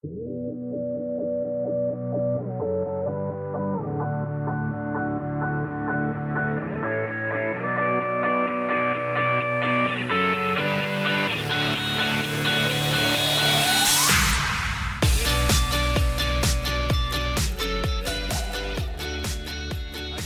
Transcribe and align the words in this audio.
I 0.00 0.06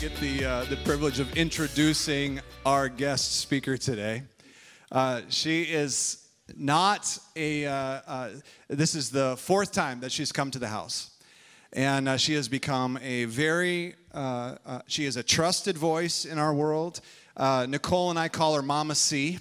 get 0.00 0.14
the, 0.20 0.44
uh, 0.44 0.64
the 0.64 0.76
privilege 0.84 1.18
of 1.18 1.34
introducing 1.34 2.42
our 2.66 2.90
guest 2.90 3.36
speaker 3.36 3.78
today. 3.78 4.24
Uh, 4.90 5.22
she 5.30 5.62
is 5.62 6.21
not 6.56 7.18
a, 7.36 7.66
uh, 7.66 7.72
uh, 7.72 8.30
this 8.68 8.94
is 8.94 9.10
the 9.10 9.36
fourth 9.36 9.72
time 9.72 10.00
that 10.00 10.12
she's 10.12 10.32
come 10.32 10.50
to 10.50 10.58
the 10.58 10.68
house. 10.68 11.10
And 11.72 12.08
uh, 12.08 12.16
she 12.18 12.34
has 12.34 12.48
become 12.48 12.98
a 13.02 13.24
very, 13.24 13.94
uh, 14.12 14.56
uh, 14.66 14.80
she 14.86 15.06
is 15.06 15.16
a 15.16 15.22
trusted 15.22 15.78
voice 15.78 16.24
in 16.24 16.38
our 16.38 16.52
world. 16.52 17.00
Uh, 17.36 17.66
Nicole 17.68 18.10
and 18.10 18.18
I 18.18 18.28
call 18.28 18.54
her 18.54 18.62
Mama 18.62 18.94
C. 18.94 19.38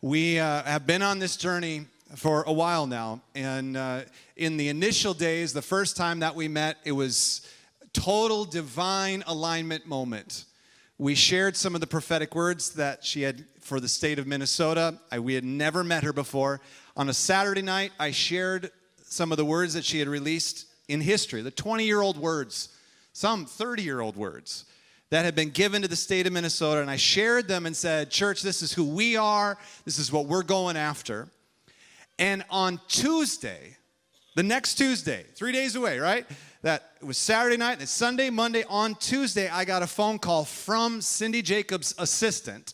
We 0.00 0.34
have 0.34 0.86
been 0.86 1.02
on 1.02 1.18
this 1.18 1.36
journey 1.36 1.86
for 2.16 2.42
a 2.44 2.52
while 2.52 2.86
now. 2.86 3.22
And 3.34 3.76
uh, 3.76 4.02
in 4.36 4.56
the 4.56 4.68
initial 4.68 5.14
days, 5.14 5.52
the 5.52 5.62
first 5.62 5.96
time 5.96 6.20
that 6.20 6.34
we 6.34 6.48
met, 6.48 6.78
it 6.84 6.92
was 6.92 7.46
total 7.92 8.44
divine 8.44 9.22
alignment 9.26 9.86
moment. 9.86 10.44
We 10.98 11.14
shared 11.14 11.56
some 11.56 11.74
of 11.74 11.80
the 11.80 11.86
prophetic 11.86 12.34
words 12.34 12.70
that 12.70 13.04
she 13.04 13.22
had 13.22 13.44
for 13.68 13.80
the 13.80 13.88
state 13.88 14.18
of 14.18 14.26
Minnesota. 14.26 14.98
I, 15.12 15.18
we 15.18 15.34
had 15.34 15.44
never 15.44 15.84
met 15.84 16.02
her 16.02 16.14
before. 16.14 16.60
On 16.96 17.10
a 17.10 17.12
Saturday 17.12 17.60
night, 17.60 17.92
I 18.00 18.10
shared 18.12 18.70
some 19.02 19.30
of 19.30 19.36
the 19.36 19.44
words 19.44 19.74
that 19.74 19.84
she 19.84 19.98
had 19.98 20.08
released 20.08 20.64
in 20.88 21.02
history, 21.02 21.42
the 21.42 21.50
20 21.50 21.84
year 21.84 22.00
old 22.00 22.16
words, 22.16 22.70
some 23.12 23.44
30 23.44 23.82
year 23.82 24.00
old 24.00 24.16
words 24.16 24.64
that 25.10 25.26
had 25.26 25.34
been 25.34 25.50
given 25.50 25.82
to 25.82 25.88
the 25.88 25.96
state 25.96 26.26
of 26.26 26.32
Minnesota. 26.32 26.80
And 26.80 26.90
I 26.90 26.96
shared 26.96 27.46
them 27.46 27.66
and 27.66 27.76
said, 27.76 28.10
Church, 28.10 28.40
this 28.40 28.62
is 28.62 28.72
who 28.72 28.84
we 28.84 29.16
are, 29.16 29.58
this 29.84 29.98
is 29.98 30.10
what 30.10 30.24
we're 30.24 30.42
going 30.42 30.78
after. 30.78 31.28
And 32.18 32.44
on 32.48 32.80
Tuesday, 32.88 33.76
the 34.34 34.42
next 34.42 34.76
Tuesday, 34.76 35.26
three 35.34 35.52
days 35.52 35.76
away, 35.76 35.98
right? 35.98 36.26
That 36.62 36.90
was 37.02 37.18
Saturday 37.18 37.58
night, 37.58 37.80
and 37.80 37.88
Sunday, 37.88 38.30
Monday. 38.30 38.64
On 38.64 38.94
Tuesday, 38.94 39.48
I 39.48 39.66
got 39.66 39.82
a 39.82 39.86
phone 39.86 40.18
call 40.18 40.44
from 40.44 41.02
Cindy 41.02 41.42
Jacobs' 41.42 41.94
assistant 41.98 42.72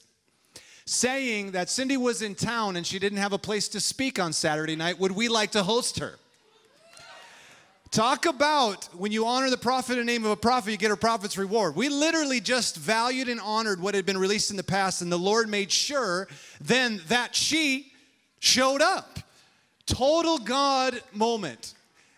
saying 0.87 1.53
that 1.53 1.71
Cindy 1.71 1.97
was 1.97 2.23
in 2.23 2.35
town 2.35 2.77
and 2.77 2.87
she 2.87 2.99
didn't 2.99 3.19
have 3.19 3.33
a 3.33 3.39
place 3.39 3.69
to 3.69 3.81
speak 3.81 4.19
on 4.19 4.33
Saturday 4.33 4.77
night. 4.77 4.99
Would 4.99 5.13
we 5.13 5.29
like 5.29 5.53
to 5.53 5.63
host 5.63 5.99
her? 5.99 6.19
Talk 7.91 8.27
about 8.27 8.87
when 8.93 9.13
you 9.13 9.25
honor 9.25 9.51
the 9.51 9.57
prophet 9.57 9.93
in 9.93 9.99
the 9.99 10.13
name 10.13 10.25
of 10.25 10.33
a 10.33 10.37
prophet, 10.37 10.73
you 10.73 10.77
get 10.77 10.91
a 10.91 10.97
prophet's 10.97 11.39
reward. 11.39 11.77
We 11.77 11.89
literally 11.89 12.41
just 12.41 12.77
valued 12.77 13.29
and 13.29 13.41
honored 13.41 13.81
what 13.81 13.95
had 13.95 14.05
been 14.05 14.19
released 14.19 14.51
in 14.51 14.57
the 14.57 14.65
past, 14.65 15.01
and 15.01 15.13
the 15.13 15.17
Lord 15.17 15.49
made 15.49 15.71
sure 15.71 16.27
then 16.61 17.01
that 17.07 17.37
she 17.37 17.93
showed 18.41 18.83
up. 18.83 19.21
Total 19.87 20.39
God 20.39 21.01
moment. 21.13 21.75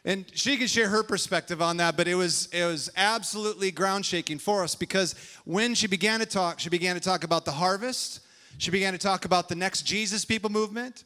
And 0.06 0.24
she 0.32 0.56
can 0.56 0.66
share 0.66 0.88
her 0.88 1.02
perspective 1.02 1.60
on 1.60 1.76
that, 1.76 1.96
but 1.96 2.08
it 2.08 2.14
was 2.14 2.46
it 2.52 2.64
was 2.64 2.88
absolutely 2.96 3.70
ground 3.70 4.06
shaking 4.06 4.38
for 4.38 4.62
us 4.62 4.74
because 4.74 5.14
when 5.44 5.74
she 5.74 5.88
began 5.88 6.20
to 6.20 6.26
talk, 6.26 6.58
she 6.58 6.70
began 6.70 6.94
to 6.94 7.02
talk 7.02 7.22
about 7.22 7.44
the 7.44 7.52
harvest. 7.52 8.20
She 8.58 8.70
began 8.70 8.92
to 8.92 8.98
talk 8.98 9.24
about 9.24 9.48
the 9.48 9.54
next 9.54 9.82
Jesus 9.82 10.24
people 10.24 10.50
movement. 10.50 11.04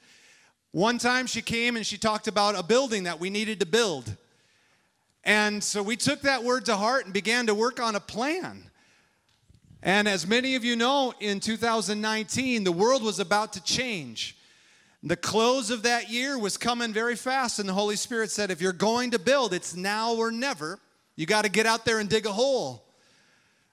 One 0.73 0.99
time 0.99 1.27
she 1.27 1.43
came 1.43 1.77
and 1.77 1.85
she 1.85 1.99
talked 1.99 2.29
about 2.29 2.59
a 2.59 2.63
building 2.63 3.05
that 3.05 3.19
we 3.19 3.29
needed 3.29 3.61
to 3.61 3.67
build. 3.67 4.17
And 5.25 5.63
so 5.63 5.83
we 5.83 5.97
took 5.97 6.23
that 6.23 6.45
word 6.45 6.67
to 6.67 6.77
heart 6.77 7.05
and 7.05 7.13
began 7.13 7.47
to 7.47 7.55
work 7.55 7.81
on 7.81 7.97
a 7.97 8.01
plan. 8.01 8.71
And 9.83 10.07
as 10.07 10.27
many 10.27 10.55
of 10.55 10.65
you 10.65 10.77
know, 10.77 11.13
in 11.21 11.41
2019, 11.41 12.65
the 12.65 12.73
world 12.73 13.03
was 13.03 13.19
about 13.19 13.55
to 13.55 13.63
change. 13.63 14.37
The 15.03 15.17
close 15.17 15.71
of 15.71 15.83
that 15.85 16.11
year 16.11 16.39
was 16.39 16.59
coming 16.59 16.93
very 16.93 17.17
fast, 17.17 17.59
and 17.59 17.67
the 17.69 17.73
Holy 17.73 17.97
Spirit 17.97 18.31
said, 18.31 18.51
If 18.51 18.61
you're 18.61 18.75
going 18.75 19.13
to 19.13 19.19
build, 19.19 19.55
it's 19.55 19.75
now 19.75 20.15
or 20.15 20.31
never. 20.31 20.79
You 21.17 21.25
got 21.25 21.45
to 21.45 21.51
get 21.51 21.65
out 21.65 21.87
there 21.87 21.99
and 21.99 22.09
dig 22.09 22.27
a 22.27 22.33
hole. 22.33 22.85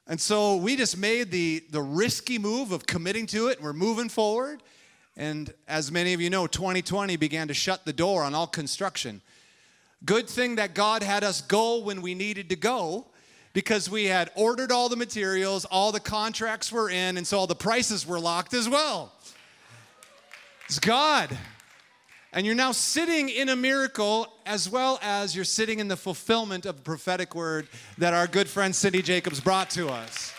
And 0.08 0.20
so 0.20 0.56
we 0.56 0.78
just 0.78 0.98
made 0.98 1.32
the, 1.32 1.64
the 1.70 1.82
risky 1.82 2.40
move 2.40 2.72
of 2.72 2.86
committing 2.86 3.26
to 3.28 3.48
it, 3.48 3.62
we're 3.62 3.74
moving 3.74 4.10
forward. 4.10 4.64
And 5.18 5.52
as 5.68 5.92
many 5.92 6.14
of 6.14 6.22
you 6.22 6.30
know, 6.30 6.48
2020 6.48 7.16
began 7.18 7.48
to 7.48 7.54
shut 7.54 7.86
the 7.86 7.94
door 7.94 8.24
on 8.24 8.36
all 8.36 8.48
construction. 8.48 9.22
Good 10.06 10.30
thing 10.30 10.56
that 10.58 10.76
God 10.76 11.02
had 11.02 11.24
us 11.24 11.42
go 11.42 11.80
when 11.80 12.02
we 12.02 12.14
needed 12.14 12.50
to 12.50 12.56
go 12.56 13.08
because 13.54 13.90
we 13.90 14.06
had 14.06 14.30
ordered 14.36 14.72
all 14.72 14.88
the 14.88 14.96
materials, 14.96 15.66
all 15.66 15.92
the 15.92 16.00
contracts 16.00 16.72
were 16.72 16.92
in, 16.92 17.18
and 17.18 17.26
so 17.26 17.40
all 17.40 17.48
the 17.48 17.56
prices 17.56 18.06
were 18.06 18.20
locked 18.20 18.54
as 18.54 18.70
well. 18.70 19.12
It's 20.66 20.78
God. 20.78 21.36
And 22.38 22.46
you're 22.46 22.54
now 22.54 22.72
sitting 22.72 23.30
in 23.30 23.50
a 23.50 23.56
miracle 23.56 24.32
as 24.46 24.70
well 24.70 25.00
as 25.02 25.36
you're 25.36 25.44
sitting 25.44 25.80
in 25.80 25.88
the 25.88 25.98
fulfillment 25.98 26.68
of 26.68 26.78
a 26.78 26.82
prophetic 26.84 27.34
word 27.34 27.68
that 27.98 28.14
our 28.14 28.28
good 28.28 28.48
friend 28.48 28.76
Cindy 28.76 29.02
Jacobs 29.02 29.40
brought 29.40 29.72
to 29.72 29.88
us. 29.88 30.36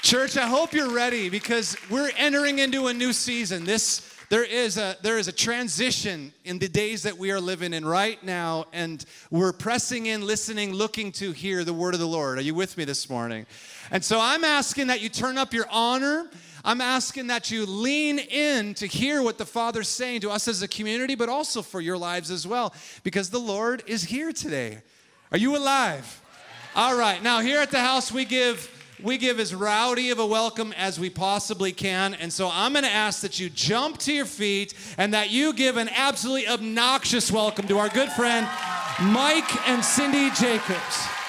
Church, 0.00 0.38
I 0.38 0.46
hope 0.46 0.72
you're 0.72 0.90
ready 0.90 1.28
because 1.28 1.76
we're 1.90 2.10
entering 2.16 2.60
into 2.60 2.86
a 2.86 2.94
new 2.94 3.12
season. 3.12 3.66
This 3.66 4.10
there 4.30 4.42
is 4.42 4.78
a 4.78 4.96
there 5.02 5.18
is 5.18 5.28
a 5.28 5.32
transition 5.32 6.32
in 6.46 6.58
the 6.58 6.68
days 6.68 7.02
that 7.02 7.18
we 7.18 7.30
are 7.30 7.40
living 7.40 7.74
in 7.74 7.84
right 7.84 8.22
now 8.24 8.64
and 8.72 9.04
we're 9.30 9.52
pressing 9.52 10.06
in 10.06 10.26
listening 10.26 10.72
looking 10.72 11.12
to 11.12 11.32
hear 11.32 11.62
the 11.62 11.74
word 11.74 11.92
of 11.92 12.00
the 12.00 12.06
Lord. 12.06 12.38
Are 12.38 12.42
you 12.42 12.54
with 12.54 12.78
me 12.78 12.86
this 12.86 13.10
morning? 13.10 13.44
And 13.90 14.02
so 14.02 14.18
I'm 14.18 14.44
asking 14.44 14.86
that 14.86 15.02
you 15.02 15.10
turn 15.10 15.36
up 15.36 15.52
your 15.52 15.66
honor 15.70 16.30
I'm 16.64 16.80
asking 16.80 17.28
that 17.28 17.50
you 17.50 17.66
lean 17.66 18.18
in 18.18 18.74
to 18.74 18.86
hear 18.86 19.22
what 19.22 19.38
the 19.38 19.46
Father's 19.46 19.88
saying 19.88 20.20
to 20.22 20.30
us 20.30 20.48
as 20.48 20.62
a 20.62 20.68
community, 20.68 21.14
but 21.14 21.28
also 21.28 21.62
for 21.62 21.80
your 21.80 21.96
lives 21.96 22.30
as 22.30 22.46
well, 22.46 22.74
because 23.02 23.30
the 23.30 23.38
Lord 23.38 23.82
is 23.86 24.04
here 24.04 24.32
today. 24.32 24.82
Are 25.32 25.38
you 25.38 25.56
alive? 25.56 26.20
All 26.74 26.96
right. 26.96 27.22
Now, 27.22 27.40
here 27.40 27.60
at 27.60 27.70
the 27.70 27.80
house, 27.80 28.12
we 28.12 28.24
give 28.24 28.76
we 29.02 29.16
give 29.16 29.40
as 29.40 29.54
rowdy 29.54 30.10
of 30.10 30.18
a 30.18 30.26
welcome 30.26 30.74
as 30.76 31.00
we 31.00 31.08
possibly 31.08 31.72
can. 31.72 32.14
And 32.14 32.32
so 32.32 32.50
I'm 32.52 32.72
going 32.72 32.84
to 32.84 32.90
ask 32.90 33.22
that 33.22 33.40
you 33.40 33.48
jump 33.48 33.98
to 33.98 34.12
your 34.12 34.26
feet 34.26 34.74
and 34.98 35.14
that 35.14 35.30
you 35.30 35.54
give 35.54 35.78
an 35.78 35.88
absolutely 35.88 36.48
obnoxious 36.48 37.32
welcome 37.32 37.66
to 37.68 37.78
our 37.78 37.88
good 37.88 38.10
friend 38.10 38.46
Mike 39.00 39.68
and 39.68 39.82
Cindy 39.82 40.30
Jacobs. 40.30 41.19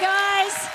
Guys. 0.00 0.68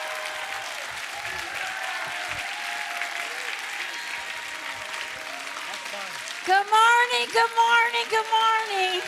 Good 6.46 6.56
morning, 6.56 7.28
good 7.34 7.52
morning, 7.56 8.06
good 8.10 8.26
morning. 8.32 9.02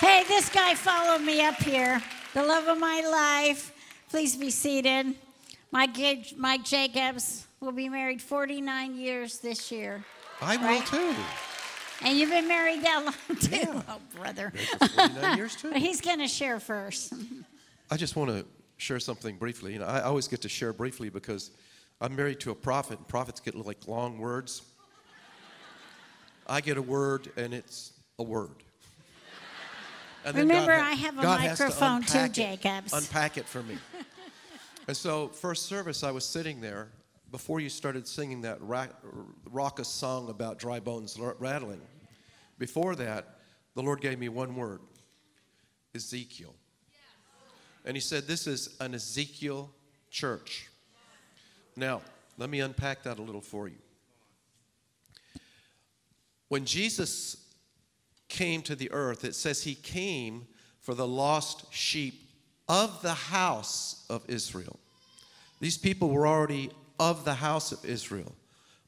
hey, 0.00 0.24
this 0.28 0.48
guy 0.48 0.74
followed 0.74 1.22
me 1.22 1.40
up 1.44 1.56
here. 1.56 2.02
The 2.34 2.42
love 2.42 2.68
of 2.68 2.78
my 2.78 3.00
life. 3.10 3.72
Please 4.10 4.36
be 4.36 4.50
seated. 4.50 5.14
Mike, 5.70 5.96
Mike 6.36 6.64
Jacobs 6.64 7.46
will 7.60 7.72
be 7.72 7.88
married 7.88 8.22
49 8.22 8.96
years 8.96 9.38
this 9.38 9.70
year. 9.72 10.04
I 10.40 10.56
will 10.56 10.64
Right. 10.66 10.86
too. 10.86 11.14
And 12.04 12.16
you've 12.18 12.30
been 12.30 12.46
married 12.48 12.82
that 12.82 13.04
long 13.04 13.36
too, 13.40 13.56
Yeah. 13.56 13.82
oh 13.88 13.98
brother. 14.14 14.52
Married 14.54 14.68
for 14.78 14.88
49 14.88 15.36
years 15.36 15.56
too. 15.56 15.70
But 15.72 15.80
he's 15.80 16.00
going 16.00 16.18
to 16.20 16.28
share 16.28 16.60
first. 16.60 17.12
I 17.90 17.96
just 17.96 18.14
want 18.16 18.30
to 18.30 18.44
share 18.76 19.00
something 19.00 19.36
briefly. 19.36 19.72
You 19.72 19.80
know, 19.80 19.86
I 19.86 20.02
always 20.02 20.28
get 20.28 20.42
to 20.42 20.48
share 20.48 20.72
briefly 20.72 21.08
because 21.08 21.50
I'm 22.00 22.14
married 22.14 22.38
to 22.40 22.50
a 22.52 22.54
prophet, 22.54 22.98
and 22.98 23.08
prophets 23.08 23.40
get 23.40 23.54
like 23.56 23.88
long 23.88 24.18
words. 24.18 24.62
I 26.46 26.60
get 26.60 26.76
a 26.78 26.82
word, 26.82 27.30
and 27.36 27.52
it's 27.52 27.92
a 28.18 28.22
word. 28.22 28.50
Remember, 30.34 30.76
ha- 30.76 30.88
I 30.90 30.92
have 30.92 31.18
a 31.18 31.22
God 31.22 31.40
microphone 31.40 32.02
too, 32.02 32.18
it- 32.18 32.32
Jacobs. 32.32 32.92
Unpack 32.92 33.36
it 33.38 33.46
for 33.46 33.62
me. 33.62 33.76
and 34.88 34.96
so, 34.96 35.28
first 35.28 35.66
service, 35.66 36.04
I 36.04 36.10
was 36.12 36.24
sitting 36.24 36.60
there 36.60 36.88
before 37.30 37.60
you 37.60 37.68
started 37.68 38.06
singing 38.06 38.42
that 38.42 38.60
ra- 38.60 38.88
raucous 39.50 39.88
song 39.88 40.30
about 40.30 40.58
dry 40.58 40.80
bones 40.80 41.18
rattling. 41.38 41.80
Before 42.58 42.94
that, 42.96 43.38
the 43.74 43.82
Lord 43.82 44.00
gave 44.00 44.18
me 44.18 44.28
one 44.28 44.56
word 44.56 44.80
Ezekiel. 45.94 46.54
And 47.84 47.96
He 47.96 48.00
said, 48.00 48.26
This 48.26 48.46
is 48.46 48.76
an 48.80 48.94
Ezekiel 48.94 49.70
church. 50.10 50.68
Now, 51.76 52.02
let 52.38 52.50
me 52.50 52.60
unpack 52.60 53.02
that 53.04 53.18
a 53.18 53.22
little 53.22 53.40
for 53.40 53.68
you. 53.68 53.78
When 56.48 56.64
Jesus 56.64 57.44
came 58.28 58.62
to 58.62 58.74
the 58.74 58.90
earth, 58.90 59.24
it 59.24 59.34
says 59.34 59.62
he 59.62 59.74
came 59.74 60.46
for 60.80 60.94
the 60.94 61.06
lost 61.06 61.72
sheep 61.72 62.30
of 62.68 63.02
the 63.02 63.14
house 63.14 64.04
of 64.08 64.24
Israel. 64.28 64.78
These 65.60 65.78
people 65.78 66.10
were 66.10 66.26
already 66.26 66.70
of 66.98 67.24
the 67.24 67.34
house 67.34 67.72
of 67.72 67.84
Israel, 67.84 68.34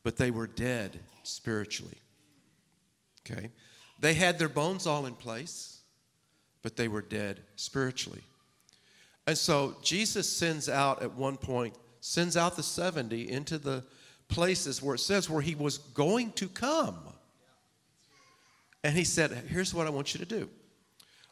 but 0.02 0.16
they 0.16 0.30
were 0.30 0.46
dead 0.46 0.98
spiritually. 1.22 1.98
Okay? 3.28 3.50
They 4.00 4.14
had 4.14 4.38
their 4.38 4.48
bones 4.48 4.86
all 4.86 5.06
in 5.06 5.14
place, 5.14 5.80
but 6.62 6.76
they 6.76 6.88
were 6.88 7.02
dead 7.02 7.40
spiritually. 7.56 8.22
And 9.26 9.36
so 9.36 9.76
Jesus 9.82 10.30
sends 10.30 10.68
out 10.68 11.02
at 11.02 11.14
one 11.14 11.36
point, 11.36 11.74
sends 12.00 12.36
out 12.36 12.56
the 12.56 12.62
70 12.62 13.30
into 13.30 13.58
the 13.58 13.84
places 14.28 14.82
where 14.82 14.94
it 14.94 15.00
says 15.00 15.28
where 15.28 15.42
he 15.42 15.54
was 15.54 15.78
going 15.78 16.32
to 16.32 16.48
come. 16.48 16.96
And 18.82 18.96
he 18.96 19.04
said, 19.04 19.30
Here's 19.48 19.74
what 19.74 19.86
I 19.86 19.90
want 19.90 20.14
you 20.14 20.18
to 20.20 20.26
do 20.26 20.48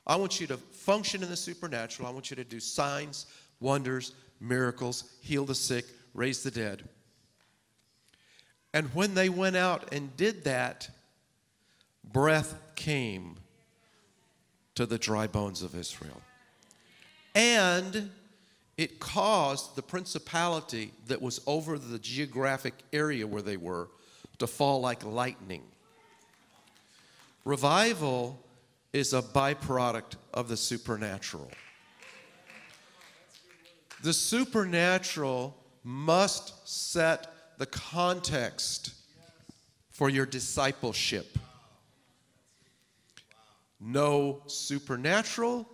I 0.06 0.16
want 0.16 0.40
you 0.40 0.46
to 0.48 0.56
function 0.56 1.22
in 1.22 1.31
the 1.31 1.36
supernatural. 1.36 2.08
I 2.08 2.12
want 2.12 2.31
you 2.31 2.36
to 2.36 2.44
do 2.44 2.60
signs, 2.60 3.26
wonders, 3.60 4.12
miracles, 4.40 5.04
heal 5.20 5.44
the 5.44 5.54
sick, 5.54 5.84
raise 6.19 6.43
the 6.43 6.50
dead. 6.50 6.82
And 8.75 8.93
when 8.94 9.15
they 9.15 9.29
went 9.29 9.56
out 9.56 9.94
and 9.94 10.15
did 10.17 10.44
that, 10.44 10.91
breath 12.05 12.59
came 12.75 13.37
to 14.75 14.85
the 14.85 14.99
dry 14.99 15.26
bones 15.26 15.62
of 15.62 15.75
Israel. 15.75 16.20
And 17.35 18.11
it 18.76 18.99
caused 18.99 19.76
the 19.76 19.82
principality 19.82 20.93
that 21.06 21.23
was 21.23 21.41
over 21.47 21.79
the 21.79 21.99
geographic 21.99 22.75
area 22.93 23.26
where 23.26 23.43
they 23.43 23.56
were 23.56 23.88
to 24.38 24.47
fall 24.47 24.81
like 24.81 25.05
lightning. 25.05 25.62
Revival 27.44 28.44
is 28.93 29.12
a 29.12 29.23
byproduct 29.23 30.17
of 30.35 30.49
the 30.49 30.56
supernatural. 30.56 31.50
The 34.03 34.12
supernatural 34.12 35.56
must 35.84 36.69
set 36.69 37.32
the 37.58 37.66
context 37.66 38.94
for 39.90 40.08
your 40.08 40.26
discipleship. 40.26 41.38
No 43.80 44.42
supernatural, 44.46 45.69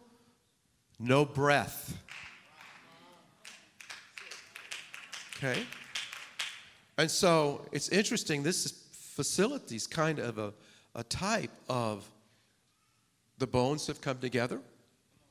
no 0.99 1.25
breath. 1.25 1.99
Okay? 5.37 5.63
And 6.97 7.11
so 7.11 7.67
it's 7.73 7.89
interesting, 7.89 8.43
this 8.43 8.85
facility 8.93 9.77
is 9.77 9.87
kind 9.87 10.19
of 10.19 10.39
a, 10.39 10.55
a 10.95 11.05
type 11.05 11.51
of 11.69 12.09
the 13.39 13.47
bones 13.47 13.87
have 13.89 14.01
come 14.01 14.19
together, 14.19 14.61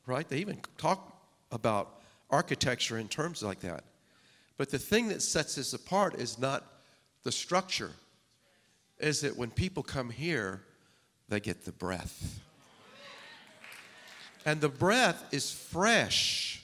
right? 0.06 0.28
They 0.28 0.38
even 0.38 0.60
talk 0.78 1.20
about 1.52 2.02
architecture 2.30 2.98
in 2.98 3.08
terms 3.08 3.42
like 3.42 3.62
that. 3.62 3.84
But 4.58 4.70
the 4.70 4.80
thing 4.80 5.08
that 5.10 5.22
sets 5.22 5.56
this 5.56 5.74
apart 5.74 6.16
is 6.16 6.38
not 6.38 6.64
the 7.24 7.32
structure, 7.32 7.92
is 9.00 9.22
that 9.22 9.38
when 9.38 9.50
people 9.50 9.84
come 9.84 10.10
here, 10.10 10.62
they 11.30 11.40
get 11.40 11.66
the 11.66 11.72
breath. 11.72 12.40
And 14.46 14.62
the 14.62 14.70
breath 14.70 15.24
is 15.32 15.52
fresh 15.52 16.64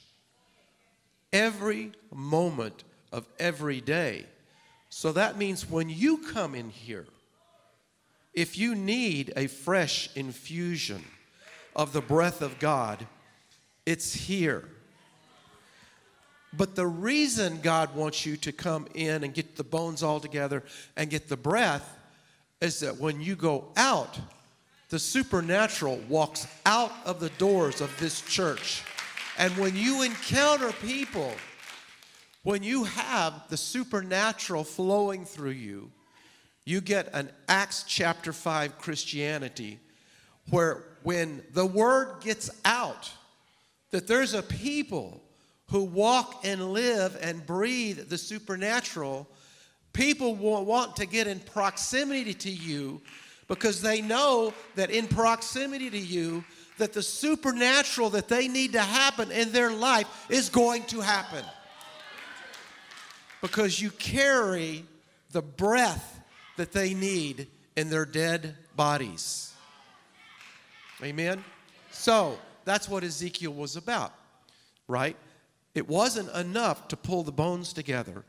every 1.32 1.94
moment 2.14 2.84
of 3.12 3.26
every 3.40 3.82
day. 3.82 4.26
So 4.90 5.12
that 5.14 5.38
means 5.38 5.70
when 5.70 5.90
you 5.90 6.18
come 6.18 6.56
in 6.56 6.70
here, 6.70 7.06
if 8.34 8.58
you 8.58 8.76
need 8.76 9.34
a 9.36 9.48
fresh 9.48 10.10
infusion 10.16 11.04
of 11.76 11.94
the 11.94 12.02
breath 12.02 12.42
of 12.42 12.60
God, 12.60 13.08
it's 13.86 14.14
here. 14.14 14.70
But 16.56 16.76
the 16.76 16.88
reason 16.88 17.60
God 17.62 17.96
wants 17.96 18.26
you 18.26 18.36
to 18.38 18.52
come 18.52 18.88
in 18.94 19.24
and 19.24 19.34
get 19.34 19.56
the 19.56 19.64
bones 19.64 20.02
all 20.02 20.20
together 20.20 20.64
and 20.96 21.10
get 21.10 21.30
the 21.30 21.38
breath 21.38 21.98
is 22.60 22.80
that 22.80 22.98
when 22.98 23.22
you 23.22 23.36
go 23.36 23.66
out, 23.78 24.20
the 24.90 25.00
supernatural 25.00 26.00
walks 26.10 26.48
out 26.66 26.92
of 27.06 27.20
the 27.20 27.30
doors 27.32 27.82
of 27.82 27.98
this 28.00 28.22
church. 28.22 28.84
And 29.38 29.56
when 29.58 29.76
you 29.76 30.02
encounter 30.02 30.72
people, 30.82 31.32
when 32.44 32.64
you 32.64 32.86
have 32.86 33.48
the 33.50 33.58
supernatural 33.58 34.64
flowing 34.64 35.26
through 35.26 35.52
you, 35.52 35.92
you 36.66 36.82
get 36.82 37.10
an 37.14 37.30
Acts 37.48 37.84
chapter 37.88 38.34
5 38.34 38.78
Christianity 38.80 39.80
where 40.50 40.84
when 41.04 41.44
the 41.54 41.66
word 41.66 42.22
gets 42.22 42.50
out 42.66 43.12
that 43.92 44.08
there's 44.08 44.34
a 44.34 44.42
people 44.42 45.22
who 45.70 45.84
walk 45.84 46.42
and 46.44 46.74
live 46.74 47.18
and 47.22 47.46
breathe 47.46 48.10
the 48.10 48.18
supernatural, 48.18 49.28
people 49.94 50.36
want 50.36 50.96
to 50.98 51.06
get 51.06 51.28
in 51.28 51.40
proximity 51.40 52.34
to 52.34 52.50
you 52.50 53.02
because 53.48 53.82
they 53.82 54.02
know 54.02 54.54
that 54.76 54.90
in 54.90 55.08
proximity 55.08 55.90
to 55.90 55.98
you 55.98 56.44
that 56.78 56.94
the 56.94 57.04
supernatural 57.04 58.10
that 58.12 58.28
they 58.28 58.48
need 58.48 58.74
to 58.74 58.82
happen 58.82 59.32
in 59.32 59.52
their 59.52 59.72
life 59.72 60.08
is 60.30 60.50
going 60.50 60.84
to 60.86 61.02
happen. 61.02 61.44
Because 63.42 63.80
you 63.80 63.92
carry 63.92 64.86
the 65.32 65.42
breath 65.42 66.20
that 66.58 66.72
they 66.72 66.94
need 66.94 67.48
in 67.76 67.90
their 67.90 68.06
dead 68.06 68.56
bodies. 68.76 69.54
Amen? 71.04 71.44
So, 71.92 72.38
that's 72.66 72.90
what 72.90 73.04
Ezekiel 73.04 73.54
was 73.54 73.76
about, 73.76 74.14
right? 74.88 75.16
It 75.80 75.88
wasn't 75.88 76.30
enough 76.36 76.90
to 76.90 76.98
pull 76.98 77.24
the 77.24 77.32
bones 77.32 77.72
together 77.72 78.26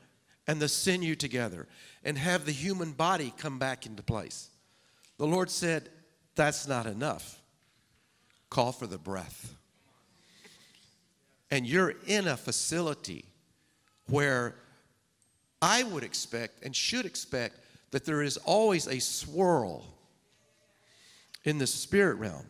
and 0.47 0.63
the 0.63 0.69
sinew 0.69 1.17
together 1.17 1.67
and 2.05 2.17
have 2.17 2.47
the 2.47 2.53
human 2.53 2.93
body 2.93 3.35
come 3.37 3.59
back 3.59 3.87
into 3.87 4.05
place. 4.05 4.51
The 5.19 5.27
Lord 5.27 5.51
said, 5.51 5.89
That's 6.37 6.69
not 6.69 6.87
enough. 6.87 7.43
Call 8.51 8.71
for 8.71 8.87
the 8.87 8.99
breath. 8.99 9.53
And 11.51 11.67
you're 11.67 11.95
in 12.07 12.29
a 12.29 12.37
facility 12.37 13.25
where 14.07 14.55
I 15.61 15.83
would 15.83 16.05
expect 16.05 16.65
and 16.65 16.75
should 16.75 17.05
expect 17.05 17.57
that 17.91 18.05
there 18.05 18.23
is 18.23 18.37
always 18.37 18.87
a 18.87 19.01
swirl 19.01 19.85
in 21.43 21.59
the 21.59 21.67
spirit 21.67 22.19
realm, 22.19 22.47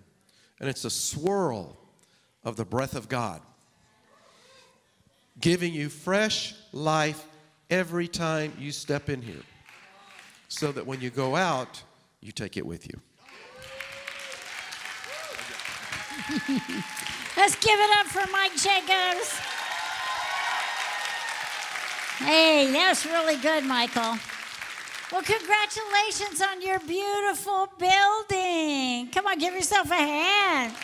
and 0.61 0.69
it's 0.69 0.85
a 0.85 0.91
swirl 0.91 1.79
of 2.44 2.56
the 2.56 2.67
breath 2.67 2.94
of 2.94 3.08
God 3.08 3.41
giving 5.38 5.73
you 5.73 5.88
fresh 5.88 6.55
life 6.73 7.27
every 7.69 8.09
time 8.09 8.52
you 8.59 8.73
step 8.73 9.09
in 9.09 9.23
here. 9.23 9.43
So 10.49 10.73
that 10.73 10.87
when 10.87 11.00
you 11.00 11.11
go 11.11 11.37
out, 11.37 11.83
you 12.21 12.33
take 12.33 12.57
it 12.57 12.66
with 12.66 12.87
you. 12.88 13.00
Let's 17.37 17.57
give 17.57 17.78
it 17.78 17.99
up 17.99 18.07
for 18.07 18.31
Mike 18.31 18.57
Jacobs. 18.57 19.38
Hey, 22.19 22.71
that's 22.73 23.07
really 23.07 23.37
good, 23.37 23.64
Michael. 23.64 24.19
Well, 25.11 25.23
congratulations 25.23 26.43
on 26.43 26.61
your 26.62 26.78
beautiful 26.81 27.69
building. 27.78 29.09
Come 29.09 29.26
on, 29.26 29.38
give 29.38 29.55
yourself 29.55 29.90
a 29.90 29.95
hand. 29.95 30.75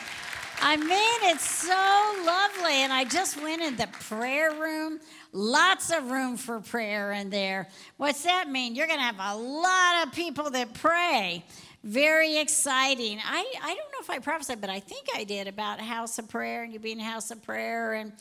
I 0.60 0.76
mean, 0.76 1.30
it's 1.30 1.48
so 1.48 2.24
lovely. 2.24 2.82
And 2.82 2.92
I 2.92 3.04
just 3.04 3.40
went 3.42 3.62
in 3.62 3.76
the 3.76 3.88
prayer 4.08 4.52
room. 4.52 5.00
Lots 5.32 5.90
of 5.90 6.10
room 6.10 6.36
for 6.36 6.60
prayer 6.60 7.12
in 7.12 7.30
there. 7.30 7.68
What's 7.98 8.22
that 8.24 8.48
mean? 8.48 8.74
You're 8.74 8.86
going 8.86 8.98
to 8.98 9.04
have 9.04 9.20
a 9.20 9.36
lot 9.36 10.06
of 10.06 10.12
people 10.12 10.50
that 10.50 10.74
pray. 10.74 11.44
Very 11.84 12.38
exciting. 12.38 13.18
I, 13.24 13.44
I 13.62 13.68
don't 13.68 13.92
know 13.92 14.00
if 14.00 14.10
I 14.10 14.18
prophesied, 14.18 14.60
but 14.60 14.70
I 14.70 14.80
think 14.80 15.08
I 15.14 15.24
did 15.24 15.46
about 15.46 15.78
house 15.80 16.18
of 16.18 16.28
prayer 16.28 16.64
and 16.64 16.72
you 16.72 16.78
being 16.78 16.98
house 16.98 17.30
of 17.30 17.42
prayer 17.42 17.92
and, 17.94 18.12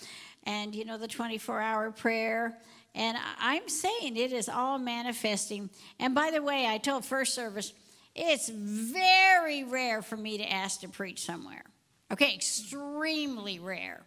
and 0.43 0.75
you 0.75 0.85
know, 0.85 0.97
the 0.97 1.07
24 1.07 1.61
hour 1.61 1.91
prayer. 1.91 2.57
And 2.93 3.17
I'm 3.39 3.67
saying 3.67 4.17
it 4.17 4.31
is 4.31 4.49
all 4.49 4.77
manifesting. 4.77 5.69
And 5.99 6.13
by 6.13 6.31
the 6.31 6.41
way, 6.41 6.67
I 6.67 6.77
told 6.77 7.05
first 7.05 7.33
service, 7.33 7.73
it's 8.13 8.49
very 8.49 9.63
rare 9.63 10.01
for 10.01 10.15
me 10.15 10.37
to 10.37 10.49
ask 10.49 10.81
to 10.81 10.87
preach 10.87 11.25
somewhere. 11.25 11.63
Okay, 12.11 12.33
extremely 12.35 13.59
rare. 13.59 14.03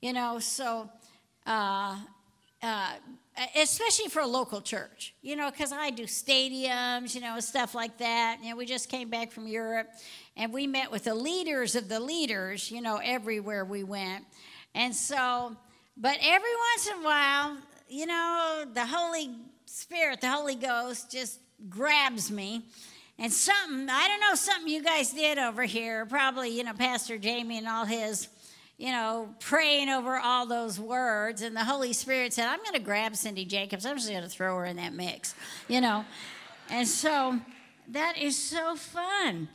You 0.00 0.12
know, 0.12 0.38
so, 0.40 0.90
uh, 1.46 1.96
uh, 2.62 2.92
especially 3.56 4.08
for 4.08 4.20
a 4.20 4.26
local 4.26 4.60
church, 4.60 5.14
you 5.22 5.36
know, 5.36 5.50
because 5.50 5.70
I 5.70 5.90
do 5.90 6.04
stadiums, 6.04 7.14
you 7.14 7.20
know, 7.20 7.38
stuff 7.40 7.74
like 7.74 7.98
that. 7.98 8.38
You 8.42 8.50
know, 8.50 8.56
we 8.56 8.66
just 8.66 8.88
came 8.88 9.10
back 9.10 9.30
from 9.30 9.46
Europe 9.46 9.88
and 10.36 10.52
we 10.52 10.66
met 10.66 10.90
with 10.90 11.04
the 11.04 11.14
leaders 11.14 11.76
of 11.76 11.88
the 11.88 12.00
leaders, 12.00 12.70
you 12.70 12.80
know, 12.80 12.96
everywhere 13.02 13.64
we 13.64 13.84
went. 13.84 14.24
And 14.74 14.94
so, 14.94 15.56
but 15.96 16.18
every 16.20 16.50
once 16.74 16.86
in 16.88 16.94
a 16.94 17.04
while, 17.04 17.56
you 17.88 18.06
know, 18.06 18.64
the 18.74 18.84
Holy 18.84 19.30
Spirit, 19.66 20.20
the 20.20 20.30
Holy 20.30 20.56
Ghost 20.56 21.10
just 21.10 21.38
grabs 21.68 22.30
me 22.30 22.64
and 23.18 23.32
something, 23.32 23.88
I 23.90 24.08
don't 24.08 24.20
know, 24.20 24.34
something 24.34 24.68
you 24.68 24.82
guys 24.82 25.12
did 25.12 25.38
over 25.38 25.64
here, 25.64 26.04
probably, 26.06 26.50
you 26.50 26.64
know, 26.64 26.74
Pastor 26.74 27.16
Jamie 27.16 27.58
and 27.58 27.66
all 27.66 27.84
his, 27.84 28.28
you 28.76 28.92
know, 28.92 29.34
praying 29.40 29.88
over 29.88 30.16
all 30.18 30.46
those 30.46 30.78
words. 30.78 31.40
And 31.40 31.56
the 31.56 31.64
Holy 31.64 31.92
Spirit 31.94 32.34
said, 32.34 32.46
I'm 32.46 32.58
going 32.58 32.74
to 32.74 32.78
grab 32.78 33.16
Cindy 33.16 33.46
Jacobs. 33.46 33.86
I'm 33.86 33.96
just 33.96 34.10
going 34.10 34.22
to 34.22 34.28
throw 34.28 34.56
her 34.56 34.66
in 34.66 34.76
that 34.76 34.92
mix, 34.92 35.34
you 35.66 35.80
know. 35.80 36.04
And 36.68 36.86
so 36.86 37.40
that 37.88 38.18
is 38.18 38.36
so 38.36 38.76
fun. 38.76 39.48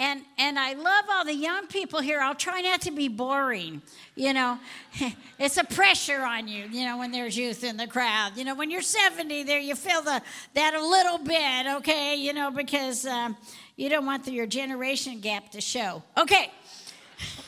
And, 0.00 0.22
and 0.38 0.58
I 0.58 0.72
love 0.72 1.04
all 1.10 1.26
the 1.26 1.34
young 1.34 1.66
people 1.66 2.00
here. 2.00 2.20
I'll 2.20 2.34
try 2.34 2.62
not 2.62 2.80
to 2.82 2.90
be 2.90 3.08
boring. 3.08 3.82
You 4.16 4.32
know, 4.32 4.58
it's 5.38 5.58
a 5.58 5.64
pressure 5.64 6.22
on 6.22 6.48
you, 6.48 6.64
you 6.72 6.86
know, 6.86 6.96
when 6.96 7.12
there's 7.12 7.36
youth 7.36 7.62
in 7.64 7.76
the 7.76 7.86
crowd. 7.86 8.32
You 8.34 8.46
know, 8.46 8.54
when 8.54 8.70
you're 8.70 8.80
70 8.80 9.42
there, 9.42 9.60
you 9.60 9.74
feel 9.74 10.00
the, 10.00 10.22
that 10.54 10.72
a 10.72 10.82
little 10.82 11.18
bit, 11.18 11.66
okay? 11.80 12.14
You 12.16 12.32
know, 12.32 12.50
because 12.50 13.04
um, 13.04 13.36
you 13.76 13.90
don't 13.90 14.06
want 14.06 14.24
the, 14.24 14.32
your 14.32 14.46
generation 14.46 15.20
gap 15.20 15.50
to 15.50 15.60
show. 15.60 16.02
Okay. 16.16 16.50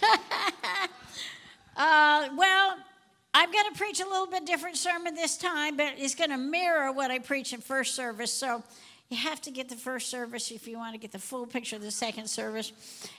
uh, 1.75 2.29
well, 2.37 2.77
I'm 3.33 3.51
going 3.51 3.73
to 3.73 3.79
preach 3.79 4.01
a 4.03 4.07
little 4.07 4.27
bit 4.27 4.45
different 4.45 4.77
sermon 4.77 5.15
this 5.15 5.39
time, 5.39 5.79
but 5.79 5.95
it's 5.97 6.15
going 6.15 6.29
to 6.29 6.37
mirror 6.37 6.93
what 6.93 7.11
I 7.11 7.19
preached 7.19 7.55
in 7.55 7.63
first 7.63 7.95
service. 7.95 8.31
So 8.31 8.63
you 9.13 9.19
have 9.19 9.43
to 9.43 9.51
get 9.51 9.69
the 9.69 9.77
first 9.77 10.09
service 10.09 10.51
if 10.51 10.67
you 10.67 10.79
want 10.79 10.95
to 10.95 10.99
get 10.99 11.13
the 11.13 11.19
full 11.19 11.47
picture 11.47 11.77
of 11.77 11.83
the 11.83 11.91
second 11.91 12.29
service. 12.29 12.73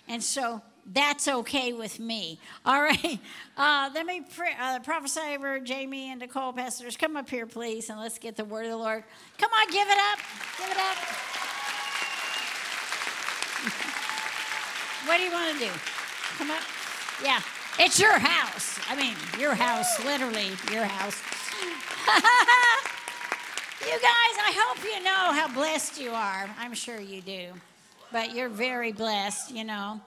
And 0.08 0.24
so 0.24 0.60
that's 0.92 1.28
okay 1.28 1.72
with 1.72 2.00
me. 2.00 2.40
All 2.66 2.82
right. 2.82 3.20
Uh, 3.56 3.92
let 3.94 4.08
me 4.08 4.22
pre- 4.22 4.56
uh, 4.60 4.80
prophesy 4.80 5.36
over 5.36 5.60
Jamie 5.60 6.10
and 6.10 6.20
Nicole, 6.20 6.52
pastors. 6.52 6.98
Come 6.98 7.16
up 7.16 7.30
here, 7.30 7.46
please, 7.46 7.92
and 7.92 8.00
let's 8.00 8.18
get 8.18 8.36
the 8.36 8.44
word 8.44 8.66
of 8.66 8.72
the 8.72 8.78
Lord. 8.78 9.04
Come 9.38 9.52
on, 9.52 9.68
give 9.72 9.88
it 9.88 9.98
up. 10.12 10.20
Give 10.58 10.72
it 10.72 10.78
up. 10.78 10.98
what 15.06 15.18
do 15.18 15.24
you 15.24 15.32
want 15.32 15.54
to 15.54 15.66
do? 15.66 15.72
Come 16.38 16.50
up. 16.50 16.64
Yeah. 17.24 17.40
It's 17.80 18.00
your 18.00 18.18
house. 18.18 18.80
I 18.90 18.96
mean, 18.96 19.16
your 19.40 19.54
house, 19.54 20.04
literally, 20.04 20.50
your 20.72 20.86
house. 20.86 21.22
You 23.86 24.00
guys, 24.00 24.02
I 24.02 24.54
hope 24.56 24.82
you 24.86 25.04
know 25.04 25.34
how 25.34 25.54
blessed 25.54 26.00
you 26.00 26.12
are. 26.12 26.50
I'm 26.58 26.74
sure 26.74 27.02
you 27.02 27.22
do. 27.22 27.50
But 28.14 28.34
you're 28.34 28.48
very 28.48 28.94
blessed, 28.94 29.52
you 29.52 29.66
know. 29.66 30.00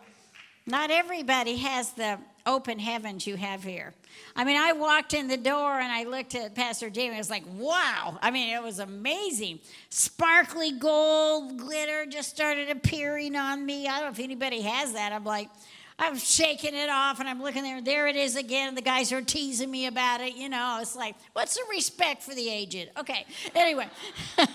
Not 0.66 0.90
everybody 0.90 1.56
has 1.56 1.90
the 1.92 2.18
open 2.46 2.78
heavens 2.78 3.26
you 3.26 3.36
have 3.36 3.62
here. 3.62 3.92
I 4.34 4.44
mean, 4.44 4.56
I 4.56 4.72
walked 4.72 5.12
in 5.12 5.28
the 5.28 5.36
door 5.36 5.78
and 5.78 5.92
I 5.92 6.04
looked 6.04 6.34
at 6.34 6.54
Pastor 6.54 6.88
Jamie. 6.88 7.16
I 7.16 7.18
was 7.18 7.28
like, 7.28 7.44
wow. 7.58 8.18
I 8.22 8.30
mean, 8.30 8.56
it 8.56 8.62
was 8.62 8.78
amazing. 8.78 9.60
Sparkly 9.90 10.72
gold 10.72 11.58
glitter 11.58 12.06
just 12.06 12.30
started 12.30 12.70
appearing 12.70 13.36
on 13.36 13.66
me. 13.66 13.88
I 13.88 14.00
don't 14.00 14.06
know 14.06 14.10
if 14.10 14.20
anybody 14.20 14.62
has 14.62 14.94
that. 14.94 15.12
I'm 15.12 15.24
like, 15.24 15.50
I'm 15.98 16.18
shaking 16.18 16.74
it 16.74 16.90
off 16.90 17.20
and 17.20 17.28
I'm 17.28 17.42
looking 17.42 17.62
there. 17.62 17.80
There 17.80 18.06
it 18.06 18.16
is 18.16 18.36
again. 18.36 18.74
The 18.74 18.82
guys 18.82 19.12
are 19.12 19.22
teasing 19.22 19.70
me 19.70 19.86
about 19.86 20.20
it. 20.20 20.36
You 20.36 20.50
know, 20.50 20.78
it's 20.80 20.94
like, 20.94 21.16
what's 21.32 21.54
the 21.54 21.62
respect 21.70 22.22
for 22.22 22.34
the 22.34 22.48
aged? 22.48 22.90
Okay. 22.98 23.24
Anyway. 23.54 23.88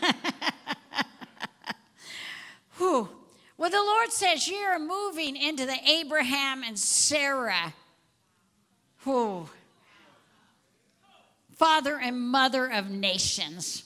Whew. 2.77 3.09
Well, 3.57 3.69
the 3.69 3.77
Lord 3.77 4.11
says 4.11 4.47
you're 4.47 4.79
moving 4.79 5.35
into 5.35 5.65
the 5.65 5.77
Abraham 5.87 6.63
and 6.63 6.77
Sarah. 6.77 7.73
Whew. 9.03 9.49
Father 11.55 11.99
and 11.99 12.19
mother 12.19 12.65
of 12.71 12.89
nations. 12.89 13.83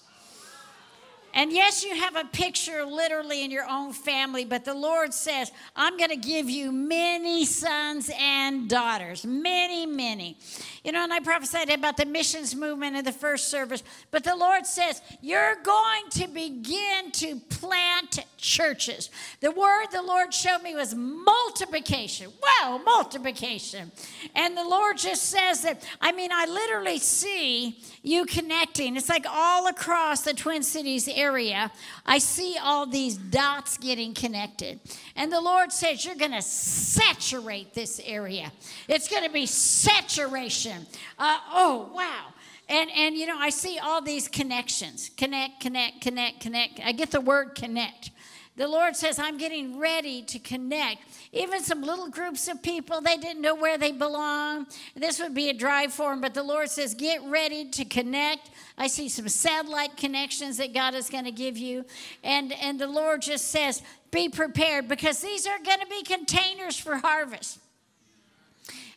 And 1.36 1.52
yes, 1.52 1.84
you 1.84 1.94
have 1.94 2.16
a 2.16 2.24
picture 2.24 2.86
literally 2.86 3.44
in 3.44 3.52
your 3.52 3.70
own 3.70 3.92
family, 3.92 4.46
but 4.46 4.64
the 4.64 4.74
Lord 4.74 5.14
says, 5.14 5.52
I'm 5.76 5.98
going 5.98 6.10
to 6.10 6.16
give 6.16 6.50
you 6.50 6.72
many 6.72 7.44
sons 7.44 8.10
and 8.18 8.70
daughters. 8.70 9.26
Many, 9.26 9.86
many. 9.86 10.38
You 10.86 10.94
know, 10.94 11.04
and 11.04 11.12
I 11.12 11.20
prophesied 11.20 11.70
about 11.70 11.98
the 11.98 12.06
missions 12.06 12.56
movement 12.56 12.96
in 12.96 13.04
the 13.04 13.12
first 13.12 13.50
service, 13.50 13.84
but 14.12 14.24
the 14.24 14.36
Lord 14.36 14.66
says, 14.66 15.02
You're 15.22 15.58
going 15.62 16.10
to 16.12 16.28
begin 16.28 17.12
to 17.12 17.36
plant 17.50 18.24
churches. 18.38 19.10
The 19.42 19.52
word 19.52 19.88
the 19.92 20.04
Lord 20.04 20.34
showed 20.34 20.62
me 20.62 20.74
was 20.74 20.96
multiplication. 20.96 22.32
Wow, 22.42 22.80
multiplication. 22.86 23.92
And 24.36 24.56
the 24.56 24.64
Lord 24.64 24.98
just 24.98 25.24
says 25.24 25.64
that, 25.64 25.84
I 26.00 26.14
mean, 26.14 26.30
I 26.32 26.46
literally 26.46 27.00
see 27.00 27.82
you 28.06 28.26
connecting. 28.26 28.96
It's 28.96 29.10
like 29.10 29.26
all 29.28 29.68
across 29.68 30.22
the 30.22 30.34
Twin 30.34 30.64
Cities 30.64 31.08
area, 31.08 31.72
I 32.06 32.20
see 32.20 32.58
all 32.62 32.86
these 32.86 33.16
dots 33.16 33.78
getting 33.78 34.14
connected. 34.14 34.80
And 35.16 35.32
the 35.32 35.42
Lord 35.42 35.72
says, 35.72 36.06
You're 36.06 36.16
going 36.16 36.32
to 36.32 36.42
saturate 36.42 37.74
this 37.74 38.00
area. 38.06 38.52
It's 38.88 39.08
going 39.08 39.24
to 39.24 39.32
be 39.32 39.46
saturation. 39.46 40.86
Uh, 41.18 41.40
oh, 41.52 41.90
wow. 41.94 42.28
And, 42.68 42.90
and 42.92 43.16
you 43.16 43.28
know, 43.28 43.38
I 43.38 43.50
see 43.50 43.78
all 43.80 44.02
these 44.02 44.28
connections 44.28 45.12
connect, 45.18 45.60
connect, 45.60 46.02
connect, 46.02 46.40
connect. 46.40 46.80
I 46.84 46.92
get 46.92 47.12
the 47.12 47.22
word 47.22 47.54
connect. 47.56 48.12
The 48.58 48.68
Lord 48.68 48.96
says, 48.96 49.20
I'm 49.20 49.38
getting 49.38 49.78
ready 49.78 50.22
to 50.24 50.40
connect. 50.40 51.02
Even 51.34 51.62
some 51.62 51.82
little 51.82 52.08
groups 52.08 52.48
of 52.48 52.64
people, 52.64 53.02
they 53.02 53.18
didn't 53.18 53.42
know 53.42 53.56
where 53.56 53.78
they 53.78 53.92
belong. 53.92 54.68
This 54.96 55.20
would 55.20 55.34
be 55.34 55.50
a 55.50 55.54
drive 55.54 55.92
for 55.92 56.12
them, 56.12 56.22
but 56.22 56.34
the 56.34 56.44
Lord 56.44 56.70
says, 56.70 56.94
Get 56.94 57.22
ready 57.24 57.70
to 57.72 57.84
connect. 57.84 58.52
I 58.78 58.88
see 58.88 59.10
some 59.10 59.28
satellite 59.28 59.98
connections 59.98 60.58
that 60.58 60.74
God 60.74 60.96
is 60.96 61.10
going 61.10 61.26
to 61.26 61.32
give 61.32 61.58
you. 61.58 61.84
And, 62.24 62.54
and 62.54 62.80
the 62.80 62.88
Lord 62.88 63.22
just 63.22 63.50
says, 63.50 63.82
Be 64.12 64.30
prepared 64.30 64.88
because 64.88 65.20
these 65.20 65.46
are 65.46 65.60
going 65.60 65.82
to 65.82 65.88
be 65.88 66.04
containers 66.04 66.78
for 66.78 66.96
harvest. 66.96 67.60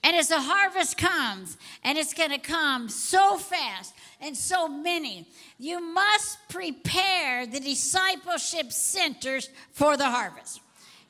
And 0.02 0.16
as 0.16 0.28
the 0.28 0.40
harvest 0.40 0.96
comes, 0.96 1.56
and 1.82 1.98
it's 1.98 2.14
going 2.14 2.30
to 2.30 2.38
come 2.38 2.88
so 2.88 3.36
fast 3.36 3.94
and 4.20 4.36
so 4.36 4.68
many, 4.68 5.26
you 5.58 5.80
must 5.80 6.38
prepare 6.48 7.46
the 7.46 7.60
discipleship 7.60 8.72
centers 8.72 9.50
for 9.72 9.96
the 9.96 10.06
harvest. 10.06 10.60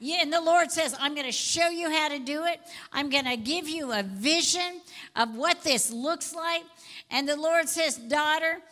Yeah, 0.00 0.18
and 0.23 0.33
the 0.33 0.40
Lord 0.40 0.71
says, 0.71 0.95
I'm 0.99 1.14
going 1.14 1.26
to 1.26 1.33
show 1.33 1.68
you 1.68 1.90
how 1.90 2.09
to 2.09 2.21
do 2.21 2.45
it. 2.45 2.61
I'm 2.92 3.11
going 3.11 3.25
to 3.25 3.37
give 3.37 3.68
you 3.68 3.92
a 3.92 4.04
vision 4.04 4.80
of 5.16 5.35
what 5.35 5.64
this 5.64 5.90
looks 5.90 6.35
like. 6.35 6.62
And 7.11 7.28
the 7.28 7.37
Lord 7.37 7.68
says, 7.68 7.97
Daughter, 7.97 8.62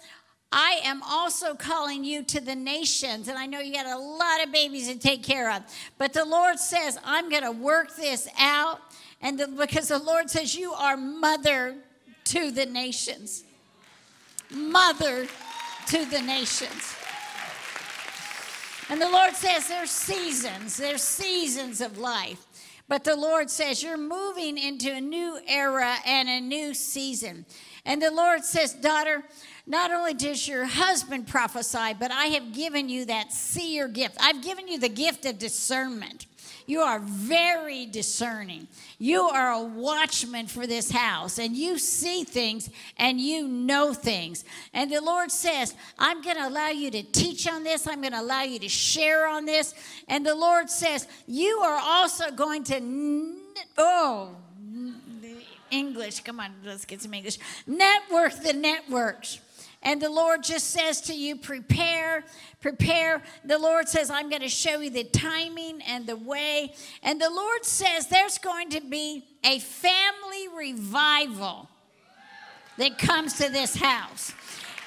I 0.52 0.80
am 0.84 1.02
also 1.02 1.54
calling 1.54 2.04
you 2.04 2.22
to 2.22 2.40
the 2.40 2.54
nations, 2.54 3.26
and 3.26 3.36
I 3.36 3.46
know 3.46 3.58
you 3.58 3.72
got 3.72 3.86
a 3.86 3.98
lot 3.98 4.44
of 4.44 4.52
babies 4.52 4.88
to 4.88 4.96
take 4.96 5.24
care 5.24 5.50
of. 5.50 5.62
But 5.98 6.12
the 6.12 6.24
Lord 6.24 6.58
says, 6.58 6.96
I'm 7.04 7.28
going 7.28 7.42
to 7.42 7.50
work 7.50 7.96
this 7.96 8.28
out, 8.38 8.80
and 9.20 9.38
the, 9.38 9.48
because 9.48 9.88
the 9.88 9.98
Lord 9.98 10.30
says, 10.30 10.54
You 10.54 10.72
are 10.72 10.96
mother 10.96 11.76
to 12.24 12.50
the 12.50 12.66
nations. 12.66 13.44
Mother 14.50 15.26
to 15.88 16.04
the 16.04 16.20
nations. 16.20 16.94
And 18.88 19.00
the 19.00 19.10
Lord 19.10 19.34
says, 19.34 19.68
There's 19.68 19.90
seasons, 19.90 20.76
there's 20.76 21.02
seasons 21.02 21.80
of 21.80 21.98
life. 21.98 22.44
But 22.88 23.02
the 23.02 23.16
Lord 23.16 23.50
says, 23.50 23.82
You're 23.82 23.96
moving 23.96 24.58
into 24.58 24.92
a 24.92 25.00
new 25.00 25.38
era 25.48 25.96
and 26.06 26.28
a 26.28 26.40
new 26.40 26.74
season. 26.74 27.46
And 27.84 28.00
the 28.00 28.10
Lord 28.10 28.44
says, 28.44 28.74
Daughter, 28.74 29.24
not 29.66 29.90
only 29.90 30.14
does 30.14 30.46
your 30.46 30.64
husband 30.64 31.26
prophesy, 31.26 31.94
but 31.98 32.12
I 32.12 32.26
have 32.26 32.52
given 32.52 32.88
you 32.88 33.06
that 33.06 33.32
seer 33.32 33.88
gift. 33.88 34.16
I've 34.20 34.42
given 34.42 34.68
you 34.68 34.78
the 34.78 34.88
gift 34.88 35.26
of 35.26 35.38
discernment. 35.38 36.26
You 36.66 36.80
are 36.80 36.98
very 36.98 37.86
discerning. 37.86 38.66
You 38.98 39.22
are 39.22 39.52
a 39.52 39.62
watchman 39.62 40.48
for 40.48 40.66
this 40.66 40.90
house, 40.90 41.38
and 41.38 41.56
you 41.56 41.78
see 41.78 42.24
things 42.24 42.68
and 42.96 43.20
you 43.20 43.46
know 43.46 43.94
things. 43.94 44.44
And 44.74 44.90
the 44.90 45.00
Lord 45.00 45.30
says, 45.30 45.74
I'm 45.98 46.22
going 46.22 46.36
to 46.36 46.48
allow 46.48 46.68
you 46.68 46.90
to 46.90 47.02
teach 47.04 47.48
on 47.48 47.62
this, 47.62 47.86
I'm 47.86 48.00
going 48.00 48.12
to 48.12 48.20
allow 48.20 48.42
you 48.42 48.58
to 48.58 48.68
share 48.68 49.28
on 49.28 49.44
this. 49.44 49.74
And 50.08 50.26
the 50.26 50.34
Lord 50.34 50.68
says, 50.68 51.06
You 51.26 51.60
are 51.64 51.80
also 51.80 52.30
going 52.32 52.64
to, 52.64 53.34
oh, 53.78 54.36
the 55.20 55.36
English, 55.70 56.20
come 56.20 56.40
on, 56.40 56.52
let's 56.64 56.84
get 56.84 57.00
some 57.00 57.14
English. 57.14 57.38
Network 57.66 58.42
the 58.42 58.52
networks. 58.52 59.40
And 59.86 60.02
the 60.02 60.10
Lord 60.10 60.42
just 60.42 60.70
says 60.70 61.00
to 61.02 61.14
you, 61.14 61.36
prepare, 61.36 62.24
prepare. 62.60 63.22
The 63.44 63.56
Lord 63.56 63.88
says, 63.88 64.10
I'm 64.10 64.28
going 64.28 64.42
to 64.42 64.48
show 64.48 64.80
you 64.80 64.90
the 64.90 65.04
timing 65.04 65.80
and 65.82 66.04
the 66.08 66.16
way. 66.16 66.74
And 67.04 67.20
the 67.20 67.30
Lord 67.30 67.64
says, 67.64 68.08
there's 68.08 68.36
going 68.38 68.70
to 68.70 68.80
be 68.80 69.24
a 69.44 69.60
family 69.60 70.48
revival 70.56 71.68
that 72.78 72.98
comes 72.98 73.34
to 73.34 73.48
this 73.48 73.76
house. 73.76 74.32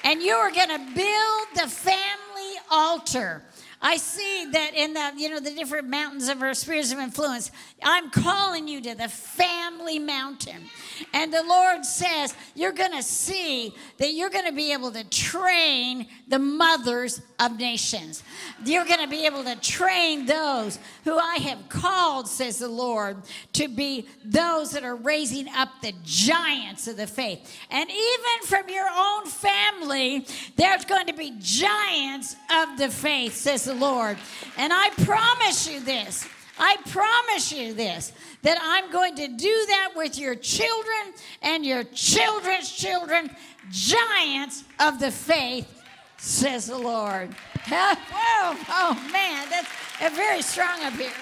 And 0.04 0.20
you 0.20 0.34
are 0.34 0.50
going 0.50 0.68
to 0.68 0.94
build 0.94 1.48
the 1.54 1.74
family 1.74 2.54
altar 2.70 3.42
I 3.82 3.96
see 3.96 4.50
that 4.52 4.74
in 4.74 4.92
the, 4.92 5.12
you 5.16 5.30
know, 5.30 5.40
the 5.40 5.52
different 5.52 5.88
mountains 5.88 6.28
of 6.28 6.42
our 6.42 6.52
spheres 6.52 6.92
of 6.92 6.98
influence. 6.98 7.50
I'm 7.82 8.10
calling 8.10 8.68
you 8.68 8.82
to 8.82 8.94
the 8.94 9.08
family 9.08 9.98
mountain. 9.98 10.66
And 11.14 11.32
the 11.32 11.42
Lord 11.42 11.86
says, 11.86 12.34
you're 12.54 12.72
going 12.72 12.92
to 12.92 13.02
see 13.02 13.74
that 13.96 14.12
you're 14.12 14.28
going 14.28 14.44
to 14.44 14.52
be 14.52 14.74
able 14.74 14.90
to 14.92 15.04
train 15.04 16.06
the 16.28 16.38
mothers 16.38 17.22
of 17.38 17.58
nations. 17.58 18.22
You're 18.66 18.84
going 18.84 19.00
to 19.00 19.08
be 19.08 19.24
able 19.24 19.44
to 19.44 19.56
train 19.56 20.26
those 20.26 20.78
who 21.04 21.18
I 21.18 21.36
have 21.36 21.70
called, 21.70 22.28
says 22.28 22.58
the 22.58 22.68
Lord, 22.68 23.16
to 23.54 23.66
be 23.66 24.06
those 24.22 24.72
that 24.72 24.84
are 24.84 24.96
raising 24.96 25.48
up 25.48 25.70
the 25.80 25.94
giants 26.04 26.86
of 26.86 26.98
the 26.98 27.06
faith. 27.06 27.50
And 27.70 27.88
even 27.88 28.46
from 28.46 28.68
your 28.68 28.88
own 28.94 29.24
family, 29.26 30.26
there's 30.56 30.84
going 30.84 31.06
to 31.06 31.14
be 31.14 31.32
giants 31.40 32.36
of 32.54 32.76
the 32.76 32.90
faith, 32.90 33.36
says 33.36 33.69
the 33.70 33.76
Lord. 33.76 34.16
And 34.56 34.72
I 34.72 34.90
promise 35.04 35.70
you 35.70 35.80
this. 35.80 36.26
I 36.58 36.76
promise 36.90 37.52
you 37.52 37.72
this 37.72 38.12
that 38.42 38.58
I'm 38.60 38.90
going 38.90 39.14
to 39.16 39.28
do 39.28 39.64
that 39.68 39.90
with 39.94 40.18
your 40.18 40.34
children 40.34 41.14
and 41.42 41.64
your 41.64 41.84
children's 41.84 42.70
children, 42.70 43.30
giants 43.70 44.64
of 44.78 44.98
the 44.98 45.10
faith, 45.10 45.82
says 46.18 46.66
the 46.66 46.78
Lord. 46.78 47.34
Whoa, 47.68 47.94
oh, 48.12 48.66
oh 48.68 49.10
man, 49.12 49.48
that's 49.50 50.16
very 50.16 50.42
strong 50.42 50.82
up 50.82 50.94
here. 50.94 51.12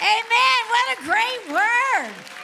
Amen. 0.00 0.60
What 0.68 0.98
a 0.98 1.02
great 1.04 1.54
word. 1.54 2.41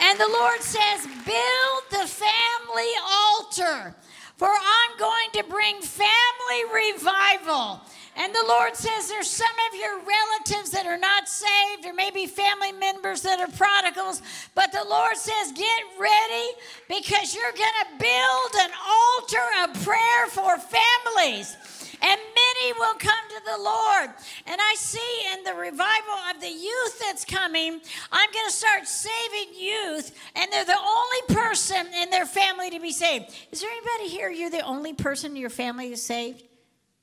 And 0.00 0.18
the 0.18 0.28
Lord 0.28 0.62
says, 0.62 1.06
Build 1.24 1.82
the 1.90 2.06
family 2.06 2.92
altar, 3.08 3.94
for 4.36 4.48
I'm 4.48 4.98
going 4.98 5.30
to 5.34 5.44
bring 5.44 5.80
family 5.82 6.64
revival. 6.72 7.82
And 8.16 8.34
the 8.34 8.44
Lord 8.48 8.74
says 8.74 9.08
there's 9.08 9.30
some 9.30 9.54
of 9.70 9.78
your 9.78 9.98
relatives 9.98 10.70
that 10.70 10.86
are 10.86 10.98
not 10.98 11.28
saved, 11.28 11.86
or 11.86 11.92
maybe 11.92 12.26
family 12.26 12.72
members 12.72 13.22
that 13.22 13.40
are 13.40 13.56
prodigals. 13.56 14.20
But 14.54 14.72
the 14.72 14.84
Lord 14.88 15.16
says, 15.16 15.52
Get 15.52 15.82
ready 15.98 16.48
because 16.88 17.34
you're 17.34 17.52
going 17.52 17.80
to 17.82 17.98
build 17.98 18.52
an 18.58 18.70
altar 18.88 19.46
of 19.64 19.84
prayer 19.84 20.26
for 20.28 20.58
families 20.58 21.56
and 22.02 22.20
many 22.20 22.72
will 22.78 22.94
come 22.94 23.28
to 23.28 23.42
the 23.44 23.62
Lord. 23.62 24.10
And 24.46 24.60
I 24.60 24.74
see 24.76 24.98
in 25.32 25.44
the 25.44 25.54
revival 25.54 26.14
of 26.34 26.40
the 26.40 26.50
youth 26.50 26.98
that's 27.00 27.24
coming, 27.24 27.80
I'm 28.10 28.32
going 28.32 28.46
to 28.46 28.52
start 28.52 28.86
saving 28.86 29.54
youth, 29.58 30.16
and 30.34 30.50
they're 30.52 30.64
the 30.64 30.78
only 30.78 31.42
person 31.42 31.86
in 32.02 32.10
their 32.10 32.26
family 32.26 32.70
to 32.70 32.80
be 32.80 32.92
saved. 32.92 33.26
Is 33.50 33.60
there 33.60 33.70
anybody 33.70 34.08
here? 34.08 34.30
You're 34.30 34.50
the 34.50 34.64
only 34.64 34.94
person 34.94 35.32
in 35.32 35.36
your 35.36 35.50
family 35.50 35.92
is 35.92 36.02
saved? 36.02 36.42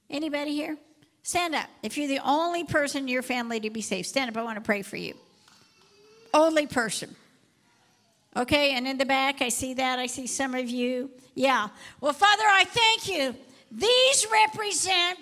Anybody 0.10 0.54
here? 0.54 0.78
Stand 1.24 1.56
up. 1.56 1.68
If 1.84 1.98
you're 1.98 2.08
the 2.08 2.22
only 2.26 2.64
person 2.64 3.04
in 3.04 3.08
your 3.10 3.22
family 3.22 3.60
to 3.60 3.70
be 3.70 3.82
saved, 3.82 4.08
stand 4.08 4.30
up. 4.30 4.38
I 4.38 4.44
want 4.44 4.56
to 4.56 4.62
pray 4.62 4.82
for 4.82 4.96
you. 4.96 5.14
Only 6.34 6.68
person. 6.68 7.16
Okay, 8.36 8.72
and 8.72 8.88
in 8.88 8.98
the 8.98 9.06
back, 9.06 9.42
I 9.42 9.50
see 9.50 9.74
that. 9.74 10.00
I 10.00 10.06
see 10.06 10.28
some 10.28 10.54
of 10.54 10.70
you. 10.70 11.10
Yeah. 11.34 11.70
Well, 12.00 12.14
Father, 12.14 12.44
I 12.46 12.64
thank 12.66 13.10
you 13.10 13.36
these 13.72 14.28
represent 14.32 15.20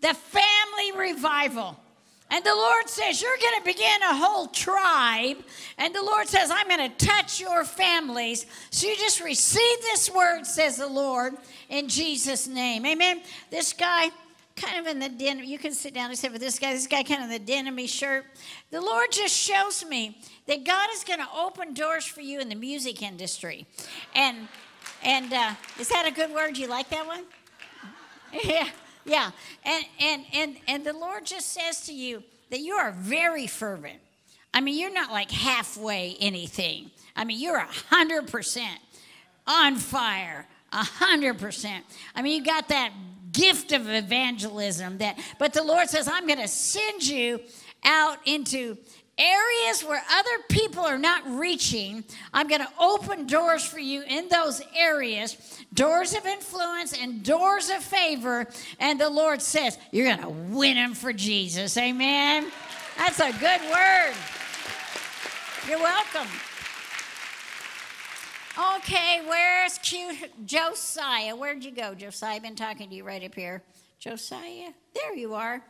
the 0.00 0.14
family 0.14 0.92
revival. 0.96 1.78
And 2.30 2.44
the 2.44 2.54
Lord 2.54 2.88
says, 2.88 3.22
You're 3.22 3.38
going 3.40 3.58
to 3.58 3.64
begin 3.64 4.02
a 4.02 4.14
whole 4.14 4.48
tribe. 4.48 5.38
And 5.78 5.94
the 5.94 6.02
Lord 6.02 6.28
says, 6.28 6.50
I'm 6.52 6.68
going 6.68 6.90
to 6.90 7.06
touch 7.06 7.40
your 7.40 7.64
families. 7.64 8.44
So 8.70 8.86
you 8.86 8.96
just 8.96 9.22
receive 9.22 9.80
this 9.80 10.10
word, 10.10 10.44
says 10.44 10.76
the 10.76 10.88
Lord, 10.88 11.34
in 11.70 11.88
Jesus' 11.88 12.46
name. 12.46 12.84
Amen. 12.84 13.22
This 13.50 13.72
guy, 13.72 14.10
kind 14.56 14.78
of 14.78 14.86
in 14.86 14.98
the 14.98 15.08
denim, 15.08 15.44
you 15.44 15.58
can 15.58 15.72
sit 15.72 15.94
down 15.94 16.10
and 16.10 16.18
say, 16.18 16.28
But 16.28 16.40
this 16.40 16.58
guy, 16.58 16.74
this 16.74 16.86
guy 16.86 17.02
kind 17.02 17.24
of 17.24 17.30
in 17.30 17.32
the 17.32 17.38
denim 17.38 17.86
shirt. 17.86 18.26
The 18.70 18.80
Lord 18.80 19.06
just 19.10 19.34
shows 19.34 19.82
me 19.86 20.18
that 20.46 20.64
God 20.64 20.90
is 20.92 21.04
going 21.04 21.20
to 21.20 21.28
open 21.34 21.72
doors 21.72 22.04
for 22.04 22.20
you 22.20 22.40
in 22.40 22.50
the 22.50 22.56
music 22.56 23.02
industry. 23.02 23.66
And 24.14 24.48
and 25.02 25.32
uh, 25.32 25.54
is 25.78 25.88
that 25.88 26.06
a 26.06 26.10
good 26.10 26.32
word? 26.32 26.58
You 26.58 26.66
like 26.66 26.90
that 26.90 27.06
one? 27.06 27.24
Yeah, 28.44 28.68
yeah. 29.04 29.30
And, 29.64 29.84
and, 30.00 30.24
and, 30.34 30.56
and 30.66 30.84
the 30.84 30.92
Lord 30.92 31.24
just 31.24 31.52
says 31.52 31.86
to 31.86 31.94
you 31.94 32.22
that 32.50 32.60
you 32.60 32.74
are 32.74 32.92
very 32.92 33.46
fervent. 33.46 34.00
I 34.52 34.60
mean, 34.60 34.78
you're 34.78 34.92
not 34.92 35.10
like 35.10 35.30
halfway 35.30 36.16
anything. 36.20 36.90
I 37.16 37.24
mean, 37.24 37.38
you're 37.40 37.58
a 37.58 37.66
100% 37.66 38.66
on 39.46 39.76
fire, 39.76 40.46
a 40.72 40.82
100%. 40.82 41.80
I 42.14 42.22
mean, 42.22 42.38
you 42.38 42.44
got 42.44 42.68
that 42.68 42.92
gift 43.32 43.72
of 43.72 43.88
evangelism 43.88 44.98
that, 44.98 45.18
but 45.38 45.52
the 45.52 45.62
Lord 45.62 45.88
says, 45.88 46.08
I'm 46.08 46.26
going 46.26 46.40
to 46.40 46.48
send 46.48 47.06
you 47.06 47.40
out 47.84 48.18
into 48.26 48.76
areas 49.18 49.82
where 49.82 50.02
other 50.10 50.42
people 50.48 50.84
are 50.84 50.98
not 50.98 51.22
reaching, 51.26 52.04
I'm 52.32 52.48
going 52.48 52.60
to 52.60 52.72
open 52.80 53.26
doors 53.26 53.64
for 53.64 53.78
you 53.78 54.02
in 54.06 54.28
those 54.28 54.62
areas, 54.76 55.58
doors 55.74 56.14
of 56.14 56.24
influence 56.26 56.96
and 56.96 57.22
doors 57.22 57.70
of 57.70 57.82
favor. 57.82 58.46
And 58.78 59.00
the 59.00 59.10
Lord 59.10 59.42
says, 59.42 59.78
You're 59.90 60.06
going 60.06 60.22
to 60.22 60.28
win 60.28 60.76
them 60.76 60.94
for 60.94 61.12
Jesus. 61.12 61.76
Amen. 61.76 62.50
That's 62.96 63.20
a 63.20 63.32
good 63.32 63.60
word. 63.70 64.14
You're 65.68 65.78
welcome. 65.78 66.28
Okay, 68.76 69.22
where's 69.24 69.78
cute 69.78 70.46
Josiah? 70.46 71.36
Where'd 71.36 71.62
you 71.62 71.70
go, 71.70 71.94
Josiah? 71.94 72.36
I've 72.36 72.42
been 72.42 72.56
talking 72.56 72.88
to 72.88 72.94
you 72.94 73.04
right 73.04 73.22
up 73.22 73.34
here. 73.34 73.62
Josiah, 74.00 74.70
there 74.94 75.14
you 75.14 75.34
are. 75.34 75.62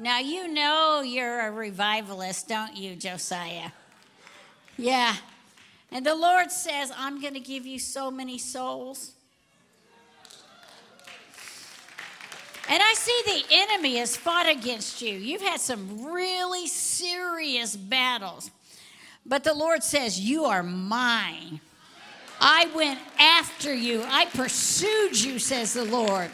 Now, 0.00 0.18
you 0.18 0.48
know 0.48 1.02
you're 1.02 1.46
a 1.46 1.50
revivalist, 1.50 2.48
don't 2.48 2.74
you, 2.74 2.96
Josiah? 2.96 3.70
Yeah. 4.78 5.14
And 5.92 6.06
the 6.06 6.14
Lord 6.14 6.50
says, 6.50 6.90
I'm 6.96 7.20
going 7.20 7.34
to 7.34 7.40
give 7.40 7.66
you 7.66 7.78
so 7.78 8.10
many 8.10 8.38
souls. 8.38 9.12
And 12.66 12.82
I 12.82 12.94
see 12.94 13.22
the 13.26 13.54
enemy 13.54 13.96
has 13.96 14.16
fought 14.16 14.48
against 14.48 15.02
you. 15.02 15.12
You've 15.12 15.42
had 15.42 15.60
some 15.60 16.10
really 16.10 16.66
serious 16.66 17.76
battles. 17.76 18.50
But 19.26 19.44
the 19.44 19.52
Lord 19.52 19.82
says, 19.82 20.18
You 20.18 20.46
are 20.46 20.62
mine. 20.62 21.60
I 22.40 22.70
went 22.74 22.98
after 23.18 23.74
you. 23.74 24.02
I 24.06 24.24
pursued 24.24 25.20
you, 25.20 25.38
says 25.38 25.74
the 25.74 25.84
Lord. 25.84 26.30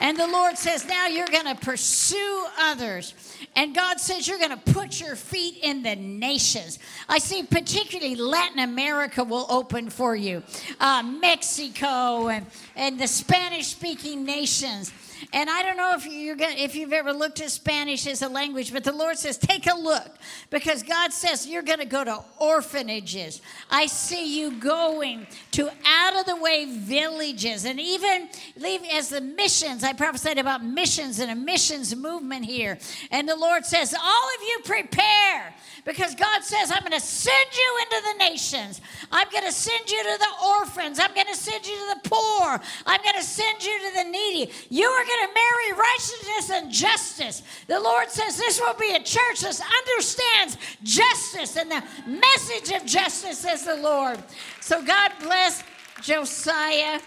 And 0.00 0.18
the 0.18 0.26
Lord 0.26 0.58
says, 0.58 0.86
now 0.86 1.06
you're 1.06 1.28
going 1.28 1.46
to 1.46 1.54
pursue 1.54 2.46
others. 2.58 3.14
And 3.56 3.74
God 3.74 4.00
says 4.00 4.26
you're 4.26 4.38
going 4.38 4.50
to 4.50 4.72
put 4.72 5.00
your 5.00 5.16
feet 5.16 5.58
in 5.62 5.82
the 5.82 5.94
nations. 5.96 6.78
I 7.08 7.18
see 7.18 7.42
particularly 7.44 8.16
Latin 8.16 8.58
America 8.58 9.22
will 9.22 9.46
open 9.48 9.90
for 9.90 10.16
you, 10.16 10.42
uh, 10.80 11.02
Mexico 11.02 12.28
and, 12.28 12.46
and 12.76 12.98
the 12.98 13.06
Spanish 13.06 13.68
speaking 13.68 14.24
nations. 14.24 14.92
And 15.32 15.50
I 15.50 15.62
don't 15.62 15.76
know 15.76 15.94
if 15.94 16.06
you're 16.06 16.36
gonna, 16.36 16.54
if 16.56 16.74
you've 16.74 16.92
ever 16.92 17.12
looked 17.12 17.40
at 17.40 17.50
Spanish 17.50 18.06
as 18.06 18.22
a 18.22 18.28
language, 18.28 18.72
but 18.72 18.84
the 18.84 18.92
Lord 18.92 19.18
says 19.18 19.38
take 19.38 19.66
a 19.66 19.76
look 19.76 20.10
because 20.50 20.82
God 20.82 21.12
says 21.12 21.46
you're 21.46 21.62
going 21.62 21.78
to 21.78 21.84
go 21.84 22.04
to 22.04 22.22
orphanages. 22.38 23.40
I 23.70 23.86
see 23.86 24.38
you 24.38 24.52
going 24.52 25.26
to 25.52 25.70
out 25.86 26.16
of 26.16 26.26
the 26.26 26.36
way 26.36 26.66
villages 26.66 27.64
and 27.64 27.80
even 27.80 28.28
leave 28.56 28.82
as 28.92 29.08
the 29.08 29.20
missions. 29.20 29.84
I 29.84 29.92
prophesied 29.92 30.38
about 30.38 30.64
missions 30.64 31.18
and 31.18 31.30
a 31.30 31.34
missions 31.34 31.94
movement 31.94 32.44
here. 32.44 32.78
And 33.10 33.28
the 33.28 33.36
Lord 33.36 33.64
says, 33.64 33.94
all 33.94 34.28
of 34.36 34.42
you 34.42 34.58
prepare 34.64 35.54
because 35.84 36.14
God 36.14 36.42
says, 36.42 36.70
I'm 36.70 36.80
going 36.80 36.92
to 36.92 37.00
send 37.00 37.48
you 37.52 37.78
into 37.82 38.08
the 38.12 38.24
nations. 38.30 38.80
I'm 39.12 39.28
going 39.30 39.44
to 39.44 39.52
send 39.52 39.90
you 39.90 40.02
to 40.02 40.18
the 40.18 40.46
orphans. 40.46 40.98
I'm 40.98 41.14
going 41.14 41.26
to 41.26 41.36
send 41.36 41.66
you 41.66 41.74
to 41.74 42.00
the 42.02 42.08
poor. 42.08 42.60
I'm 42.86 43.02
going 43.02 43.16
to 43.16 43.22
send 43.22 43.64
you 43.64 43.78
to 43.90 43.96
the 43.96 44.04
needy. 44.04 44.50
You 44.70 44.86
are 44.86 45.03
going 45.04 45.28
to 45.28 45.34
marry 45.34 45.72
righteousness 45.72 46.50
and 46.50 46.70
justice. 46.70 47.42
The 47.66 47.80
Lord 47.80 48.10
says 48.10 48.36
this 48.36 48.60
will 48.60 48.74
be 48.74 48.94
a 48.94 49.02
church 49.02 49.40
that 49.40 49.60
understands 49.78 50.58
justice 50.82 51.56
and 51.56 51.70
the 51.70 51.82
message 52.06 52.70
of 52.74 52.86
justice, 52.86 53.38
says 53.38 53.64
the 53.64 53.76
Lord. 53.76 54.22
So 54.60 54.82
God 54.84 55.12
bless 55.20 55.62
Josiah, 56.02 57.00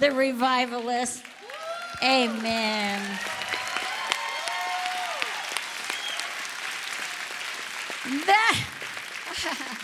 the 0.00 0.10
revivalist. 0.12 1.22
Amen. 2.02 3.00
That, 8.26 8.64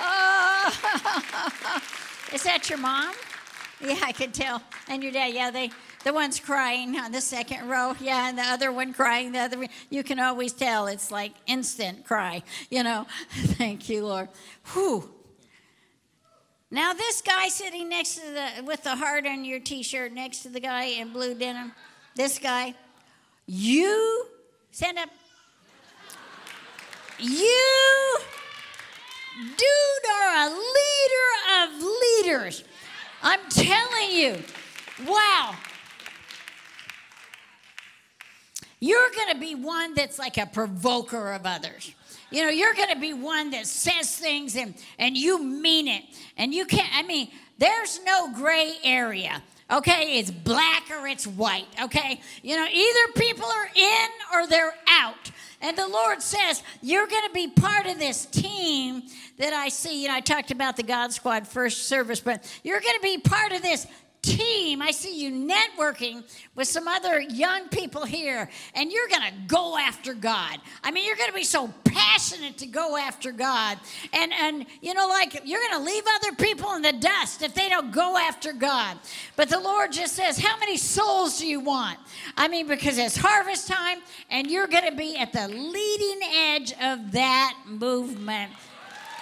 oh, 0.00 1.82
is 2.34 2.42
that 2.44 2.70
your 2.70 2.78
mom? 2.78 3.14
Yeah, 3.80 3.98
I 4.02 4.12
can 4.12 4.32
tell. 4.32 4.62
And 4.88 5.02
your 5.02 5.12
dad, 5.12 5.34
yeah, 5.34 5.50
they, 5.50 5.70
the 6.06 6.12
one's 6.12 6.38
crying 6.38 6.96
on 6.96 7.10
the 7.10 7.20
second 7.20 7.68
row, 7.68 7.92
yeah, 8.00 8.28
and 8.28 8.38
the 8.38 8.42
other 8.42 8.70
one 8.70 8.92
crying, 8.92 9.32
the 9.32 9.40
other, 9.40 9.66
you 9.90 10.04
can 10.04 10.20
always 10.20 10.52
tell 10.52 10.86
it's 10.86 11.10
like 11.10 11.32
instant 11.48 12.04
cry, 12.04 12.44
you 12.70 12.84
know. 12.84 13.08
Thank 13.30 13.88
you, 13.88 14.06
Lord. 14.06 14.28
Whew. 14.72 15.12
Now 16.70 16.92
this 16.92 17.20
guy 17.22 17.48
sitting 17.48 17.88
next 17.88 18.20
to 18.20 18.20
the 18.20 18.62
with 18.62 18.84
the 18.84 18.94
heart 18.94 19.26
on 19.26 19.44
your 19.44 19.58
t-shirt 19.58 20.12
next 20.12 20.44
to 20.44 20.48
the 20.48 20.60
guy 20.60 20.84
in 20.84 21.12
blue 21.12 21.34
denim, 21.34 21.72
this 22.14 22.38
guy, 22.38 22.76
you 23.46 24.26
stand 24.70 24.98
up. 24.98 25.08
You 27.18 28.18
dude 29.34 30.10
are 30.20 30.46
a 30.46 30.50
leader 30.50 31.28
of 31.64 31.82
leaders. 31.82 32.62
I'm 33.24 33.40
telling 33.50 34.12
you. 34.12 34.36
Wow. 35.04 35.56
You're 38.86 39.10
going 39.16 39.34
to 39.34 39.40
be 39.40 39.56
one 39.56 39.94
that's 39.94 40.16
like 40.16 40.38
a 40.38 40.46
provoker 40.46 41.32
of 41.32 41.44
others. 41.44 41.92
You 42.30 42.42
know, 42.44 42.50
you're 42.50 42.74
going 42.74 42.90
to 42.90 43.00
be 43.00 43.12
one 43.12 43.50
that 43.50 43.66
says 43.66 44.16
things 44.16 44.54
and, 44.54 44.74
and 44.98 45.16
you 45.16 45.42
mean 45.42 45.88
it. 45.88 46.04
And 46.36 46.54
you 46.54 46.66
can't, 46.66 46.88
I 46.94 47.02
mean, 47.02 47.30
there's 47.58 48.00
no 48.04 48.32
gray 48.32 48.74
area. 48.84 49.42
Okay, 49.68 50.20
it's 50.20 50.30
black 50.30 50.84
or 50.92 51.08
it's 51.08 51.26
white. 51.26 51.66
Okay, 51.82 52.20
you 52.42 52.54
know, 52.54 52.66
either 52.72 53.12
people 53.16 53.46
are 53.46 53.68
in 53.74 54.08
or 54.32 54.46
they're 54.46 54.74
out. 54.88 55.32
And 55.60 55.76
the 55.76 55.88
Lord 55.88 56.22
says, 56.22 56.62
You're 56.82 57.08
going 57.08 57.26
to 57.26 57.32
be 57.34 57.48
part 57.48 57.86
of 57.86 57.98
this 57.98 58.26
team 58.26 59.02
that 59.38 59.52
I 59.52 59.68
see. 59.68 60.02
You 60.02 60.08
know, 60.08 60.14
I 60.14 60.20
talked 60.20 60.52
about 60.52 60.76
the 60.76 60.84
God 60.84 61.12
Squad 61.12 61.48
first 61.48 61.88
service, 61.88 62.20
but 62.20 62.44
you're 62.62 62.80
going 62.80 62.94
to 62.94 63.02
be 63.02 63.18
part 63.18 63.50
of 63.50 63.62
this 63.62 63.88
team. 64.26 64.82
I 64.82 64.90
see 64.90 65.22
you 65.22 65.30
networking 65.30 66.24
with 66.54 66.68
some 66.68 66.88
other 66.88 67.20
young 67.20 67.68
people 67.68 68.04
here, 68.04 68.50
and 68.74 68.90
you're 68.90 69.08
going 69.08 69.22
to 69.22 69.32
go 69.46 69.78
after 69.78 70.14
God. 70.14 70.58
I 70.82 70.90
mean, 70.90 71.06
you're 71.06 71.16
going 71.16 71.30
to 71.30 71.34
be 71.34 71.44
so 71.44 71.72
passionate 71.84 72.58
to 72.58 72.66
go 72.66 72.96
after 72.96 73.32
God. 73.32 73.78
And, 74.12 74.32
and 74.32 74.66
you 74.80 74.94
know, 74.94 75.08
like 75.08 75.40
you're 75.44 75.60
going 75.60 75.80
to 75.80 75.90
leave 75.90 76.04
other 76.16 76.34
people 76.36 76.74
in 76.74 76.82
the 76.82 76.92
dust 76.92 77.42
if 77.42 77.54
they 77.54 77.68
don't 77.68 77.92
go 77.92 78.16
after 78.16 78.52
God. 78.52 78.98
But 79.36 79.48
the 79.48 79.60
Lord 79.60 79.92
just 79.92 80.14
says, 80.14 80.38
How 80.38 80.58
many 80.58 80.76
souls 80.76 81.38
do 81.38 81.46
you 81.46 81.60
want? 81.60 81.98
I 82.36 82.48
mean, 82.48 82.66
because 82.66 82.98
it's 82.98 83.16
harvest 83.16 83.68
time, 83.68 83.98
and 84.30 84.50
you're 84.50 84.66
going 84.66 84.90
to 84.90 84.96
be 84.96 85.16
at 85.16 85.32
the 85.32 85.48
leading 85.48 86.20
edge 86.34 86.72
of 86.82 87.12
that 87.12 87.54
movement. 87.66 88.52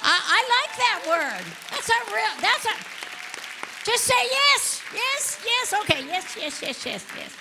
I, 0.03 0.21
I 0.21 0.41
like 0.61 0.77
that 0.77 1.01
word. 1.09 1.45
That's 1.71 1.89
a 1.89 2.15
real, 2.15 2.35
that's 2.41 2.67
a, 2.67 3.04
just 3.85 4.05
say 4.05 4.15
yes, 4.31 4.83
yes, 4.95 5.45
yes. 5.45 5.75
Okay, 5.83 6.07
yes, 6.07 6.37
yes, 6.39 6.63
yes, 6.63 6.87
yes, 6.87 7.07
yes. 7.17 7.37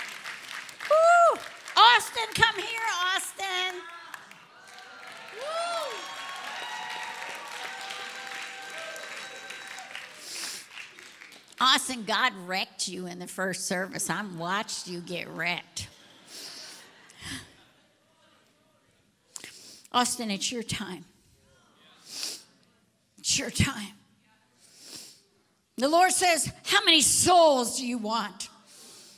Woo! 0.89 1.39
Austin, 1.77 2.23
come 2.35 2.55
here, 2.55 2.81
Austin. 3.15 3.79
Woo! 5.39 5.93
Austin, 11.61 12.03
God 12.03 12.33
wrecked 12.45 12.89
you 12.89 13.07
in 13.07 13.19
the 13.19 13.27
first 13.27 13.65
service. 13.65 14.09
I 14.09 14.25
watched 14.37 14.87
you 14.87 14.99
get 14.99 15.29
wrecked. 15.29 15.87
Austin, 19.93 20.29
it's 20.29 20.51
your 20.51 20.63
time. 20.63 21.05
It's 23.17 23.39
your 23.39 23.49
time. 23.49 23.93
The 25.83 25.89
Lord 25.89 26.13
says, 26.13 26.49
How 26.63 26.81
many 26.85 27.01
souls 27.01 27.77
do 27.77 27.85
you 27.85 27.97
want? 27.97 28.47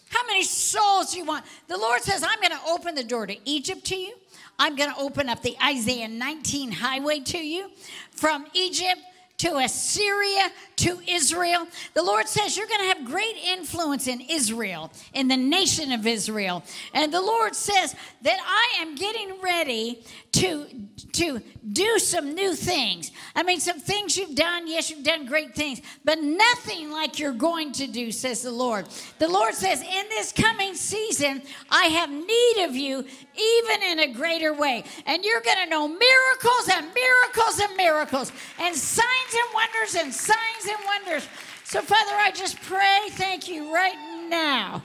How 0.10 0.25
many 0.25 0.41
souls 0.41 1.12
do 1.12 1.19
you 1.19 1.23
want? 1.23 1.45
The 1.67 1.78
Lord 1.78 2.01
says, 2.01 2.23
I'm 2.23 2.39
going 2.39 2.60
to 2.60 2.67
open 2.67 2.95
the 2.95 3.04
door 3.04 3.28
to 3.28 3.38
Egypt 3.47 3.86
to 3.86 3.95
you. 3.95 4.15
I'm 4.58 4.75
going 4.75 4.91
to 4.91 4.99
open 4.99 5.30
up 5.30 5.43
the 5.43 5.56
Isaiah 5.63 6.08
19 6.08 6.71
highway 6.71 7.19
to 7.19 7.38
you. 7.38 7.69
From 8.10 8.47
Egypt 8.56 8.99
to 9.38 9.58
Assyria, 9.58 10.50
to 10.78 11.00
Israel. 11.08 11.67
The 11.93 12.04
Lord 12.04 12.28
says 12.28 12.56
you're 12.56 12.67
going 12.67 12.82
to 12.82 12.88
have 12.88 13.06
great 13.06 13.36
influence 13.36 14.08
in 14.08 14.21
Israel, 14.21 14.91
in 15.13 15.28
the 15.28 15.38
nation 15.38 15.91
of 15.91 16.08
Israel. 16.08 16.63
And 16.93 17.13
the 17.13 17.21
Lord 17.21 17.56
says 17.56 17.95
that 18.21 18.38
I 18.41 18.82
am 18.82 18.95
getting 18.95 19.41
ready 19.41 20.04
to, 20.34 20.67
to 21.13 21.41
do 21.71 22.00
some 22.00 22.34
new 22.34 22.56
things. 22.56 23.12
I 23.36 23.43
mean, 23.43 23.60
some 23.60 23.80
things 23.80 24.17
you've 24.17 24.36
done, 24.36 24.67
yes, 24.67 24.89
you've 24.89 25.04
done 25.04 25.26
great 25.26 25.56
things, 25.56 25.82
but 26.04 26.21
nothing 26.21 26.91
like 26.91 27.19
you're 27.19 27.34
going 27.34 27.71
to 27.74 27.88
do, 27.88 28.12
says 28.12 28.41
the 28.41 28.52
Lord. 28.52 28.88
The 29.19 29.28
Lord 29.28 29.54
says, 29.54 29.82
in 29.82 30.10
this 30.10 30.32
coming 30.32 30.76
season, 30.76 31.41
I 31.69 31.86
have 31.86 32.10
need 32.10 32.65
of 32.65 32.76
you 32.76 33.00
even 33.00 33.84
in 33.84 34.00
a 34.00 34.13
greater 34.13 34.54
way. 34.54 34.84
And 35.06 35.24
you're 35.24 35.41
going 35.41 35.63
to 35.63 35.69
know 35.69 35.88
miracles 35.88 36.69
and 36.71 36.88
miracles 36.93 37.60
and 37.60 37.78
miracles 37.78 38.32
and 38.60 38.76
signs 38.76 39.24
and 39.33 39.53
wonders 39.53 39.95
and 39.95 40.13
signs 40.13 40.65
and 40.67 40.77
wonders. 40.85 41.27
So, 41.63 41.81
Father, 41.81 42.11
I 42.13 42.31
just 42.31 42.61
pray, 42.61 42.99
thank 43.11 43.47
you 43.47 43.73
right 43.73 44.27
now. 44.29 44.83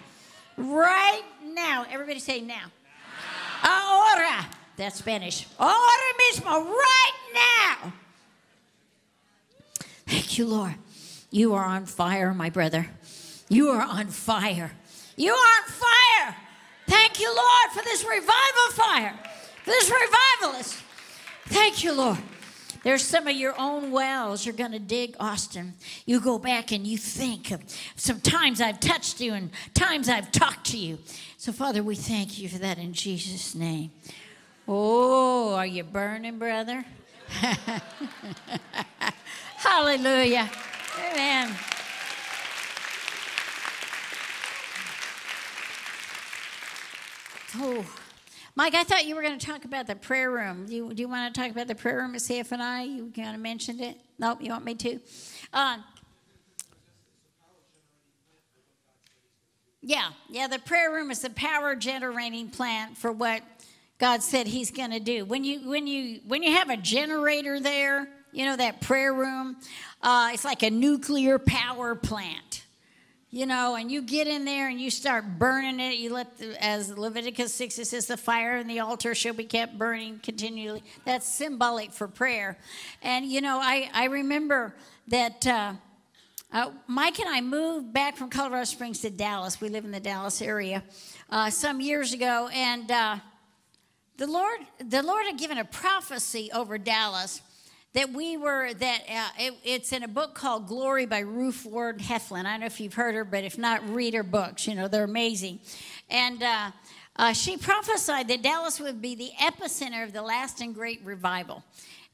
Right 0.57 1.23
now. 1.55 1.87
Everybody 1.91 2.21
say 2.21 2.41
now. 2.41 2.71
Ahora. 3.63 4.47
That's 4.77 4.99
Spanish. 4.99 5.47
Ahora 5.59 6.13
mismo. 6.33 6.65
Right 6.65 7.13
now. 7.35 7.93
Thank 10.07 10.39
you, 10.39 10.47
Lord. 10.47 10.75
You 11.31 11.55
are 11.55 11.65
on 11.65 11.87
fire, 11.87 12.35
my 12.35 12.51
brother. 12.51 12.89
You 13.49 13.69
are 13.69 13.83
on 13.83 14.07
fire. 14.07 14.73
You 15.17 15.33
are 15.33 15.37
on 15.37 15.69
fire. 15.69 16.37
Thank 16.87 17.21
you, 17.21 17.29
Lord, 17.29 17.71
for 17.73 17.85
this 17.85 18.05
revival 18.05 18.71
fire, 18.73 19.15
this 19.65 19.91
revivalist. 19.91 20.83
Thank 21.47 21.85
you, 21.85 21.93
Lord. 21.93 22.19
There's 22.83 23.03
some 23.03 23.27
of 23.27 23.37
your 23.37 23.55
own 23.59 23.91
wells 23.91 24.47
you're 24.47 24.55
going 24.55 24.73
to 24.73 24.79
dig, 24.79 25.15
Austin. 25.21 25.75
You 26.07 26.19
go 26.21 26.39
back 26.39 26.73
and 26.73 26.87
you 26.87 26.97
think 26.97 27.51
of 27.51 27.61
some 27.97 28.21
times 28.21 28.61
I've 28.61 28.81
touched 28.81 29.21
you 29.21 29.35
and 29.35 29.51
times 29.75 30.09
I've 30.09 30.33
talked 30.33 30.67
to 30.71 30.79
you. 30.79 30.99
So, 31.37 31.53
Father, 31.53 31.83
we 31.83 31.95
thank 31.95 32.39
you 32.39 32.49
for 32.49 32.59
that 32.59 32.79
in 32.79 32.93
Jesus' 32.93 33.55
name. 33.55 33.91
Oh, 34.67 35.55
are 35.55 35.67
you 35.67 35.85
burning, 35.85 36.39
brother? 36.39 36.85
Hallelujah. 39.57 40.51
Amen. 40.99 41.55
Oh, 47.57 47.85
Mike, 48.57 48.75
I 48.75 48.83
thought 48.83 49.07
you 49.07 49.15
were 49.15 49.23
going 49.23 49.39
to 49.39 49.47
talk 49.47 49.65
about 49.65 49.87
the 49.87 49.95
prayer 49.95 50.31
room. 50.31 50.67
Do 50.67 50.75
you, 50.75 50.93
do 50.93 51.01
you 51.01 51.09
want 51.09 51.33
to 51.33 51.41
talk 51.41 51.51
about 51.51 51.69
the 51.69 51.75
prayer 51.75 51.99
room 51.99 52.15
at 52.15 52.21
CFNI? 52.21 52.97
You 52.97 53.13
kind 53.15 53.35
of 53.35 53.41
mentioned 53.41 53.81
it. 53.81 53.97
Nope, 54.19 54.39
you 54.43 54.51
want 54.51 54.65
me 54.65 54.75
to? 54.75 54.99
Uh, 55.53 55.79
yeah, 59.83 60.11
yeah. 60.29 60.49
The 60.49 60.59
prayer 60.59 60.93
room 60.93 61.11
is 61.11 61.21
the 61.21 61.31
power 61.31 61.75
generating 61.75 62.51
plant 62.51 62.99
for 62.99 63.13
what 63.13 63.43
God 63.99 64.23
said 64.23 64.47
He's 64.47 64.71
going 64.71 64.91
to 64.91 65.01
do. 65.01 65.25
When 65.25 65.45
you 65.45 65.69
when 65.69 65.87
you 65.87 66.21
when 66.27 66.43
you 66.43 66.53
have 66.53 66.69
a 66.71 66.77
generator 66.77 67.61
there, 67.61 68.09
you 68.33 68.45
know 68.45 68.57
that 68.57 68.81
prayer 68.81 69.15
room. 69.15 69.57
Uh, 70.03 70.31
it's 70.35 70.45
like 70.45 70.63
a 70.63 70.71
nuclear 70.71 71.39
power 71.39 71.95
plant 71.95 72.60
you 73.33 73.47
know, 73.47 73.77
and 73.77 73.93
you 73.93 74.03
get 74.03 74.27
in 74.27 74.45
there 74.45 74.69
and 74.69 74.81
you 74.81 74.91
start 74.91 75.39
burning 75.39 75.79
it. 75.79 75.99
You 75.99 76.13
let, 76.13 76.37
the, 76.39 76.63
as 76.63 76.91
Leviticus 76.91 77.55
6, 77.55 77.79
it 77.79 77.87
says, 77.87 78.07
the 78.07 78.17
fire 78.17 78.57
in 78.57 78.67
the 78.67 78.81
altar 78.81 79.15
shall 79.15 79.35
be 79.35 79.45
kept 79.45 79.79
burning 79.79 80.19
continually. 80.21 80.83
That's 81.05 81.29
symbolic 81.29 81.93
for 81.93 82.09
prayer. 82.09 82.59
And, 83.03 83.25
you 83.25 83.41
know, 83.41 83.61
I, 83.63 83.89
I 83.95 84.07
remember 84.07 84.75
that 85.09 85.47
uh, 85.47 85.75
uh, 86.53 86.73
Mike 86.89 87.21
and 87.21 87.29
I 87.29 87.41
moved 87.41 87.93
back 87.93 88.17
from 88.17 88.31
Colorado 88.31 88.65
Springs 88.65 89.01
to 89.03 89.11
Dallas. 89.11 89.61
We 89.61 89.69
live 89.69 89.85
in 89.85 89.93
the 89.93 90.01
Dallas 90.01 90.43
area 90.43 90.83
uh, 91.31 91.51
some 91.51 91.81
years 91.81 92.13
ago. 92.13 92.49
And 92.53 92.91
uh, 92.91 93.17
the, 94.17 94.27
Lord, 94.27 94.59
the 94.85 95.05
Lord 95.05 95.27
had 95.27 95.39
given 95.39 95.59
a 95.59 95.65
prophecy 95.65 96.51
over 96.53 96.79
Dallas 96.79 97.43
that 97.93 98.13
we 98.13 98.37
were 98.37 98.73
that 98.75 99.01
uh, 99.09 99.29
it, 99.39 99.55
it's 99.65 99.93
in 99.93 100.03
a 100.03 100.09
book 100.09 100.35
called 100.35 100.67
glory 100.67 101.07
by 101.07 101.21
ruth 101.21 101.67
ward 101.67 101.99
heflin. 101.99 102.47
I 102.47 102.53
don't 102.53 102.61
know 102.61 102.67
if 102.67 102.81
you've 102.81 102.95
heard 102.95 103.15
her 103.15 103.25
but 103.25 103.45
if 103.45 103.59
not 103.59 103.89
read 103.89 104.15
her 104.15 104.23
books. 104.23 104.67
You 104.67 104.75
know 104.75 104.89
they're 104.89 105.05
amazing. 105.05 105.61
And 106.09 106.43
uh, 106.43 106.71
uh, 107.17 107.33
she 107.33 107.57
prophesied 107.57 108.29
that 108.29 108.43
dallas 108.43 108.81
would 108.81 109.03
be 109.03 109.15
the 109.15 109.31
epicenter 109.41 110.05
of 110.05 110.13
the 110.13 110.23
last 110.23 110.61
and 110.61 110.75
great 110.75 111.01
revival. 111.05 111.65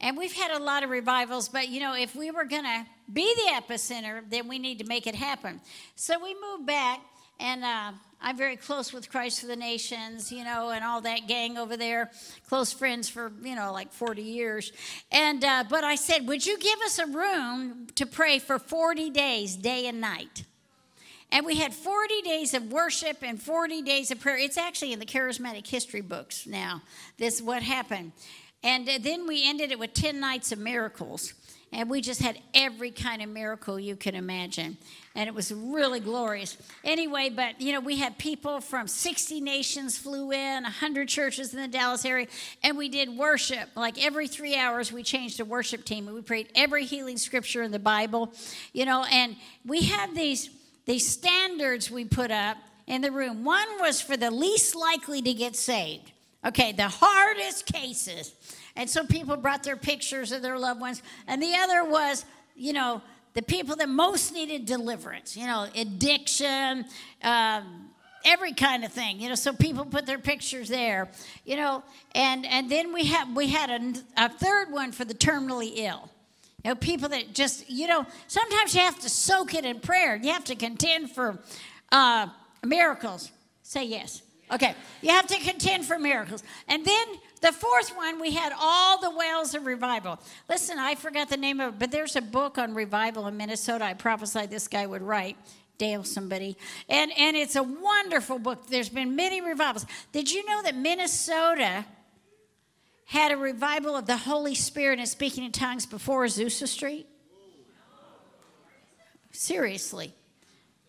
And 0.00 0.16
we've 0.16 0.32
had 0.32 0.50
a 0.50 0.62
lot 0.62 0.82
of 0.82 0.90
revivals 0.90 1.48
but 1.48 1.68
you 1.68 1.80
know 1.80 1.94
if 1.94 2.14
we 2.14 2.30
were 2.30 2.44
going 2.44 2.64
to 2.64 2.86
be 3.12 3.34
the 3.34 3.52
epicenter 3.60 4.22
then 4.30 4.48
we 4.48 4.58
need 4.58 4.78
to 4.78 4.86
make 4.86 5.06
it 5.06 5.14
happen. 5.14 5.60
So 5.94 6.22
we 6.22 6.34
moved 6.34 6.66
back 6.66 7.00
and 7.38 7.64
uh, 7.64 7.92
I'm 8.20 8.36
very 8.36 8.56
close 8.56 8.92
with 8.92 9.10
Christ 9.10 9.40
for 9.40 9.46
the 9.46 9.56
Nations, 9.56 10.32
you 10.32 10.42
know, 10.42 10.70
and 10.70 10.84
all 10.84 11.00
that 11.02 11.28
gang 11.28 11.58
over 11.58 11.76
there, 11.76 12.10
close 12.48 12.72
friends 12.72 13.08
for, 13.08 13.30
you 13.42 13.54
know, 13.54 13.72
like 13.72 13.92
40 13.92 14.22
years. 14.22 14.72
And, 15.12 15.44
uh, 15.44 15.64
but 15.68 15.84
I 15.84 15.96
said, 15.96 16.26
would 16.26 16.44
you 16.44 16.58
give 16.58 16.80
us 16.80 16.98
a 16.98 17.06
room 17.06 17.88
to 17.94 18.06
pray 18.06 18.38
for 18.38 18.58
40 18.58 19.10
days, 19.10 19.54
day 19.56 19.86
and 19.86 20.00
night? 20.00 20.44
And 21.30 21.44
we 21.44 21.56
had 21.56 21.74
40 21.74 22.22
days 22.22 22.54
of 22.54 22.70
worship 22.72 23.18
and 23.22 23.40
40 23.40 23.82
days 23.82 24.10
of 24.10 24.20
prayer. 24.20 24.38
It's 24.38 24.56
actually 24.56 24.92
in 24.92 24.98
the 24.98 25.06
charismatic 25.06 25.66
history 25.66 26.00
books 26.00 26.46
now. 26.46 26.82
This 27.18 27.42
what 27.42 27.62
happened. 27.62 28.12
And 28.62 28.88
uh, 28.88 28.98
then 29.00 29.26
we 29.26 29.46
ended 29.46 29.72
it 29.72 29.78
with 29.78 29.92
10 29.92 30.20
nights 30.20 30.52
of 30.52 30.58
miracles. 30.58 31.34
And 31.72 31.90
we 31.90 32.00
just 32.00 32.22
had 32.22 32.38
every 32.54 32.90
kind 32.90 33.20
of 33.22 33.28
miracle 33.28 33.78
you 33.78 33.96
can 33.96 34.14
imagine. 34.14 34.78
And 35.16 35.28
it 35.28 35.34
was 35.34 35.50
really 35.50 35.98
glorious. 35.98 36.58
Anyway, 36.84 37.30
but 37.34 37.58
you 37.58 37.72
know, 37.72 37.80
we 37.80 37.96
had 37.96 38.18
people 38.18 38.60
from 38.60 38.86
60 38.86 39.40
nations 39.40 39.96
flew 39.96 40.30
in, 40.30 40.62
100 40.62 41.08
churches 41.08 41.54
in 41.54 41.60
the 41.60 41.68
Dallas 41.68 42.04
area, 42.04 42.26
and 42.62 42.76
we 42.76 42.90
did 42.90 43.08
worship. 43.08 43.70
Like 43.74 44.04
every 44.04 44.28
three 44.28 44.54
hours, 44.54 44.92
we 44.92 45.02
changed 45.02 45.40
a 45.40 45.44
worship 45.44 45.86
team. 45.86 46.06
And 46.06 46.14
we 46.14 46.20
prayed 46.20 46.50
every 46.54 46.84
healing 46.84 47.16
scripture 47.16 47.62
in 47.62 47.72
the 47.72 47.78
Bible, 47.78 48.32
you 48.74 48.84
know, 48.84 49.04
and 49.10 49.36
we 49.64 49.82
had 49.82 50.14
these, 50.14 50.50
these 50.84 51.08
standards 51.08 51.90
we 51.90 52.04
put 52.04 52.30
up 52.30 52.58
in 52.86 53.00
the 53.00 53.10
room. 53.10 53.42
One 53.42 53.66
was 53.80 54.02
for 54.02 54.18
the 54.18 54.30
least 54.30 54.76
likely 54.76 55.22
to 55.22 55.32
get 55.32 55.56
saved. 55.56 56.12
Okay, 56.44 56.72
the 56.72 56.88
hardest 56.88 57.66
cases. 57.66 58.32
And 58.76 58.88
so 58.88 59.04
people 59.04 59.36
brought 59.36 59.62
their 59.62 59.76
pictures 59.76 60.30
of 60.30 60.42
their 60.42 60.58
loved 60.58 60.80
ones. 60.80 61.02
And 61.26 61.42
the 61.42 61.54
other 61.54 61.84
was, 61.84 62.24
you 62.54 62.72
know, 62.72 63.02
the 63.36 63.42
people 63.42 63.76
that 63.76 63.88
most 63.90 64.32
needed 64.32 64.64
deliverance, 64.64 65.36
you 65.36 65.46
know, 65.46 65.68
addiction, 65.76 66.86
um, 67.22 67.90
every 68.24 68.54
kind 68.54 68.82
of 68.82 68.90
thing, 68.90 69.20
you 69.20 69.28
know. 69.28 69.34
So 69.34 69.52
people 69.52 69.84
put 69.84 70.06
their 70.06 70.18
pictures 70.18 70.70
there, 70.70 71.10
you 71.44 71.56
know. 71.56 71.84
And 72.14 72.46
and 72.46 72.70
then 72.70 72.94
we 72.94 73.04
had 73.04 73.36
we 73.36 73.48
had 73.48 73.70
a, 73.70 74.24
a 74.24 74.28
third 74.30 74.72
one 74.72 74.90
for 74.90 75.04
the 75.04 75.12
terminally 75.12 75.72
ill. 75.76 76.10
You 76.64 76.70
know, 76.70 76.76
people 76.76 77.10
that 77.10 77.34
just, 77.34 77.70
you 77.70 77.86
know, 77.86 78.06
sometimes 78.26 78.74
you 78.74 78.80
have 78.80 78.98
to 79.00 79.10
soak 79.10 79.54
it 79.54 79.66
in 79.66 79.80
prayer. 79.80 80.16
You 80.16 80.32
have 80.32 80.44
to 80.44 80.56
contend 80.56 81.10
for 81.10 81.38
uh, 81.92 82.28
miracles. 82.64 83.30
Say 83.62 83.84
yes. 83.84 84.22
Okay, 84.50 84.74
you 85.02 85.10
have 85.10 85.26
to 85.26 85.38
contend 85.40 85.84
for 85.84 85.98
miracles. 85.98 86.42
And 86.68 86.86
then 86.86 87.06
the 87.40 87.52
fourth 87.52 87.90
one, 87.96 88.20
we 88.20 88.32
had 88.32 88.52
all 88.58 88.98
the 89.00 89.10
wells 89.10 89.54
of 89.54 89.66
revival. 89.66 90.18
Listen, 90.48 90.78
I 90.78 90.94
forgot 90.94 91.28
the 91.28 91.36
name 91.36 91.60
of 91.60 91.74
it, 91.74 91.78
but 91.78 91.90
there's 91.90 92.16
a 92.16 92.22
book 92.22 92.58
on 92.58 92.74
revival 92.74 93.26
in 93.26 93.36
Minnesota. 93.36 93.84
I 93.84 93.94
prophesied 93.94 94.50
this 94.50 94.68
guy 94.68 94.86
would 94.86 95.02
write. 95.02 95.36
Dale 95.78 96.04
somebody. 96.04 96.56
And 96.88 97.12
and 97.18 97.36
it's 97.36 97.54
a 97.54 97.62
wonderful 97.62 98.38
book. 98.38 98.66
There's 98.68 98.88
been 98.88 99.14
many 99.14 99.42
revivals. 99.42 99.84
Did 100.10 100.32
you 100.32 100.46
know 100.46 100.62
that 100.62 100.74
Minnesota 100.74 101.84
had 103.04 103.30
a 103.30 103.36
revival 103.36 103.94
of 103.94 104.06
the 104.06 104.16
Holy 104.16 104.54
Spirit 104.54 104.98
and 104.98 105.06
speaking 105.06 105.44
in 105.44 105.52
tongues 105.52 105.84
before 105.84 106.24
Azusa 106.24 106.66
Street? 106.66 107.06
Seriously. 109.32 110.14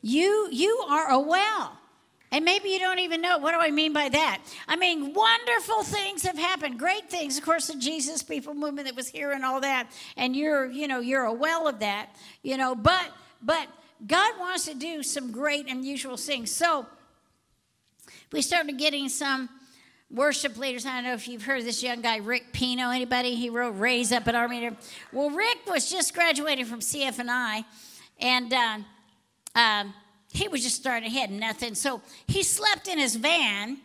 You 0.02 0.48
you 0.52 0.86
are 0.90 1.10
a 1.10 1.20
well. 1.20 1.78
And 2.32 2.44
maybe 2.44 2.70
you 2.70 2.80
don't 2.80 3.00
even 3.00 3.22
know. 3.22 3.38
What 3.38 3.54
do 3.54 3.60
I 3.60 3.72
mean 3.72 3.94
by 3.94 4.10
that? 4.10 4.42
I 4.68 4.76
mean, 4.76 5.14
wonderful 5.14 5.84
things 5.84 6.24
have 6.24 6.38
happened, 6.38 6.78
great 6.78 7.10
things. 7.10 7.38
Of 7.38 7.46
course, 7.46 7.68
the 7.68 7.76
Jesus 7.76 8.22
People 8.22 8.54
movement 8.54 8.88
that 8.88 8.96
was 8.96 9.08
here 9.08 9.32
and 9.32 9.46
all 9.46 9.62
that, 9.62 9.90
and 10.18 10.36
you're, 10.36 10.70
you 10.70 10.88
know, 10.88 11.00
you're 11.00 11.24
a 11.24 11.34
well 11.34 11.68
of 11.68 11.80
that, 11.80 12.10
you 12.44 12.58
know. 12.58 12.76
But, 12.76 13.12
but 13.42 13.68
God 14.06 14.38
wants 14.40 14.66
to 14.66 14.74
do 14.74 15.04
some 15.04 15.32
great, 15.32 15.70
unusual 15.70 16.18
things. 16.18 16.52
So 16.52 16.86
we 18.34 18.42
started 18.42 18.78
getting 18.78 19.08
some 19.08 19.48
worship 20.12 20.58
leaders. 20.58 20.86
I 20.86 20.96
don't 20.96 21.06
know 21.06 21.14
if 21.14 21.30
you've 21.30 21.44
heard 21.44 21.64
this 21.64 21.82
young 21.82 22.02
guy, 22.02 22.18
Rick 22.18 22.52
Pino. 22.52 22.90
Anybody? 22.90 23.36
He 23.36 23.50
wrote 23.50 23.72
"Raise 23.72 24.12
Up" 24.12 24.28
at 24.28 24.36
Army. 24.36 24.70
Well, 25.14 25.30
Rick 25.30 25.60
was 25.66 25.90
just 25.90 26.14
graduating 26.14 26.66
from 26.66 26.82
CFNI, 26.82 27.64
and. 28.20 28.54
Uh, 28.54 28.78
um, 29.58 29.92
he 30.38 30.48
was 30.48 30.64
just 30.64 30.76
starting, 30.76 31.10
he 31.10 31.20
had 31.20 31.32
nothing. 31.32 31.76
So 31.76 32.02
he 32.28 32.44
slept 32.44 32.88
in 32.88 33.00
his 33.00 33.16
van 33.16 33.78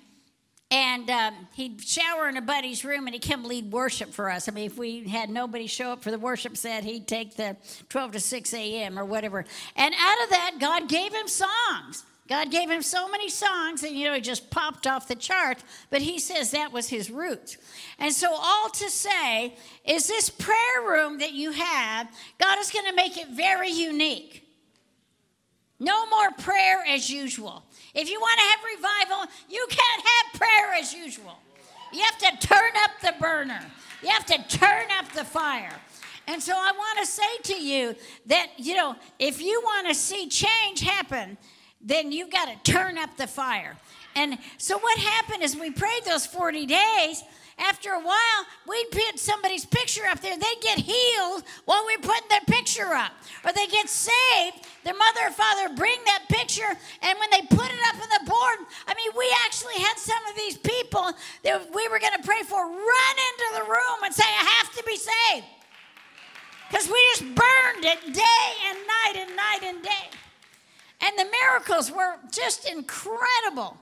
and 0.70 1.10
um, 1.10 1.34
he'd 1.54 1.82
shower 1.82 2.28
in 2.28 2.36
a 2.36 2.42
buddy's 2.42 2.84
room 2.84 3.06
and 3.06 3.14
he'd 3.14 3.26
come 3.28 3.44
lead 3.44 3.72
worship 3.72 4.10
for 4.10 4.30
us. 4.30 4.48
I 4.48 4.52
mean, 4.52 4.66
if 4.66 4.78
we 4.78 5.04
had 5.08 5.28
nobody 5.28 5.66
show 5.66 5.92
up 5.92 6.02
for 6.02 6.10
the 6.10 6.18
worship 6.18 6.56
set, 6.56 6.84
he'd 6.84 7.06
take 7.06 7.36
the 7.36 7.56
12 7.88 8.12
to 8.12 8.20
6 8.20 8.54
a.m. 8.54 8.98
or 8.98 9.04
whatever. 9.04 9.44
And 9.76 9.94
out 9.94 10.24
of 10.24 10.30
that, 10.30 10.56
God 10.60 10.88
gave 10.88 11.12
him 11.12 11.28
songs. 11.28 12.04
God 12.28 12.50
gave 12.50 12.70
him 12.70 12.80
so 12.80 13.10
many 13.10 13.28
songs, 13.28 13.82
and 13.82 13.94
you 13.94 14.06
know, 14.06 14.14
he 14.14 14.20
just 14.22 14.48
popped 14.48 14.86
off 14.86 15.08
the 15.08 15.14
chart. 15.14 15.58
But 15.90 16.00
he 16.00 16.18
says 16.18 16.52
that 16.52 16.72
was 16.72 16.88
his 16.88 17.10
roots. 17.10 17.58
And 17.98 18.10
so, 18.10 18.32
all 18.32 18.70
to 18.70 18.88
say 18.88 19.54
is 19.84 20.06
this 20.06 20.30
prayer 20.30 20.88
room 20.88 21.18
that 21.18 21.32
you 21.32 21.50
have, 21.50 22.08
God 22.38 22.58
is 22.58 22.70
going 22.70 22.86
to 22.86 22.94
make 22.94 23.18
it 23.18 23.28
very 23.28 23.70
unique. 23.70 24.41
No 25.82 26.06
more 26.06 26.30
prayer 26.38 26.84
as 26.88 27.10
usual. 27.10 27.64
If 27.92 28.08
you 28.08 28.20
want 28.20 28.38
to 28.38 28.46
have 28.46 28.60
revival, 28.76 29.32
you 29.48 29.66
can't 29.68 30.02
have 30.06 30.40
prayer 30.40 30.74
as 30.78 30.94
usual. 30.94 31.36
You 31.92 32.04
have 32.04 32.18
to 32.18 32.46
turn 32.46 32.70
up 32.84 32.92
the 33.02 33.14
burner, 33.20 33.60
you 34.00 34.08
have 34.10 34.24
to 34.26 34.56
turn 34.56 34.86
up 34.96 35.10
the 35.12 35.24
fire. 35.24 35.74
And 36.28 36.40
so 36.40 36.52
I 36.54 36.70
want 36.70 37.00
to 37.00 37.06
say 37.06 37.36
to 37.54 37.60
you 37.60 37.96
that, 38.26 38.46
you 38.58 38.76
know, 38.76 38.94
if 39.18 39.42
you 39.42 39.60
want 39.64 39.88
to 39.88 39.94
see 39.94 40.28
change 40.28 40.80
happen, 40.80 41.36
then 41.80 42.12
you've 42.12 42.30
got 42.30 42.46
to 42.46 42.72
turn 42.72 42.96
up 42.96 43.16
the 43.16 43.26
fire. 43.26 43.76
And 44.14 44.38
so 44.58 44.78
what 44.78 44.98
happened 44.98 45.42
is 45.42 45.56
we 45.56 45.72
prayed 45.72 46.04
those 46.04 46.26
40 46.26 46.64
days 46.66 47.24
after 47.58 47.90
a 47.90 48.00
while, 48.00 48.40
we'd 48.68 48.90
put 48.90 49.18
somebody's 49.18 49.64
picture 49.64 50.06
up 50.06 50.20
there. 50.20 50.36
They'd 50.38 50.60
get 50.60 50.78
healed 50.78 51.42
while 51.64 51.84
we 51.86 51.94
are 51.94 51.98
putting 51.98 52.28
their 52.28 52.40
picture 52.46 52.92
up. 52.94 53.12
Or 53.44 53.52
they 53.52 53.66
get 53.66 53.88
saved. 53.88 54.66
Their 54.84 54.94
mother 54.94 55.20
or 55.26 55.30
father 55.30 55.74
bring 55.74 55.98
that 56.06 56.24
picture, 56.28 56.76
and 57.02 57.18
when 57.18 57.30
they 57.30 57.42
put 57.42 57.66
it 57.66 57.80
up 57.88 57.94
on 57.94 58.08
the 58.08 58.30
board, 58.30 58.66
I 58.88 58.94
mean, 58.94 59.12
we 59.16 59.32
actually 59.44 59.78
had 59.82 59.96
some 59.96 60.24
of 60.28 60.36
these 60.36 60.56
people 60.56 61.12
that 61.44 61.74
we 61.74 61.86
were 61.88 61.98
going 61.98 62.14
to 62.16 62.26
pray 62.26 62.42
for 62.42 62.56
run 62.56 63.16
into 63.30 63.62
the 63.62 63.70
room 63.70 63.98
and 64.04 64.12
say, 64.12 64.24
I 64.24 64.44
have 64.60 64.74
to 64.76 64.82
be 64.84 64.96
saved. 64.96 65.46
Because 66.68 66.88
we 66.88 66.98
just 67.12 67.22
burned 67.34 67.84
it 67.84 68.14
day 68.14 68.46
and 68.68 68.78
night 68.78 69.14
and 69.16 69.36
night 69.36 69.60
and 69.62 69.82
day. 69.82 70.08
And 71.02 71.18
the 71.18 71.30
miracles 71.42 71.92
were 71.92 72.16
just 72.30 72.68
incredible 72.68 73.76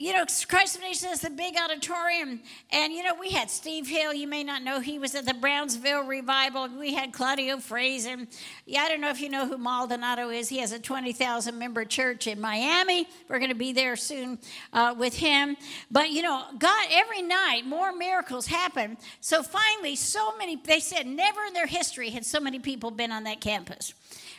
you 0.00 0.14
know, 0.14 0.24
Christ 0.48 0.76
of 0.76 0.82
is 0.82 1.20
the 1.20 1.28
big 1.28 1.56
auditorium. 1.62 2.40
And, 2.72 2.90
you 2.90 3.02
know, 3.02 3.14
we 3.20 3.32
had 3.32 3.50
Steve 3.50 3.86
Hill. 3.86 4.14
You 4.14 4.26
may 4.26 4.42
not 4.42 4.62
know 4.62 4.80
he 4.80 4.98
was 4.98 5.14
at 5.14 5.26
the 5.26 5.34
Brownsville 5.34 6.04
revival. 6.04 6.66
We 6.70 6.94
had 6.94 7.12
Claudio 7.12 7.58
Fraser. 7.58 8.16
Yeah, 8.64 8.80
I 8.80 8.88
don't 8.88 9.02
know 9.02 9.10
if 9.10 9.20
you 9.20 9.28
know 9.28 9.46
who 9.46 9.58
Maldonado 9.58 10.30
is. 10.30 10.48
He 10.48 10.56
has 10.60 10.72
a 10.72 10.78
20,000 10.78 11.58
member 11.58 11.84
church 11.84 12.26
in 12.26 12.40
Miami. 12.40 13.08
We're 13.28 13.40
going 13.40 13.50
to 13.50 13.54
be 13.54 13.74
there 13.74 13.94
soon 13.94 14.38
uh, 14.72 14.94
with 14.96 15.18
him. 15.18 15.54
But, 15.90 16.08
you 16.08 16.22
know, 16.22 16.46
God, 16.58 16.86
every 16.90 17.20
night 17.20 17.66
more 17.66 17.92
miracles 17.92 18.46
happen. 18.46 18.96
So 19.20 19.42
finally, 19.42 19.96
so 19.96 20.34
many, 20.38 20.56
they 20.56 20.80
said 20.80 21.06
never 21.06 21.44
in 21.44 21.52
their 21.52 21.66
history 21.66 22.08
had 22.08 22.24
so 22.24 22.40
many 22.40 22.58
people 22.58 22.90
been 22.90 23.12
on 23.12 23.24
that 23.24 23.42
campus. 23.42 23.92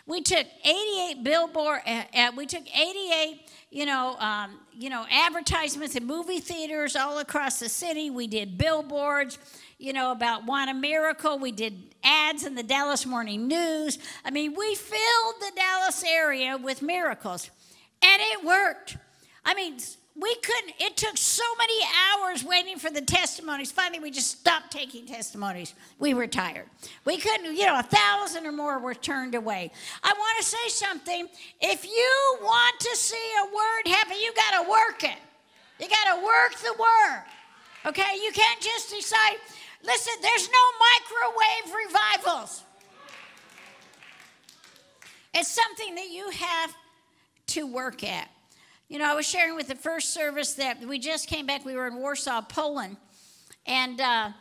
We 0.07 0.21
took 0.21 0.47
88 0.65 1.23
billboard, 1.23 1.81
uh, 1.85 2.03
uh, 2.15 2.31
we 2.35 2.47
took 2.47 2.63
88 2.75 3.41
you 3.71 3.85
know, 3.85 4.17
um, 4.19 4.59
you 4.77 4.89
know, 4.89 5.05
advertisements 5.09 5.95
in 5.95 6.05
movie 6.05 6.41
theaters 6.41 6.95
all 6.95 7.19
across 7.19 7.59
the 7.59 7.69
city. 7.69 8.09
We 8.09 8.27
did 8.27 8.57
billboards, 8.57 9.39
you 9.79 9.93
know, 9.93 10.11
about 10.11 10.45
Want 10.45 10.69
a 10.69 10.73
Miracle. 10.73 11.39
We 11.39 11.53
did 11.53 11.95
ads 12.03 12.45
in 12.45 12.55
the 12.55 12.63
Dallas 12.63 13.05
Morning 13.05 13.47
News. 13.47 13.97
I 14.25 14.29
mean, 14.29 14.53
we 14.57 14.75
filled 14.75 15.35
the 15.39 15.51
Dallas 15.55 16.03
area 16.03 16.57
with 16.57 16.81
miracles, 16.81 17.49
and 18.01 18.21
it 18.21 18.43
worked. 18.43 18.97
I 19.45 19.53
mean, 19.53 19.77
we 20.21 20.35
couldn't, 20.35 20.75
it 20.79 20.95
took 20.95 21.17
so 21.17 21.43
many 21.57 21.73
hours 22.13 22.43
waiting 22.43 22.77
for 22.77 22.91
the 22.91 23.01
testimonies. 23.01 23.71
Finally, 23.71 23.99
we 23.99 24.11
just 24.11 24.39
stopped 24.39 24.71
taking 24.71 25.07
testimonies. 25.07 25.73
We 25.97 26.13
were 26.13 26.27
tired. 26.27 26.67
We 27.05 27.17
couldn't, 27.17 27.55
you 27.55 27.65
know, 27.65 27.79
a 27.79 27.83
thousand 27.83 28.45
or 28.45 28.51
more 28.51 28.77
were 28.77 28.93
turned 28.93 29.33
away. 29.33 29.71
I 30.03 30.13
want 30.13 30.37
to 30.39 30.45
say 30.45 30.69
something. 30.69 31.27
If 31.59 31.85
you 31.85 32.37
want 32.41 32.79
to 32.79 32.95
see 32.95 33.31
a 33.41 33.45
word 33.45 33.95
happen, 33.95 34.17
you 34.17 34.31
got 34.35 34.63
to 34.63 34.69
work 34.69 35.03
it. 35.03 35.17
You 35.79 35.89
got 35.89 36.15
to 36.15 36.23
work 36.23 36.53
the 36.59 36.73
word. 36.79 37.23
Okay? 37.87 38.19
You 38.23 38.31
can't 38.31 38.61
just 38.61 38.91
decide, 38.91 39.37
listen, 39.83 40.13
there's 40.21 40.47
no 40.47 41.65
microwave 41.65 41.87
revivals. 41.87 42.63
It's 45.33 45.49
something 45.49 45.95
that 45.95 46.09
you 46.11 46.29
have 46.29 46.75
to 47.47 47.65
work 47.65 48.03
at. 48.03 48.29
You 48.91 48.99
know, 48.99 49.09
I 49.09 49.13
was 49.13 49.25
sharing 49.25 49.55
with 49.55 49.69
the 49.69 49.75
first 49.75 50.13
service 50.13 50.55
that 50.55 50.81
we 50.81 50.99
just 50.99 51.29
came 51.29 51.45
back. 51.45 51.63
We 51.63 51.75
were 51.75 51.87
in 51.87 51.95
Warsaw, 51.95 52.41
Poland. 52.41 52.97
And 53.65 54.01
uh, 54.01 54.31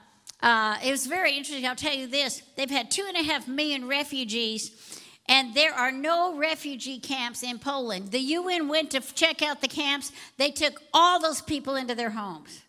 uh, 0.43 0.77
it 0.85 0.91
was 0.91 1.07
very 1.07 1.37
interesting. 1.37 1.65
I'll 1.65 1.77
tell 1.77 1.95
you 1.95 2.09
this 2.09 2.43
they've 2.57 2.69
had 2.69 2.91
two 2.91 3.05
and 3.07 3.17
a 3.17 3.23
half 3.23 3.47
million 3.47 3.87
refugees, 3.87 5.01
and 5.29 5.55
there 5.55 5.73
are 5.73 5.93
no 5.93 6.37
refugee 6.37 6.99
camps 6.99 7.45
in 7.45 7.61
Poland. 7.61 8.11
The 8.11 8.19
UN 8.19 8.67
went 8.67 8.91
to 8.91 9.01
check 9.15 9.41
out 9.41 9.61
the 9.61 9.69
camps, 9.69 10.11
they 10.37 10.51
took 10.51 10.83
all 10.93 11.21
those 11.21 11.41
people 11.41 11.77
into 11.77 11.95
their 11.95 12.11
homes. 12.11 12.61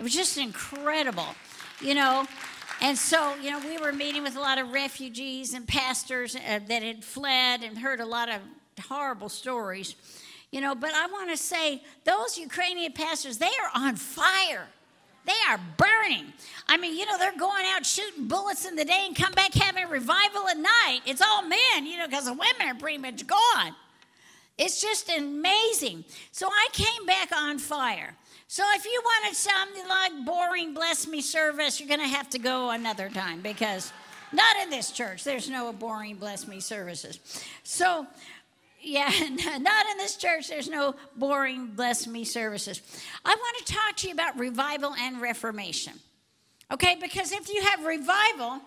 It 0.00 0.02
was 0.02 0.12
just 0.12 0.36
incredible, 0.36 1.36
you 1.80 1.94
know. 1.94 2.26
And 2.80 2.98
so, 2.98 3.36
you 3.36 3.52
know, 3.52 3.60
we 3.60 3.78
were 3.78 3.92
meeting 3.92 4.24
with 4.24 4.34
a 4.34 4.40
lot 4.40 4.58
of 4.58 4.72
refugees 4.72 5.54
and 5.54 5.68
pastors 5.68 6.34
uh, 6.34 6.58
that 6.66 6.82
had 6.82 7.04
fled 7.04 7.62
and 7.62 7.78
heard 7.78 8.00
a 8.00 8.04
lot 8.06 8.28
of 8.28 8.40
horrible 8.88 9.28
stories. 9.28 9.94
You 10.56 10.62
know, 10.62 10.74
but 10.74 10.94
I 10.94 11.06
want 11.08 11.28
to 11.28 11.36
say 11.36 11.82
those 12.04 12.38
Ukrainian 12.38 12.90
pastors, 12.92 13.36
they 13.36 13.44
are 13.44 13.70
on 13.74 13.94
fire. 13.94 14.66
They 15.26 15.34
are 15.50 15.60
burning. 15.76 16.32
I 16.66 16.78
mean, 16.78 16.96
you 16.96 17.04
know, 17.04 17.18
they're 17.18 17.36
going 17.36 17.66
out 17.66 17.84
shooting 17.84 18.26
bullets 18.26 18.64
in 18.64 18.74
the 18.74 18.86
day 18.86 19.04
and 19.06 19.14
come 19.14 19.34
back 19.34 19.52
having 19.52 19.86
revival 19.90 20.48
at 20.48 20.56
night. 20.56 21.00
It's 21.04 21.20
all 21.20 21.42
men, 21.42 21.84
you 21.84 21.98
know, 21.98 22.06
because 22.06 22.24
the 22.24 22.32
women 22.32 22.68
are 22.68 22.74
pretty 22.74 22.96
much 22.96 23.26
gone. 23.26 23.74
It's 24.56 24.80
just 24.80 25.10
amazing. 25.14 26.06
So 26.32 26.48
I 26.48 26.68
came 26.72 27.04
back 27.04 27.32
on 27.36 27.58
fire. 27.58 28.14
So 28.48 28.62
if 28.76 28.86
you 28.86 29.02
wanted 29.04 29.36
something 29.36 29.86
like 29.86 30.24
boring 30.24 30.72
bless 30.72 31.06
me 31.06 31.20
service, 31.20 31.78
you're 31.80 31.88
going 31.90 32.00
to 32.00 32.16
have 32.16 32.30
to 32.30 32.38
go 32.38 32.70
another 32.70 33.10
time 33.10 33.42
because 33.42 33.92
not 34.32 34.56
in 34.62 34.70
this 34.70 34.90
church. 34.90 35.22
There's 35.22 35.48
no 35.48 35.72
boring 35.72 36.16
bless 36.16 36.48
me 36.48 36.60
services. 36.60 37.20
So 37.62 38.06
yeah, 38.86 39.10
not 39.58 39.86
in 39.90 39.98
this 39.98 40.16
church. 40.16 40.48
There's 40.48 40.68
no 40.68 40.94
boring 41.16 41.66
bless 41.74 42.06
me 42.06 42.24
services. 42.24 42.80
I 43.24 43.34
want 43.34 43.66
to 43.66 43.72
talk 43.72 43.96
to 43.96 44.08
you 44.08 44.14
about 44.14 44.38
revival 44.38 44.94
and 44.94 45.20
reformation. 45.20 45.94
Okay, 46.72 46.96
because 47.00 47.32
if 47.32 47.48
you 47.52 47.62
have 47.62 47.84
revival 47.84 48.60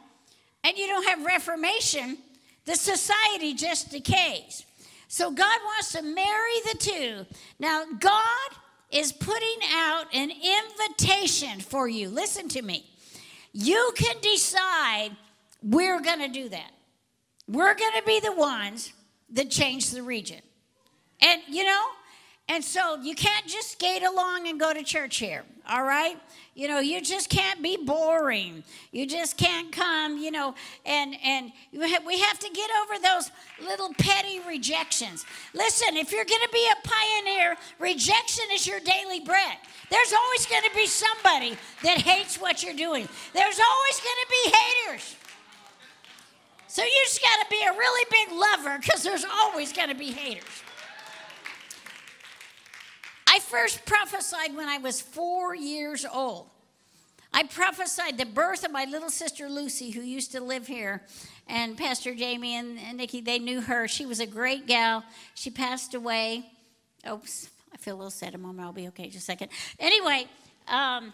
and 0.63 0.77
you 0.77 0.87
don't 0.87 1.07
have 1.07 1.25
reformation, 1.25 2.17
the 2.65 2.75
society 2.75 3.53
just 3.53 3.91
decays. 3.91 4.65
So 5.07 5.31
God 5.31 5.59
wants 5.65 5.93
to 5.93 6.01
marry 6.01 6.59
the 6.71 6.77
two. 6.77 7.25
Now, 7.57 7.85
God 7.99 8.49
is 8.91 9.11
putting 9.11 9.59
out 9.71 10.05
an 10.13 10.31
invitation 10.31 11.61
for 11.61 11.87
you. 11.87 12.09
Listen 12.09 12.47
to 12.49 12.61
me. 12.61 12.85
You 13.53 13.91
can 13.95 14.15
decide 14.21 15.11
we're 15.63 16.01
going 16.01 16.19
to 16.19 16.27
do 16.27 16.49
that. 16.49 16.71
We're 17.47 17.73
going 17.73 17.93
to 17.97 18.03
be 18.05 18.19
the 18.19 18.33
ones 18.33 18.93
that 19.33 19.49
change 19.49 19.91
the 19.91 20.01
region. 20.01 20.41
And, 21.21 21.41
you 21.47 21.63
know, 21.63 21.85
and 22.49 22.63
so 22.63 22.95
you 23.01 23.13
can't 23.13 23.45
just 23.45 23.73
skate 23.73 24.01
along 24.01 24.47
and 24.47 24.59
go 24.59 24.73
to 24.73 24.81
church 24.81 25.17
here, 25.17 25.43
all 25.69 25.83
right? 25.83 26.17
You 26.55 26.67
know, 26.67 26.79
you 26.79 26.99
just 26.99 27.29
can't 27.29 27.61
be 27.61 27.77
boring. 27.77 28.63
You 28.91 29.05
just 29.05 29.37
can't 29.37 29.71
come, 29.71 30.17
you 30.17 30.31
know, 30.31 30.55
and 30.83 31.15
and 31.23 31.51
we 31.71 32.19
have 32.19 32.39
to 32.39 32.49
get 32.49 32.69
over 32.81 32.99
those 33.01 33.31
little 33.63 33.93
petty 33.99 34.39
rejections. 34.47 35.25
Listen, 35.53 35.95
if 35.95 36.11
you're 36.11 36.25
going 36.25 36.41
to 36.41 36.49
be 36.51 36.67
a 36.71 36.87
pioneer, 36.87 37.55
rejection 37.77 38.45
is 38.51 38.65
your 38.65 38.79
daily 38.79 39.19
bread. 39.19 39.57
There's 39.91 40.11
always 40.11 40.45
going 40.47 40.63
to 40.63 40.75
be 40.75 40.87
somebody 40.87 41.55
that 41.83 41.99
hates 41.99 42.41
what 42.41 42.63
you're 42.63 42.73
doing. 42.73 43.07
There's 43.33 43.59
always 43.59 43.99
going 44.01 44.17
to 44.23 44.29
be 44.29 44.51
haters. 44.57 45.15
So 46.69 46.83
you 46.83 47.01
just 47.05 47.19
got 47.19 47.43
to 47.43 47.49
be 47.49 47.63
a 47.67 47.71
really 47.71 48.07
big 48.11 48.31
lover 48.31 48.77
because 48.79 49.01
there's 49.01 49.25
always 49.25 49.73
going 49.73 49.89
to 49.89 49.95
be 49.95 50.11
haters. 50.11 50.43
I 53.25 53.39
first 53.39 53.87
prophesied 53.87 54.55
when 54.55 54.69
I 54.69 54.77
was 54.77 55.01
four 55.01 55.55
years 55.55 56.05
old. 56.05 56.47
I 57.33 57.43
prophesied 57.43 58.19
the 58.19 58.25
birth 58.27 58.63
of 58.63 58.71
my 58.71 58.85
little 58.85 59.09
sister 59.09 59.49
Lucy, 59.49 59.89
who 59.89 60.01
used 60.01 60.31
to 60.33 60.41
live 60.41 60.67
here. 60.67 61.01
And 61.47 61.75
Pastor 61.75 62.13
Jamie 62.13 62.53
and, 62.53 62.77
and 62.77 62.97
Nikki, 62.97 63.21
they 63.21 63.39
knew 63.39 63.61
her. 63.61 63.87
She 63.87 64.05
was 64.05 64.19
a 64.19 64.27
great 64.27 64.67
gal. 64.67 65.03
She 65.33 65.49
passed 65.49 65.95
away. 65.95 66.51
Oops, 67.09 67.49
I 67.73 67.77
feel 67.77 67.95
a 67.95 67.97
little 67.97 68.11
sad 68.11 68.35
a 68.35 68.37
moment. 68.37 68.67
I'll 68.67 68.73
be 68.73 68.87
okay 68.89 69.05
just 69.05 69.17
a 69.17 69.21
second. 69.21 69.49
Anyway, 69.79 70.27
um, 70.67 71.13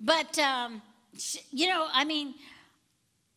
but, 0.00 0.38
um, 0.38 0.82
she, 1.18 1.40
you 1.50 1.66
know, 1.66 1.88
I 1.92 2.04
mean, 2.04 2.34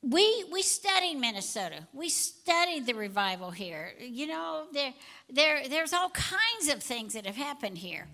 we 0.04 0.46
we 0.52 0.62
studied 0.64 1.16
Minnesota. 1.16 1.88
We 1.94 2.10
studied 2.10 2.88
the 2.88 2.94
revival 2.94 3.52
here. 3.52 3.94
You 4.00 4.28
know, 4.28 4.66
there 4.74 4.94
there 5.30 5.68
there's 5.68 5.94
all 5.94 6.10
kinds 6.10 6.70
of 6.70 6.82
things 6.82 7.14
that 7.14 7.26
have 7.26 7.36
happened 7.36 7.78
here. 7.78 8.08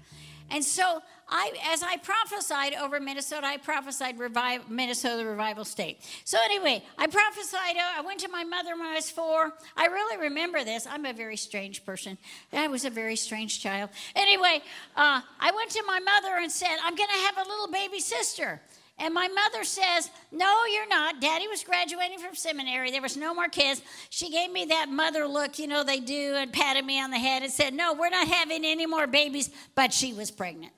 And 0.50 0.64
so 0.64 1.02
I 1.30 1.52
as 1.72 1.84
I 1.84 1.98
prophesied 1.98 2.74
over 2.74 3.00
Minnesota, 3.00 3.48
I 3.48 3.58
prophesied 3.58 4.20
revive, 4.20 4.70
Minnesota 4.70 5.26
revival 5.26 5.64
state. 5.64 6.00
So 6.26 6.38
anyway, 6.44 6.84
I 6.98 7.08
prophesied 7.08 7.78
uh, 7.78 8.00
I 8.00 8.02
went 8.02 8.20
to 8.22 8.30
my 8.30 8.44
mother 8.44 8.76
when 8.76 8.86
I 8.86 8.96
was 8.96 9.10
4. 9.10 9.54
I 9.78 9.86
really 9.86 10.18
remember 10.18 10.66
this. 10.66 10.86
I'm 10.90 11.06
a 11.06 11.14
very 11.14 11.38
strange 11.38 11.86
person. 11.86 12.18
I 12.52 12.68
was 12.68 12.84
a 12.84 12.90
very 12.90 13.16
strange 13.16 13.62
child. 13.62 13.92
Anyway, 14.14 14.62
uh, 14.98 15.22
I 15.40 15.52
went 15.56 15.72
to 15.72 15.84
my 15.88 16.00
mother 16.00 16.36
and 16.36 16.52
said, 16.52 16.76
"I'm 16.84 16.96
going 16.96 17.10
to 17.10 17.26
have 17.28 17.46
a 17.46 17.50
little 17.50 17.70
baby 17.70 18.02
sister." 18.02 18.62
And 19.00 19.14
my 19.14 19.28
mother 19.28 19.64
says, 19.64 20.10
No, 20.32 20.66
you're 20.66 20.88
not. 20.88 21.22
Daddy 21.22 21.48
was 21.48 21.64
graduating 21.64 22.18
from 22.20 22.34
seminary. 22.34 22.90
There 22.90 23.02
was 23.02 23.16
no 23.16 23.34
more 23.34 23.48
kids. 23.48 23.82
She 24.10 24.32
gave 24.32 24.52
me 24.52 24.66
that 24.66 24.90
mother 24.90 25.28
look, 25.28 25.60
you 25.60 25.68
know, 25.68 25.84
they 25.84 26.00
do, 26.00 26.36
and 26.36 26.52
patted 26.52 26.84
me 26.84 27.00
on 27.00 27.12
the 27.12 27.20
head 27.20 27.44
and 27.44 27.52
said, 27.52 27.74
No, 27.74 27.94
we're 27.94 28.10
not 28.10 28.28
having 28.28 28.66
any 28.66 28.88
more 28.88 29.06
babies. 29.06 29.52
But 29.76 29.94
she 29.94 30.14
was 30.14 30.32
pregnant. 30.32 30.74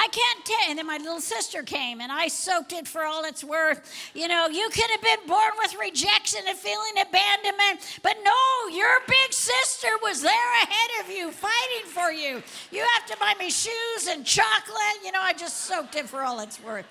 I 0.00 0.06
can't 0.06 0.44
tell. 0.44 0.70
And 0.70 0.78
then 0.78 0.86
my 0.86 0.98
little 0.98 1.20
sister 1.20 1.64
came 1.64 2.00
and 2.00 2.12
I 2.12 2.28
soaked 2.28 2.72
it 2.72 2.86
for 2.86 3.04
all 3.04 3.24
it's 3.24 3.42
worth. 3.42 3.82
You 4.14 4.28
know, 4.28 4.46
you 4.46 4.70
could 4.70 4.88
have 4.92 5.02
been 5.02 5.26
born 5.26 5.50
with 5.58 5.76
rejection 5.76 6.42
and 6.46 6.56
feeling 6.56 6.92
abandonment, 7.02 7.98
but 8.04 8.16
no, 8.22 8.76
your 8.76 9.00
big 9.08 9.32
sister 9.32 9.88
was 10.00 10.22
there 10.22 10.62
ahead 10.62 11.04
of 11.04 11.10
you, 11.10 11.32
fighting 11.32 11.86
for 11.86 12.12
you. 12.12 12.40
You 12.70 12.86
have 12.94 13.06
to 13.06 13.16
buy 13.18 13.34
me 13.40 13.50
shoes 13.50 14.06
and 14.08 14.24
chocolate. 14.24 15.02
You 15.04 15.10
know, 15.10 15.20
I 15.20 15.32
just 15.32 15.62
soaked 15.62 15.96
it 15.96 16.08
for 16.08 16.22
all 16.22 16.38
it's 16.38 16.62
worth. 16.62 16.86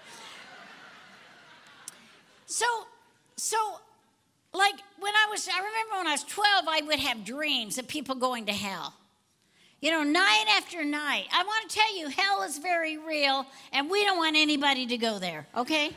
So, 2.45 2.65
so 3.37 3.57
like 4.53 4.75
when 4.99 5.13
I 5.15 5.27
was, 5.29 5.47
I 5.47 5.59
remember 5.59 5.95
when 5.95 6.07
I 6.07 6.11
was 6.11 6.23
12, 6.25 6.65
I 6.67 6.81
would 6.85 6.99
have 6.99 7.23
dreams 7.23 7.77
of 7.77 7.87
people 7.87 8.15
going 8.15 8.47
to 8.47 8.53
hell. 8.53 8.93
You 9.79 9.91
know, 9.91 10.01
night 10.01 10.45
after 10.57 10.83
night. 10.83 11.27
I 11.31 11.43
want 11.43 11.69
to 11.69 11.77
tell 11.77 11.97
you, 11.97 12.09
hell 12.09 12.41
is 12.41 12.57
very 12.57 12.97
real, 12.97 13.45
and 13.71 13.89
we 13.89 14.03
don't 14.03 14.17
want 14.17 14.35
anybody 14.35 14.87
to 14.87 14.97
go 14.97 15.19
there, 15.19 15.45
okay? 15.55 15.91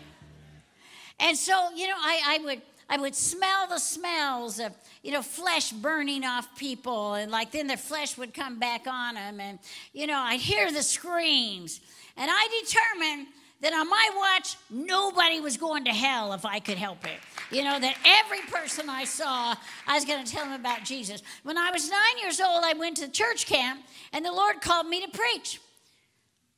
And 1.19 1.37
so, 1.37 1.71
you 1.75 1.89
know, 1.89 1.97
I, 1.97 2.23
I 2.27 2.45
would 2.45 2.63
I 2.91 2.99
would 2.99 3.15
smell 3.15 3.69
the 3.69 3.79
smells 3.79 4.59
of, 4.59 4.73
you 5.05 5.13
know, 5.13 5.23
flesh 5.23 5.71
burning 5.71 6.25
off 6.25 6.57
people, 6.57 7.15
and 7.15 7.31
like 7.31 7.53
then 7.53 7.69
their 7.69 7.77
flesh 7.77 8.19
would 8.19 8.35
come 8.35 8.59
back 8.59 8.87
on 8.87 9.15
them, 9.15 9.41
and 9.41 9.59
you 9.93 10.07
know, 10.07 10.19
I'd 10.19 10.41
hear 10.41 10.71
the 10.71 10.83
screams, 10.83 11.81
and 12.17 12.31
I 12.31 12.63
determined 12.65 13.29
that 13.61 13.73
on 13.75 13.89
my 13.89 14.11
watch, 14.17 14.57
nobody 14.71 15.41
was 15.41 15.57
going 15.57 15.85
to 15.85 15.91
hell 15.91 16.33
if 16.33 16.47
I 16.47 16.61
could 16.61 16.79
help 16.79 17.05
it. 17.05 17.21
You 17.55 17.63
know, 17.63 17.79
that 17.79 17.97
every 18.05 18.41
person 18.51 18.89
I 18.89 19.05
saw, 19.05 19.55
I 19.87 19.95
was 19.95 20.05
going 20.05 20.25
to 20.25 20.31
tell 20.31 20.45
them 20.45 20.59
about 20.59 20.85
Jesus. 20.85 21.23
When 21.43 21.59
I 21.59 21.71
was 21.71 21.91
nine 21.91 22.23
years 22.23 22.41
old, 22.41 22.65
I 22.65 22.73
went 22.73 22.97
to 22.99 23.09
church 23.09 23.47
camp, 23.47 23.83
and 24.13 24.25
the 24.25 24.33
Lord 24.33 24.61
called 24.63 24.87
me 24.87 25.05
to 25.05 25.09
preach. 25.17 25.61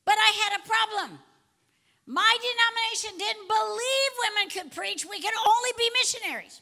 But 0.05 0.15
I 0.17 0.49
had 0.49 0.59
a 0.59 0.67
problem. 0.67 1.19
My 2.05 2.37
denomination 2.41 3.17
didn't 3.17 3.47
believe 3.47 4.11
women 4.27 4.49
could 4.49 4.75
preach, 4.75 5.05
we 5.05 5.21
could 5.21 5.33
only 5.47 5.69
be 5.77 5.89
missionaries. 5.99 6.61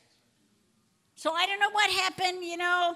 So 1.16 1.34
I 1.34 1.46
don't 1.46 1.60
know 1.60 1.72
what 1.72 1.90
happened, 1.92 2.44
you 2.44 2.58
know. 2.58 2.96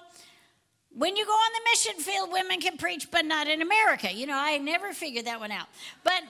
When 0.97 1.15
you 1.15 1.25
go 1.25 1.31
on 1.31 1.51
the 1.53 1.69
mission 1.71 2.01
field, 2.01 2.31
women 2.31 2.59
can 2.61 2.77
preach, 2.77 3.11
but 3.11 3.25
not 3.25 3.47
in 3.47 3.61
America. 3.61 4.11
You 4.11 4.27
know, 4.27 4.37
I 4.37 4.57
never 4.57 4.93
figured 4.93 5.25
that 5.25 5.39
one 5.39 5.51
out. 5.51 5.67
But 6.03 6.23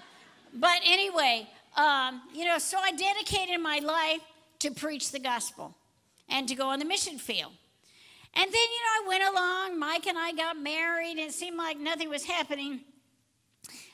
but 0.56 0.80
anyway, 0.86 1.48
um, 1.76 2.22
you 2.34 2.46
know, 2.46 2.58
so 2.58 2.78
I 2.78 2.92
dedicated 2.92 3.60
my 3.60 3.80
life 3.80 4.22
to 4.60 4.72
preach 4.72 5.12
the 5.12 5.20
gospel 5.20 5.76
and 6.30 6.48
to 6.48 6.56
go 6.56 6.68
on 6.68 6.80
the 6.80 6.86
mission 6.86 7.18
field. 7.18 7.52
And 8.34 8.46
then, 8.46 8.54
you 8.54 8.54
know, 8.54 9.04
I 9.04 9.08
went 9.08 9.24
along, 9.24 9.80
Mike 9.80 10.08
and 10.08 10.18
I 10.18 10.34
got 10.34 10.58
married, 10.58 11.12
and 11.12 11.20
it 11.20 11.34
seemed 11.34 11.58
like 11.58 11.80
nothing 11.80 12.10
was 12.10 12.26
happening. 12.26 12.82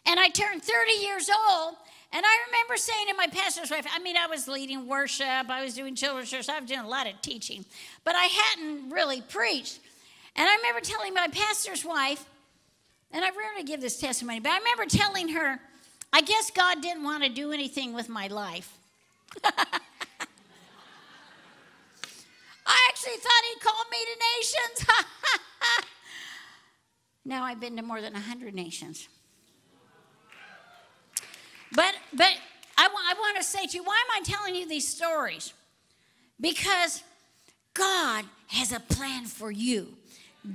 And 0.06 0.20
I 0.20 0.30
turned 0.30 0.64
30 0.64 0.92
years 0.94 1.30
old, 1.30 1.76
and 2.12 2.26
I 2.26 2.38
remember 2.48 2.76
saying 2.78 3.08
to 3.10 3.14
my 3.16 3.28
pastor's 3.28 3.70
wife, 3.70 3.86
I 3.94 4.00
mean, 4.00 4.18
I 4.18 4.28
was 4.28 4.48
leading 4.48 4.88
worship, 4.88 5.50
I 5.50 5.64
was 5.64 5.76
doing 5.76 5.96
children's 5.96 6.30
church, 6.30 6.50
I 6.50 6.60
was 6.60 6.68
doing 6.68 6.82
a 6.82 6.88
lot 6.88 7.08
of 7.08 7.22
teaching, 7.22 7.66
but 8.04 8.16
I 8.16 8.26
hadn't 8.26 8.90
really 8.90 9.22
preached. 9.22 9.80
And 10.36 10.48
I 10.48 10.56
remember 10.58 10.82
telling 10.82 11.14
my 11.14 11.28
pastor's 11.28 11.86
wife, 11.86 12.26
and 13.12 13.24
I 13.24 13.30
rarely 13.30 13.64
give 13.64 13.80
this 13.80 14.00
testimony, 14.00 14.40
but 14.40 14.52
I 14.52 14.58
remember 14.58 14.86
telling 14.86 15.30
her, 15.30 15.60
I 16.14 16.22
guess 16.22 16.52
God 16.52 16.82
didn't 16.82 17.04
want 17.04 17.24
to 17.24 17.30
do 17.30 17.52
anything 17.52 17.94
with 17.94 18.10
my 18.10 18.28
life. 18.28 18.78
I 19.44 19.52
actually 22.90 23.18
thought 23.18 23.44
He 23.54 23.60
called 23.60 23.86
me 23.92 23.98
to 24.06 24.16
nations. 24.38 24.88
now 27.26 27.44
I've 27.44 27.60
been 27.60 27.78
to 27.78 27.82
more 27.82 28.02
than 28.02 28.14
100 28.14 28.54
nations. 28.54 29.08
But, 31.74 31.96
but 32.14 32.34
I, 32.78 32.84
w- 32.84 33.06
I 33.10 33.14
want 33.18 33.38
to 33.38 33.44
say 33.44 33.66
to 33.66 33.78
you, 33.78 33.84
why 33.84 33.96
am 33.96 34.22
I 34.22 34.24
telling 34.26 34.56
you 34.56 34.68
these 34.68 34.88
stories? 34.88 35.54
Because 36.40 37.04
God 37.74 38.26
has 38.48 38.74
a 38.74 38.80
plan 38.80 39.26
for 39.26 39.52
you. 39.52 39.96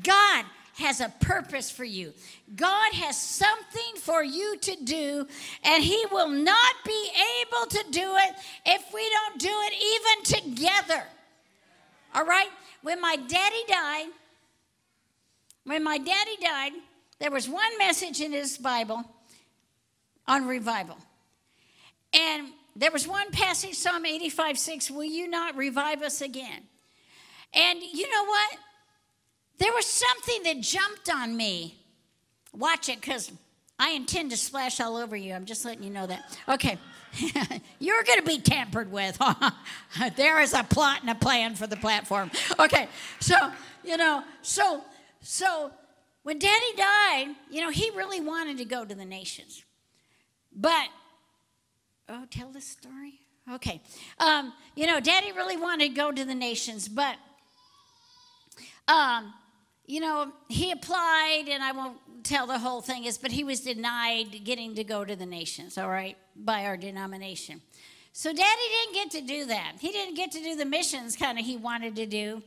God 0.03 0.45
has 0.77 1.01
a 1.01 1.09
purpose 1.21 1.71
for 1.71 1.85
you. 1.85 2.13
God 2.55 2.93
has 2.93 3.21
something 3.21 3.97
for 4.01 4.23
you 4.23 4.59
to 4.59 4.77
do, 4.85 5.27
and 5.65 5.83
He 5.83 6.05
will 6.13 6.29
not 6.29 6.75
be 6.85 7.11
able 7.41 7.67
to 7.67 7.85
do 7.91 8.17
it 8.17 8.35
if 8.67 8.85
we 8.93 9.09
don't 9.11 9.41
do 9.41 9.51
it 9.51 9.75
even 9.95 10.43
together. 10.43 11.05
All 12.15 12.25
right? 12.25 12.49
When 12.83 13.01
my 13.01 13.17
daddy 13.17 13.65
died, 13.67 14.07
when 15.65 15.83
my 15.83 15.99
daddy 15.99 16.37
died, 16.41 16.73
there 17.19 17.31
was 17.31 17.49
one 17.49 17.79
message 17.79 18.21
in 18.21 18.33
his 18.33 18.59
Bible 18.59 19.03
on 20.29 20.47
revival. 20.47 20.99
And 22.13 22.49
there 22.77 22.93
was 22.93 23.09
one 23.09 23.31
passage, 23.31 23.75
Psalm 23.75 24.05
85 24.05 24.59
6, 24.59 24.91
Will 24.91 25.05
you 25.05 25.29
not 25.29 25.57
revive 25.57 26.03
us 26.03 26.21
again? 26.21 26.63
And 27.55 27.83
you 27.83 28.11
know 28.11 28.25
what? 28.25 28.59
There 29.59 29.73
was 29.73 29.87
something 29.87 30.43
that 30.45 30.61
jumped 30.61 31.11
on 31.11 31.37
me. 31.37 31.79
Watch 32.53 32.89
it, 32.89 33.01
because 33.01 33.33
I 33.79 33.91
intend 33.91 34.31
to 34.31 34.37
splash 34.37 34.81
all 34.81 34.97
over 34.97 35.17
you. 35.17 35.35
I'm 35.35 35.45
just 35.45 35.65
letting 35.65 35.83
you 35.83 35.91
know 35.91 36.07
that. 36.07 36.39
Okay. 36.49 36.79
You're 37.79 38.03
going 38.03 38.19
to 38.19 38.25
be 38.25 38.39
tampered 38.39 38.91
with. 38.91 39.19
there 40.17 40.41
is 40.41 40.53
a 40.55 40.63
plot 40.65 41.01
and 41.01 41.11
a 41.11 41.15
plan 41.15 41.55
for 41.55 41.67
the 41.67 41.77
platform. 41.77 42.31
Okay. 42.59 42.89
So, 43.21 43.37
you 43.85 43.97
know, 43.97 44.23
so, 44.43 44.83
so 45.21 45.71
when 46.23 46.39
daddy 46.39 46.77
died, 46.77 47.35
you 47.51 47.61
know, 47.63 47.71
he 47.71 47.91
really 47.91 48.21
wanted 48.21 48.59
to 48.59 48.65
go 48.65 48.85
to 48.85 48.95
the 48.95 49.05
nations. 49.05 49.65
But 50.55 50.89
Oh, 52.09 52.25
tell 52.31 52.51
the 52.51 52.61
story? 52.61 53.21
Okay. 53.53 53.81
Um, 54.19 54.53
you 54.75 54.87
know, 54.87 55.01
daddy 55.01 55.33
really 55.33 55.57
wanted 55.57 55.89
to 55.89 55.95
go 55.95 56.13
to 56.13 56.25
the 56.25 56.35
nations, 56.35 56.89
but, 56.89 57.17
um, 58.87 59.35
you 59.87 60.01
know, 60.01 60.33
he 60.49 60.73
applied, 60.73 61.45
and 61.49 61.63
I 61.63 61.73
won't 61.73 61.99
tell 62.25 62.47
the 62.47 62.59
whole 62.59 62.81
thing 62.81 63.05
is, 63.05 63.19
but 63.19 63.31
he 63.31 63.45
was 63.45 63.61
denied 63.61 64.45
getting 64.45 64.75
to 64.75 64.85
go 64.85 65.05
to 65.05 65.15
the 65.15 65.27
nations, 65.27 65.79
all 65.79 65.89
right, 65.89 66.17
by 66.35 66.67
our 66.67 66.77
denomination. 66.77 67.63
So 68.13 68.33
daddy 68.33 68.45
didn't 68.45 68.95
get 68.95 69.11
to 69.13 69.21
do 69.21 69.45
that. 69.47 69.75
He 69.79 69.93
didn't 69.93 70.15
get 70.15 70.33
to 70.33 70.43
do 70.43 70.57
the 70.57 70.65
missions 70.65 71.17
kind 71.17 71.39
of 71.39 71.45
he 71.45 71.57
wanted 71.57 71.97
to 71.97 72.07
do. 72.07 72.43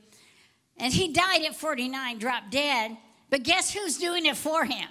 And 0.78 0.94
he 0.94 1.14
died 1.14 1.44
at 1.44 1.56
49, 1.56 2.18
dropped 2.18 2.52
dead. 2.52 2.98
But 3.30 3.44
guess 3.44 3.72
who's 3.72 3.98
doing 3.98 4.26
it 4.26 4.36
for 4.36 4.66
him? 4.66 4.90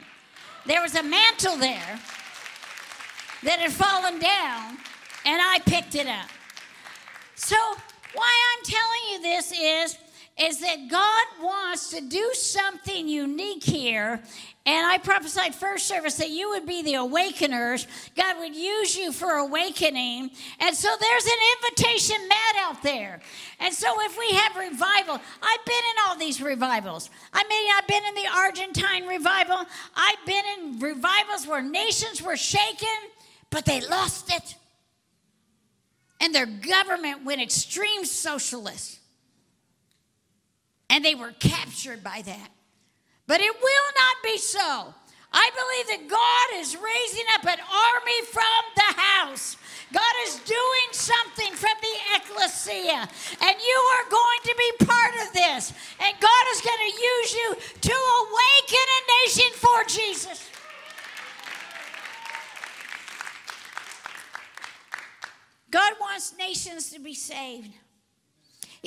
There 0.66 0.80
was 0.80 0.94
a 0.94 1.02
mantle 1.02 1.56
there 1.56 1.98
that 3.42 3.58
had 3.58 3.72
fallen 3.72 4.18
down, 4.18 4.78
and 5.24 5.40
I 5.42 5.60
picked 5.66 5.94
it 5.94 6.06
up. 6.06 6.28
So, 7.34 7.56
why 8.14 8.32
I'm 8.52 8.64
telling 8.64 9.00
you 9.12 9.22
this 9.22 9.52
is 9.52 9.98
is 10.40 10.60
that 10.60 10.88
God 10.88 11.44
wants 11.44 11.90
to 11.90 12.00
do 12.00 12.30
something 12.34 13.08
unique 13.08 13.64
here. 13.64 14.22
And 14.66 14.86
I 14.86 14.98
prophesied 14.98 15.54
first 15.54 15.86
service 15.86 16.16
that 16.16 16.30
you 16.30 16.50
would 16.50 16.66
be 16.66 16.82
the 16.82 16.94
awakeners. 16.94 17.86
God 18.16 18.38
would 18.38 18.54
use 18.54 18.96
you 18.96 19.12
for 19.12 19.30
awakening. 19.32 20.30
And 20.60 20.76
so 20.76 20.88
there's 21.00 21.24
an 21.24 21.38
invitation 21.56 22.28
mat 22.28 22.56
out 22.60 22.82
there. 22.82 23.20
And 23.60 23.72
so 23.72 23.88
if 24.02 24.18
we 24.18 24.30
have 24.36 24.56
revival, 24.56 25.14
I've 25.42 25.64
been 25.64 25.74
in 25.74 25.96
all 26.06 26.18
these 26.18 26.42
revivals. 26.42 27.08
I 27.32 27.44
mean, 27.48 27.70
I've 27.78 27.86
been 27.86 28.04
in 28.04 28.14
the 28.14 28.28
Argentine 28.36 29.06
revival, 29.06 29.64
I've 29.96 30.26
been 30.26 30.44
in 30.58 30.78
revivals 30.80 31.46
where 31.46 31.62
nations 31.62 32.22
were 32.22 32.36
shaken 32.36 32.88
but 33.50 33.64
they 33.64 33.80
lost 33.80 34.32
it. 34.32 34.56
And 36.20 36.34
their 36.34 36.46
government 36.46 37.24
went 37.24 37.40
extreme 37.40 38.04
socialist. 38.04 38.97
And 40.90 41.04
they 41.04 41.14
were 41.14 41.32
captured 41.38 42.02
by 42.02 42.22
that. 42.22 42.50
But 43.26 43.40
it 43.40 43.54
will 43.54 43.88
not 43.96 44.16
be 44.22 44.38
so. 44.38 44.94
I 45.30 45.50
believe 45.52 45.86
that 45.98 46.08
God 46.08 46.60
is 46.60 46.74
raising 46.74 47.26
up 47.34 47.44
an 47.44 47.60
army 47.60 48.20
from 48.32 48.62
the 48.74 49.00
house. 49.00 49.58
God 49.92 50.14
is 50.26 50.36
doing 50.40 50.88
something 50.92 51.52
from 51.52 51.76
the 51.82 51.96
ecclesia. 52.16 53.08
And 53.42 53.56
you 53.60 53.78
are 53.92 54.10
going 54.10 54.40
to 54.44 54.54
be 54.56 54.86
part 54.86 55.14
of 55.26 55.32
this. 55.34 55.72
And 56.00 56.14
God 56.20 56.44
is 56.52 56.60
going 56.62 56.78
to 56.78 56.96
use 56.96 57.34
you 57.34 57.54
to 57.82 57.92
awaken 57.92 58.86
a 58.96 59.00
nation 59.26 59.52
for 59.54 59.84
Jesus. 59.84 60.48
God 65.70 65.92
wants 66.00 66.34
nations 66.38 66.90
to 66.92 66.98
be 66.98 67.12
saved. 67.12 67.72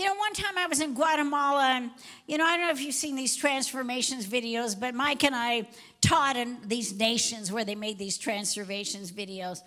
You 0.02 0.08
know, 0.08 0.16
one 0.16 0.34
time 0.34 0.58
I 0.58 0.66
was 0.66 0.82
in 0.82 0.96
Guatemala, 0.96 1.74
and, 1.76 1.92
you 2.26 2.40
know, 2.40 2.44
I 2.44 2.58
don't 2.58 2.66
know 2.66 2.72
if 2.72 2.82
you've 2.82 2.96
seen 2.96 3.16
these 3.16 3.36
transformations 3.36 4.26
videos, 4.26 4.74
but 4.80 4.96
Mike 4.96 5.24
and 5.24 5.36
I 5.36 5.68
taught 6.02 6.36
in 6.36 6.58
these 6.66 6.92
nations 6.96 7.52
where 7.52 7.64
they 7.64 7.76
made 7.76 8.00
these 8.00 8.18
transformations 8.18 9.12
videos. 9.12 9.60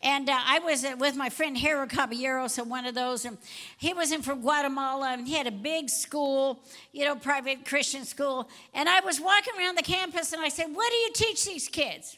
And 0.00 0.30
uh, 0.30 0.38
I 0.46 0.60
was 0.60 0.84
uh, 0.84 0.94
with 0.96 1.16
my 1.16 1.28
friend 1.28 1.58
Harold 1.58 1.90
Caballeros 1.90 2.56
at 2.56 2.68
one 2.68 2.86
of 2.86 2.94
those, 2.94 3.24
and 3.24 3.36
he 3.78 3.92
was 3.92 4.12
in 4.12 4.22
from 4.22 4.42
Guatemala, 4.42 5.14
and 5.14 5.26
he 5.26 5.34
had 5.34 5.48
a 5.48 5.50
big 5.50 5.90
school, 5.90 6.60
you 6.92 7.04
know, 7.04 7.16
private 7.16 7.64
Christian 7.64 8.04
school. 8.04 8.48
And 8.72 8.88
I 8.88 9.00
was 9.00 9.20
walking 9.20 9.54
around 9.58 9.76
the 9.76 9.82
campus, 9.82 10.32
and 10.32 10.40
I 10.40 10.50
said, 10.50 10.66
What 10.72 10.88
do 10.88 10.96
you 10.98 11.10
teach 11.14 11.44
these 11.44 11.66
kids? 11.66 12.16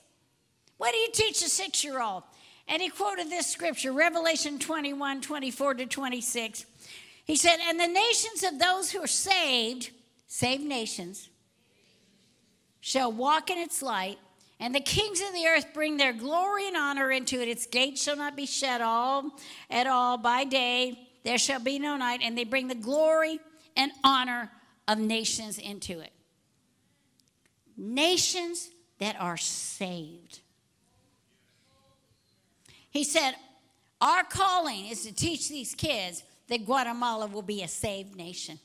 What 0.77 0.93
do 0.93 0.99
you 0.99 1.09
teach 1.11 1.41
a 1.41 1.49
six 1.49 1.83
year 1.83 2.03
old? 2.03 2.25
And 2.69 2.83
he 2.83 2.91
quoted 2.91 3.31
this 3.31 3.47
scripture, 3.47 3.93
Revelation 3.93 4.59
21 4.59 5.23
24 5.23 5.75
to 5.77 5.87
26. 5.87 6.67
He 7.33 7.39
said, 7.39 7.61
And 7.67 7.81
the 7.81 7.87
nations 7.87 8.43
of 8.43 8.59
those 8.59 8.91
who 8.91 9.03
are 9.03 9.07
saved, 9.07 9.91
saved 10.27 10.65
nations, 10.65 11.31
shall 12.83 13.11
walk 13.11 13.49
in 13.49 13.57
its 13.57 13.81
light, 13.81 14.19
and 14.61 14.75
the 14.75 14.81
kings 14.81 15.23
of 15.23 15.33
the 15.33 15.47
earth 15.47 15.69
bring 15.73 15.97
their 15.97 16.13
glory 16.13 16.69
and 16.69 16.77
honor 16.77 17.11
into 17.11 17.41
it. 17.41 17.49
Its 17.49 17.65
gates 17.65 18.03
shall 18.03 18.19
not 18.19 18.37
be 18.37 18.45
shut 18.45 18.83
all 18.83 19.31
at 19.71 19.87
all 19.87 20.19
by 20.19 20.45
day, 20.45 21.09
there 21.25 21.39
shall 21.39 21.59
be 21.59 21.79
no 21.79 21.97
night, 21.97 22.21
and 22.23 22.37
they 22.37 22.45
bring 22.45 22.69
the 22.69 22.75
glory 22.75 23.41
and 23.79 23.93
honor 24.05 24.53
of 24.87 24.99
nations 24.99 25.57
into 25.57 26.01
it. 26.01 26.13
Nations 27.79 28.69
that 28.99 29.19
are 29.19 29.39
saved. 29.39 30.41
He 32.91 33.05
said, 33.05 33.37
Our 34.03 34.23
calling 34.23 34.89
is 34.89 35.07
to 35.07 35.15
teach 35.15 35.49
these 35.49 35.75
kids 35.75 36.25
that 36.49 36.67
Guatemala 36.67 37.27
will 37.27 37.43
be 37.43 37.63
a 37.63 37.69
saved 37.69 38.17
nation. 38.17 38.59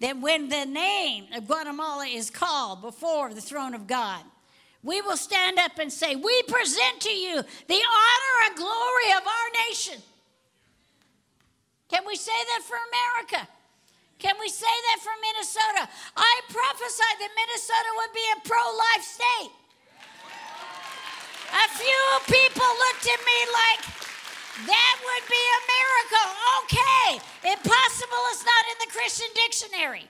That 0.00 0.20
when 0.20 0.48
the 0.48 0.64
name 0.64 1.26
of 1.34 1.46
Guatemala 1.46 2.06
is 2.06 2.30
called 2.30 2.82
before 2.82 3.34
the 3.34 3.40
throne 3.40 3.74
of 3.74 3.86
God, 3.86 4.22
we 4.82 5.02
will 5.02 5.16
stand 5.16 5.58
up 5.58 5.78
and 5.78 5.92
say, 5.92 6.14
We 6.14 6.42
present 6.42 7.00
to 7.00 7.10
you 7.10 7.34
the 7.66 7.74
honor 7.74 8.36
and 8.46 8.56
glory 8.56 9.10
of 9.16 9.26
our 9.26 9.68
nation. 9.68 10.00
Can 11.88 12.04
we 12.06 12.16
say 12.16 12.32
that 12.32 12.62
for 12.62 12.76
America? 12.76 13.48
Can 14.18 14.34
we 14.40 14.48
say 14.48 14.66
that 14.66 14.98
for 15.02 15.14
Minnesota? 15.22 15.88
I 16.16 16.40
prophesied 16.48 17.18
that 17.20 17.30
Minnesota 17.34 17.90
would 17.96 18.12
be 18.14 18.26
a 18.36 18.40
pro 18.46 18.62
life 18.76 19.04
state. 19.04 19.52
A 21.48 21.68
few 21.78 22.04
people 22.26 22.66
looked 22.66 23.06
at 23.08 23.20
me 23.24 23.38
like, 23.54 24.07
that 24.66 24.96
would 25.04 25.24
be 25.28 25.44
a 25.58 25.60
miracle. 25.76 26.28
Okay, 26.62 27.08
impossible 27.52 28.24
is 28.32 28.44
not 28.44 28.64
in 28.72 28.76
the 28.86 28.90
Christian 28.92 29.28
dictionary. 29.34 30.08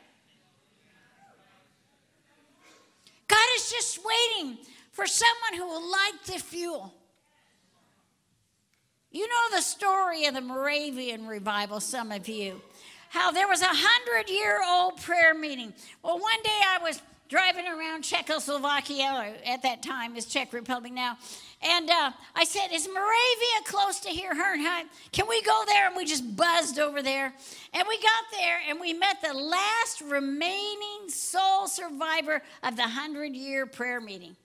God 3.26 3.48
is 3.56 3.70
just 3.70 4.00
waiting 4.04 4.58
for 4.92 5.06
someone 5.06 5.54
who 5.54 5.66
will 5.66 5.90
light 5.90 6.18
the 6.26 6.38
fuel. 6.38 6.94
You 9.10 9.26
know 9.26 9.56
the 9.56 9.62
story 9.62 10.26
of 10.26 10.34
the 10.34 10.40
Moravian 10.40 11.26
revival, 11.26 11.80
some 11.80 12.12
of 12.12 12.28
you, 12.28 12.60
how 13.10 13.30
there 13.30 13.48
was 13.48 13.62
a 13.62 13.68
hundred 13.68 14.30
year 14.30 14.60
old 14.66 15.00
prayer 15.00 15.34
meeting. 15.34 15.72
Well, 16.02 16.18
one 16.18 16.42
day 16.42 16.60
I 16.68 16.78
was 16.82 17.00
driving 17.28 17.66
around 17.66 18.02
Czechoslovakia, 18.02 19.34
at 19.46 19.62
that 19.62 19.82
time 19.82 20.16
is 20.16 20.24
Czech 20.24 20.52
Republic 20.52 20.92
now. 20.92 21.18
And 21.60 21.90
uh, 21.90 22.12
I 22.36 22.44
said, 22.44 22.68
Is 22.72 22.86
Moravia 22.86 23.64
close 23.64 23.98
to 24.00 24.10
here, 24.10 24.32
Herrnhut? 24.32 24.84
Can 25.10 25.26
we 25.28 25.42
go 25.42 25.64
there? 25.66 25.88
And 25.88 25.96
we 25.96 26.04
just 26.04 26.36
buzzed 26.36 26.78
over 26.78 27.02
there. 27.02 27.32
And 27.74 27.88
we 27.88 27.96
got 27.96 28.24
there 28.30 28.58
and 28.68 28.80
we 28.80 28.92
met 28.92 29.20
the 29.22 29.34
last 29.34 30.00
remaining 30.02 31.08
sole 31.08 31.66
survivor 31.66 32.42
of 32.62 32.76
the 32.76 32.82
100 32.82 33.34
year 33.34 33.66
prayer 33.66 34.00
meeting, 34.00 34.36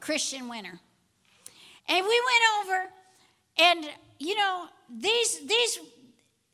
Christian 0.00 0.48
Winter. 0.48 0.78
And 1.88 2.06
we 2.06 2.22
went 2.26 2.68
over, 2.68 2.84
and 3.58 3.90
you 4.18 4.36
know, 4.36 4.66
these, 4.90 5.40
these 5.46 5.78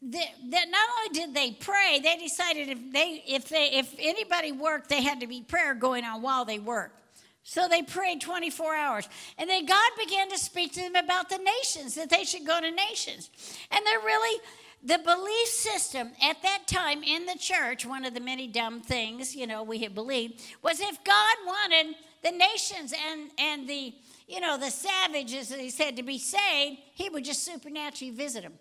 that 0.02 0.70
not 0.70 0.88
only 0.98 1.18
did 1.18 1.34
they 1.34 1.50
pray, 1.52 2.00
they 2.02 2.16
decided 2.16 2.68
if 2.68 2.92
they 2.92 3.22
if 3.26 3.48
they 3.48 3.70
if 3.72 3.94
anybody 3.98 4.52
worked, 4.52 4.88
they 4.88 5.02
had 5.02 5.20
to 5.20 5.26
be 5.26 5.42
prayer 5.42 5.74
going 5.74 6.04
on 6.04 6.22
while 6.22 6.44
they 6.44 6.58
worked. 6.58 7.00
So 7.48 7.68
they 7.68 7.82
prayed 7.82 8.20
24 8.20 8.74
hours. 8.74 9.08
And 9.38 9.48
then 9.48 9.66
God 9.66 9.90
began 9.96 10.28
to 10.30 10.36
speak 10.36 10.72
to 10.72 10.80
them 10.80 10.96
about 10.96 11.28
the 11.28 11.38
nations, 11.38 11.94
that 11.94 12.10
they 12.10 12.24
should 12.24 12.44
go 12.44 12.60
to 12.60 12.70
nations. 12.72 13.30
And 13.70 13.86
they're 13.86 14.00
really 14.00 14.40
the 14.82 14.98
belief 14.98 15.46
system 15.46 16.10
at 16.20 16.42
that 16.42 16.66
time 16.66 17.04
in 17.04 17.24
the 17.24 17.38
church, 17.38 17.86
one 17.86 18.04
of 18.04 18.14
the 18.14 18.20
many 18.20 18.48
dumb 18.48 18.80
things, 18.80 19.36
you 19.36 19.46
know, 19.46 19.62
we 19.62 19.78
had 19.78 19.94
believed, 19.94 20.42
was 20.60 20.80
if 20.80 21.04
God 21.04 21.36
wanted 21.46 21.94
the 22.24 22.32
nations 22.32 22.92
and 22.92 23.30
and 23.38 23.68
the 23.68 23.94
you 24.26 24.40
know 24.40 24.58
the 24.58 24.70
savages, 24.70 25.52
as 25.52 25.60
he 25.60 25.70
said, 25.70 25.96
to 25.96 26.02
be 26.02 26.18
saved, 26.18 26.80
he 26.94 27.08
would 27.08 27.24
just 27.24 27.44
supernaturally 27.44 28.10
visit 28.12 28.42
them. 28.42 28.54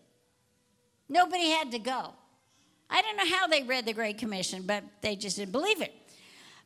Nobody 1.10 1.50
had 1.50 1.72
to 1.72 1.80
go. 1.80 2.14
I 2.88 3.02
don't 3.02 3.18
know 3.18 3.36
how 3.36 3.48
they 3.48 3.64
read 3.64 3.88
the 3.88 3.94
Great 3.94 4.20
Commission, 4.20 4.64
but 4.68 4.84
they 5.02 5.16
just 5.16 5.38
didn't 5.38 5.54
believe 5.54 5.82
it. 5.82 5.92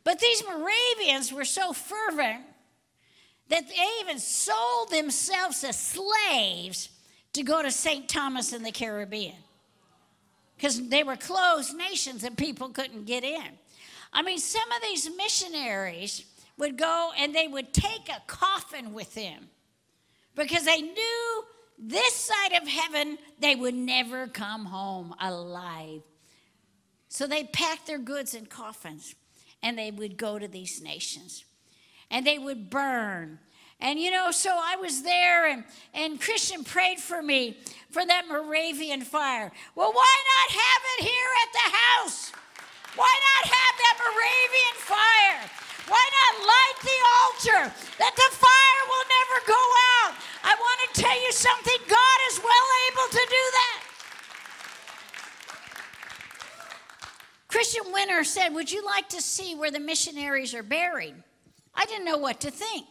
But 0.09 0.19
these 0.19 0.43
Moravians 0.43 1.31
were 1.31 1.45
so 1.45 1.71
fervent 1.71 2.41
that 3.47 3.67
they 3.67 4.01
even 4.01 4.17
sold 4.17 4.89
themselves 4.89 5.63
as 5.63 5.77
slaves 5.77 6.89
to 7.33 7.43
go 7.43 7.61
to 7.61 7.69
St. 7.69 8.09
Thomas 8.09 8.51
in 8.51 8.63
the 8.63 8.71
Caribbean 8.71 9.35
because 10.57 10.89
they 10.89 11.03
were 11.03 11.15
closed 11.15 11.77
nations 11.77 12.23
and 12.23 12.35
people 12.35 12.69
couldn't 12.69 13.05
get 13.05 13.23
in. 13.23 13.49
I 14.11 14.23
mean, 14.23 14.39
some 14.39 14.71
of 14.71 14.81
these 14.81 15.07
missionaries 15.15 16.25
would 16.57 16.75
go 16.75 17.11
and 17.15 17.35
they 17.35 17.47
would 17.47 17.71
take 17.71 18.09
a 18.09 18.19
coffin 18.25 18.93
with 18.93 19.13
them 19.13 19.47
because 20.33 20.65
they 20.65 20.81
knew 20.81 21.43
this 21.77 22.15
side 22.15 22.59
of 22.59 22.67
heaven 22.67 23.19
they 23.39 23.53
would 23.55 23.75
never 23.75 24.25
come 24.25 24.65
home 24.65 25.13
alive. 25.21 26.01
So 27.09 27.27
they 27.27 27.43
packed 27.43 27.85
their 27.85 27.99
goods 27.99 28.33
in 28.33 28.47
coffins 28.47 29.13
and 29.61 29.77
they 29.77 29.91
would 29.91 30.17
go 30.17 30.39
to 30.39 30.47
these 30.47 30.81
nations 30.81 31.43
and 32.09 32.25
they 32.25 32.37
would 32.37 32.69
burn. 32.69 33.39
And 33.79 33.99
you 33.99 34.11
know, 34.11 34.31
so 34.31 34.51
I 34.51 34.75
was 34.75 35.03
there 35.03 35.47
and, 35.47 35.63
and 35.93 36.19
Christian 36.19 36.63
prayed 36.63 36.99
for 36.99 37.21
me 37.21 37.57
for 37.91 38.05
that 38.05 38.27
Moravian 38.27 39.01
fire. 39.01 39.51
Well, 39.75 39.91
why 39.93 40.15
not 40.35 40.59
have 40.59 40.81
it 40.97 41.03
here 41.07 41.31
at 41.43 41.51
the 41.53 41.77
house? 41.77 42.31
Why 42.95 43.07
not 43.07 43.51
have 43.53 43.75
that 43.79 43.95
Moravian 44.03 44.77
fire? 44.83 45.41
Why 45.87 46.05
not 46.05 46.33
light 46.45 46.77
the 46.83 46.99
altar 47.23 47.61
that 47.97 48.13
the 48.15 48.29
fire 48.35 48.83
will 48.85 49.07
never 49.09 49.37
go 49.47 49.63
out? 50.03 50.13
I 50.43 50.53
want 50.53 50.79
to 50.85 51.01
tell 51.01 51.17
you 51.23 51.31
something 51.31 51.79
God 51.87 52.19
is 52.29 52.41
well 52.43 52.67
able 52.91 53.09
to 53.09 53.23
do 53.25 53.43
that. 53.57 53.78
Christian 57.49 57.91
Winter 57.91 58.23
said, 58.23 58.49
Would 58.49 58.71
you 58.71 58.85
like 58.85 59.09
to 59.09 59.21
see 59.21 59.55
where 59.55 59.71
the 59.71 59.79
missionaries 59.79 60.53
are 60.53 60.63
buried? 60.63 61.15
I 61.73 61.85
didn't 61.85 62.05
know 62.05 62.17
what 62.17 62.39
to 62.41 62.51
think. 62.51 62.85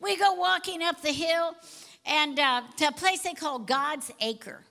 We 0.00 0.16
go 0.16 0.32
walking 0.32 0.82
up 0.82 1.02
the 1.02 1.12
hill 1.12 1.54
and 2.06 2.38
uh, 2.38 2.62
to 2.78 2.88
a 2.88 2.92
place 2.92 3.20
they 3.20 3.34
call 3.34 3.58
God's 3.58 4.10
Acre. 4.20 4.64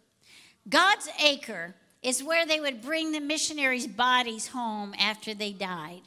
God's 0.68 1.08
Acre 1.24 1.76
is 2.02 2.24
where 2.24 2.46
they 2.46 2.60
would 2.60 2.82
bring 2.82 3.12
the 3.12 3.20
missionaries' 3.20 3.86
bodies 3.86 4.48
home 4.48 4.96
after 5.00 5.36
they 5.36 5.52
died. 5.52 6.02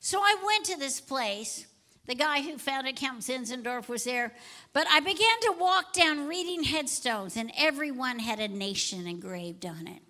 So 0.00 0.20
I 0.20 0.36
went 0.44 0.64
to 0.66 0.78
this 0.78 1.00
place. 1.00 1.66
The 2.06 2.14
guy 2.14 2.40
who 2.40 2.56
founded 2.56 2.96
Count 2.96 3.20
Zinzendorf 3.20 3.88
was 3.88 4.04
there. 4.04 4.32
But 4.72 4.86
I 4.90 5.00
began 5.00 5.40
to 5.42 5.54
walk 5.58 5.92
down 5.92 6.26
reading 6.26 6.62
headstones, 6.62 7.36
and 7.36 7.52
everyone 7.58 8.20
had 8.20 8.38
a 8.38 8.48
nation 8.48 9.06
engraved 9.06 9.66
on 9.66 9.88
it. 9.88 10.05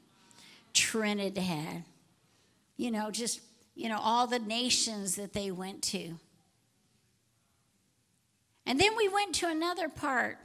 Trinidad, 0.76 1.84
you 2.76 2.90
know, 2.90 3.10
just, 3.10 3.40
you 3.74 3.88
know, 3.88 3.98
all 3.98 4.26
the 4.26 4.38
nations 4.38 5.16
that 5.16 5.32
they 5.32 5.50
went 5.50 5.82
to. 5.82 6.18
And 8.66 8.78
then 8.78 8.96
we 8.96 9.08
went 9.08 9.34
to 9.36 9.48
another 9.48 9.88
part 9.88 10.38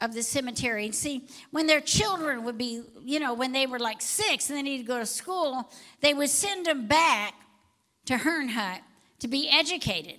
of 0.00 0.14
the 0.14 0.22
cemetery. 0.22 0.86
And 0.86 0.94
see, 0.94 1.28
when 1.50 1.66
their 1.66 1.80
children 1.80 2.44
would 2.44 2.56
be, 2.56 2.82
you 3.04 3.20
know, 3.20 3.34
when 3.34 3.52
they 3.52 3.66
were 3.66 3.78
like 3.78 4.00
six 4.00 4.48
and 4.48 4.58
they 4.58 4.62
needed 4.62 4.84
to 4.84 4.88
go 4.88 4.98
to 4.98 5.06
school, 5.06 5.70
they 6.00 6.14
would 6.14 6.30
send 6.30 6.66
them 6.66 6.86
back 6.86 7.34
to 8.06 8.14
Herrnhut 8.14 8.80
to 9.20 9.28
be 9.28 9.48
educated. 9.50 10.18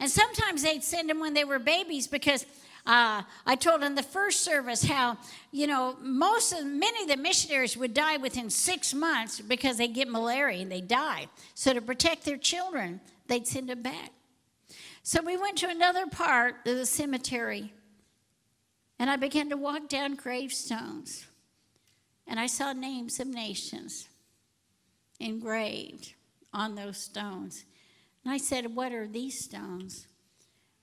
And 0.00 0.10
sometimes 0.10 0.62
they'd 0.62 0.82
send 0.82 1.10
them 1.10 1.20
when 1.20 1.34
they 1.34 1.44
were 1.44 1.58
babies 1.58 2.06
because 2.06 2.46
uh, 2.86 3.22
I 3.46 3.56
told 3.56 3.82
in 3.82 3.94
the 3.94 4.02
first 4.02 4.40
service 4.40 4.82
how, 4.82 5.18
you 5.52 5.66
know, 5.66 5.96
most 6.00 6.52
of 6.52 6.64
many 6.64 7.02
of 7.02 7.08
the 7.08 7.16
missionaries 7.16 7.76
would 7.76 7.94
die 7.94 8.16
within 8.16 8.50
six 8.50 8.94
months 8.94 9.40
because 9.40 9.76
they 9.76 9.88
get 9.88 10.08
malaria 10.08 10.62
and 10.62 10.72
they 10.72 10.80
die. 10.80 11.28
So 11.54 11.74
to 11.74 11.80
protect 11.80 12.24
their 12.24 12.38
children, 12.38 13.00
they'd 13.26 13.46
send 13.46 13.68
them 13.68 13.82
back. 13.82 14.10
So 15.02 15.22
we 15.22 15.36
went 15.36 15.58
to 15.58 15.68
another 15.68 16.06
part 16.06 16.56
of 16.66 16.76
the 16.76 16.86
cemetery 16.86 17.72
and 19.00 19.08
I 19.08 19.16
began 19.16 19.48
to 19.48 19.56
walk 19.56 19.88
down 19.88 20.14
gravestones. 20.14 21.26
And 22.26 22.38
I 22.38 22.46
saw 22.46 22.74
names 22.74 23.18
of 23.18 23.26
nations 23.26 24.08
engraved 25.18 26.12
on 26.52 26.74
those 26.74 26.98
stones. 26.98 27.64
And 28.24 28.32
I 28.32 28.36
said, 28.36 28.76
What 28.76 28.92
are 28.92 29.08
these 29.08 29.42
stones? 29.42 30.06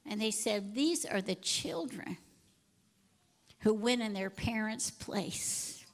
And 0.07 0.21
they 0.21 0.31
said, 0.31 0.73
These 0.73 1.05
are 1.05 1.21
the 1.21 1.35
children 1.35 2.17
who 3.59 3.73
went 3.73 4.01
in 4.01 4.13
their 4.13 4.29
parents' 4.29 4.89
place. 4.89 5.85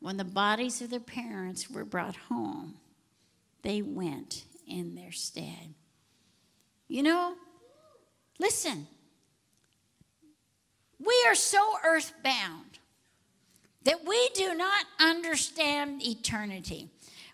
When 0.00 0.16
the 0.16 0.24
bodies 0.24 0.82
of 0.82 0.90
their 0.90 1.00
parents 1.00 1.70
were 1.70 1.84
brought 1.84 2.16
home, 2.16 2.74
they 3.62 3.82
went 3.82 4.44
in 4.66 4.96
their 4.96 5.12
stead. 5.12 5.74
You 6.88 7.04
know, 7.04 7.34
listen, 8.40 8.88
we 10.98 11.24
are 11.28 11.36
so 11.36 11.60
earthbound 11.84 12.78
that 13.84 14.04
we 14.04 14.28
do 14.34 14.54
not 14.54 14.86
understand 15.00 16.02
eternity. 16.02 16.88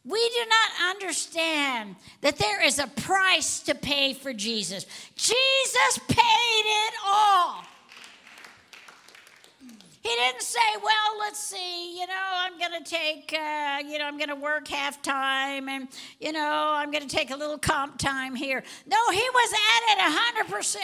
We 0.09 0.29
do 0.31 0.47
not 0.49 0.97
understand 0.97 1.97
that 2.23 2.39
there 2.39 2.65
is 2.65 2.79
a 2.79 2.87
price 2.87 3.61
to 3.61 3.75
pay 3.75 4.15
for 4.15 4.33
Jesus. 4.33 4.87
Jesus 5.17 6.01
paid 6.09 6.65
it 6.65 6.95
all. 7.07 7.63
He 10.03 10.09
didn't 10.09 10.41
say, 10.41 10.59
well, 10.83 11.19
let's 11.19 11.39
see, 11.39 12.01
you 12.01 12.07
know, 12.07 12.15
I'm 12.15 12.59
going 12.59 12.83
to 12.83 12.91
take, 12.91 13.35
uh, 13.35 13.83
you 13.87 13.99
know, 13.99 14.07
I'm 14.07 14.17
going 14.17 14.31
to 14.31 14.37
work 14.37 14.67
half 14.69 15.03
time 15.03 15.69
and, 15.69 15.89
you 16.19 16.33
know, 16.33 16.73
I'm 16.75 16.91
going 16.91 17.07
to 17.07 17.15
take 17.15 17.31
a 17.31 17.37
little 17.37 17.59
comp 17.59 17.99
time 17.99 18.35
here. 18.35 18.63
No, 18.87 19.11
he 19.11 19.29
was 19.35 19.53
at 19.53 19.99
it 19.99 20.47
100%. 20.47 20.77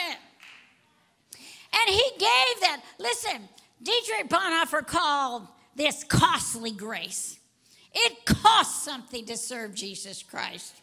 And 1.73 1.89
he 1.89 2.09
gave 2.11 2.61
that. 2.61 2.83
Listen, 2.99 3.49
Dietrich 3.81 4.29
Bonhoeffer 4.29 4.85
called 4.85 5.47
this 5.75 6.03
costly 6.03 6.69
grace. 6.69 7.39
It 7.95 8.25
costs 8.25 8.83
something 8.83 9.25
to 9.25 9.37
serve 9.37 9.73
Jesus 9.73 10.21
Christ. 10.21 10.75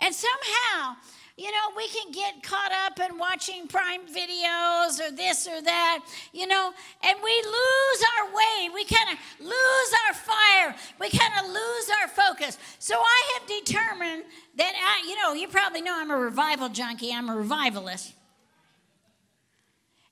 And 0.00 0.14
somehow, 0.14 0.96
you 1.36 1.50
know, 1.52 1.76
we 1.76 1.86
can 1.88 2.10
get 2.10 2.42
caught 2.42 2.72
up 2.72 2.98
in 2.98 3.16
watching 3.16 3.68
prime 3.68 4.00
videos 4.06 5.00
or 5.00 5.14
this 5.14 5.46
or 5.46 5.62
that, 5.62 6.04
you 6.32 6.48
know, 6.48 6.72
and 7.04 7.18
we 7.22 7.30
lose 7.30 8.04
our 8.18 8.34
way. 8.34 8.68
We 8.74 8.84
kind 8.84 9.10
of 9.10 9.46
lose 9.46 9.92
our 10.08 10.14
fire. 10.14 10.74
We 10.98 11.10
kind 11.10 11.32
of 11.38 11.46
lose 11.46 11.90
our 12.02 12.08
focus. 12.08 12.58
So 12.80 12.96
I 12.96 13.38
have 13.38 13.48
determined 13.48 14.24
that, 14.56 14.72
I, 14.74 15.08
you 15.08 15.16
know, 15.22 15.34
you 15.34 15.46
probably 15.46 15.82
know 15.82 15.94
I'm 15.96 16.10
a 16.10 16.16
revival 16.16 16.68
junkie, 16.68 17.12
I'm 17.12 17.28
a 17.28 17.36
revivalist. 17.36 18.12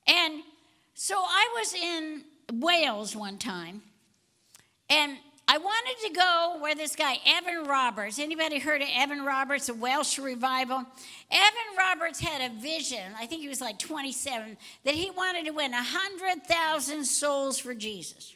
And 0.06 0.42
so 0.94 1.16
I 1.16 1.48
was 1.58 1.74
in 1.74 2.22
Wales 2.60 3.16
one 3.16 3.38
time, 3.38 3.82
and 4.88 5.16
I 5.48 5.58
wanted 5.58 6.08
to 6.08 6.12
go 6.12 6.56
where 6.60 6.74
this 6.74 6.96
guy, 6.96 7.18
Evan 7.24 7.64
Roberts, 7.64 8.18
anybody 8.18 8.58
heard 8.58 8.82
of 8.82 8.88
Evan 8.92 9.24
Roberts, 9.24 9.68
a 9.68 9.74
Welsh 9.74 10.18
revival? 10.18 10.84
Evan 11.30 11.76
Roberts 11.78 12.18
had 12.18 12.50
a 12.50 12.54
vision, 12.60 13.12
I 13.18 13.26
think 13.26 13.42
he 13.42 13.48
was 13.48 13.60
like 13.60 13.78
27, 13.78 14.56
that 14.84 14.94
he 14.94 15.10
wanted 15.10 15.46
to 15.46 15.52
win 15.52 15.70
100,000 15.70 17.04
souls 17.04 17.58
for 17.58 17.74
Jesus. 17.74 18.34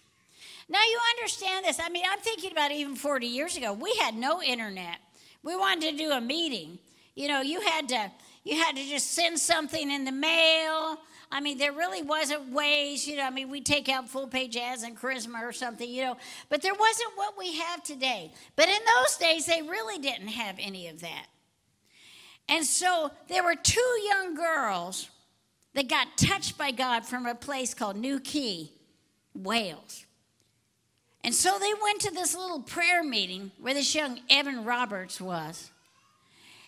Now 0.68 0.78
you 0.78 1.00
understand 1.16 1.64
this. 1.64 1.80
I 1.82 1.88
mean, 1.88 2.04
I'm 2.08 2.20
thinking 2.20 2.52
about 2.52 2.70
even 2.70 2.94
40 2.94 3.26
years 3.26 3.56
ago. 3.56 3.72
We 3.72 3.92
had 3.96 4.14
no 4.14 4.40
internet. 4.40 4.98
We 5.42 5.56
wanted 5.56 5.90
to 5.90 5.96
do 5.96 6.12
a 6.12 6.20
meeting. 6.20 6.78
You 7.16 7.26
know, 7.26 7.40
you 7.40 7.60
had 7.60 7.88
to 7.88 8.12
you 8.44 8.56
had 8.56 8.76
to 8.76 8.84
just 8.84 9.10
send 9.10 9.38
something 9.38 9.90
in 9.90 10.04
the 10.04 10.12
mail 10.12 10.98
I 11.32 11.40
mean, 11.40 11.58
there 11.58 11.72
really 11.72 12.02
wasn't 12.02 12.52
ways, 12.52 13.06
you 13.06 13.16
know, 13.16 13.24
I 13.24 13.30
mean, 13.30 13.50
we 13.50 13.60
take 13.60 13.88
out 13.88 14.08
full 14.08 14.26
page 14.26 14.56
ads 14.56 14.82
and 14.82 14.98
charisma 14.98 15.42
or 15.42 15.52
something, 15.52 15.88
you 15.88 16.02
know, 16.02 16.16
but 16.48 16.60
there 16.60 16.74
wasn't 16.74 17.10
what 17.14 17.38
we 17.38 17.56
have 17.56 17.84
today. 17.84 18.32
But 18.56 18.68
in 18.68 18.78
those 18.96 19.16
days, 19.16 19.46
they 19.46 19.62
really 19.62 19.98
didn't 19.98 20.28
have 20.28 20.56
any 20.58 20.88
of 20.88 21.00
that. 21.02 21.26
And 22.48 22.64
so 22.64 23.12
there 23.28 23.44
were 23.44 23.54
two 23.54 24.00
young 24.08 24.34
girls 24.34 25.08
that 25.74 25.88
got 25.88 26.18
touched 26.18 26.58
by 26.58 26.72
God 26.72 27.04
from 27.04 27.26
a 27.26 27.34
place 27.36 27.74
called 27.74 27.96
New 27.96 28.18
Quay, 28.18 28.72
Wales. 29.32 30.06
And 31.22 31.32
so 31.32 31.58
they 31.60 31.72
went 31.80 32.00
to 32.00 32.10
this 32.10 32.34
little 32.34 32.60
prayer 32.60 33.04
meeting 33.04 33.52
where 33.60 33.74
this 33.74 33.94
young 33.94 34.18
Evan 34.28 34.64
Roberts 34.64 35.20
was. 35.20 35.70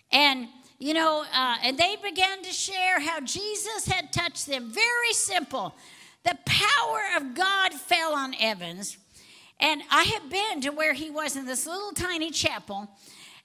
And 0.09 0.47
you 0.83 0.93
know, 0.93 1.23
uh, 1.33 1.55
and 1.63 1.77
they 1.77 1.95
began 2.03 2.43
to 2.43 2.51
share 2.51 2.99
how 2.99 3.21
Jesus 3.21 3.85
had 3.87 4.11
touched 4.11 4.47
them. 4.47 4.69
Very 4.69 5.13
simple. 5.13 5.73
The 6.25 6.37
power 6.45 6.99
of 7.15 7.33
God 7.35 7.71
fell 7.73 8.13
on 8.13 8.35
Evans. 8.37 8.97
And 9.61 9.81
I 9.89 10.03
have 10.03 10.29
been 10.29 10.59
to 10.59 10.71
where 10.71 10.91
he 10.91 11.09
was 11.09 11.37
in 11.37 11.45
this 11.45 11.65
little 11.65 11.93
tiny 11.93 12.31
chapel, 12.31 12.89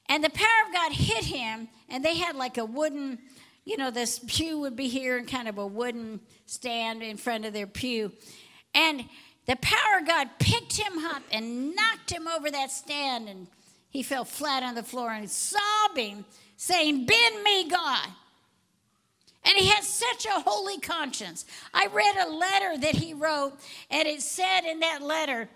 and 0.09 0.25
the 0.25 0.31
power 0.31 0.67
of 0.67 0.73
God 0.73 0.93
hit 0.93 1.27
him, 1.27 1.69
and 1.89 2.05
they 2.05 2.17
had 2.17 2.35
like 2.35 2.59
a 2.59 2.65
wooden, 2.65 3.21
you 3.65 3.77
know, 3.77 3.93
this 3.93 4.19
pew 4.27 4.59
would 4.59 4.75
be 4.75 4.89
here 4.89 5.17
and 5.17 5.29
kind 5.29 5.47
of 5.47 5.59
a 5.59 5.67
wooden 5.67 6.19
stand 6.47 7.05
in 7.05 7.17
front 7.17 7.45
of 7.45 7.53
their 7.53 7.69
pew. 7.69 8.11
And 8.75 9.05
the 9.47 9.57
power 9.63 10.01
of 10.01 10.09
God 10.09 10.29
picked 10.41 10.77
him 10.77 10.99
up 11.05 11.23
and 11.31 11.77
knocked 11.77 12.11
him 12.11 12.27
over 12.27 12.51
that 12.51 12.73
stand, 12.73 13.29
and 13.29 13.47
he 13.91 14.03
fell 14.03 14.25
flat 14.25 14.65
on 14.65 14.75
the 14.75 14.83
floor 14.83 15.13
and 15.13 15.31
sobbing 15.31 16.25
saying, 16.59 17.07
Bend 17.07 17.43
me, 17.43 17.67
God. 17.71 18.09
And 19.47 19.57
he 19.57 19.69
had 19.69 19.85
such 19.85 20.27
a 20.27 20.41
holy 20.41 20.79
conscience. 20.79 21.47
I 21.73 21.87
read 21.87 22.17
a 22.17 22.31
letter 22.31 22.77
that 22.77 22.97
he 22.97 23.15
wrote, 23.15 23.55
and 23.91 24.07
it 24.07 24.21
said 24.21 24.63
in 24.69 24.81
that 24.81 25.01
letter, 25.01 25.49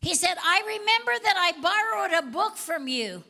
he 0.00 0.14
said, 0.14 0.34
I 0.40 0.60
remember 0.60 1.12
that 1.24 1.34
I 1.36 1.60
borrowed 1.60 2.12
a 2.12 2.30
book 2.30 2.56
from 2.56 2.86
you 2.86 3.24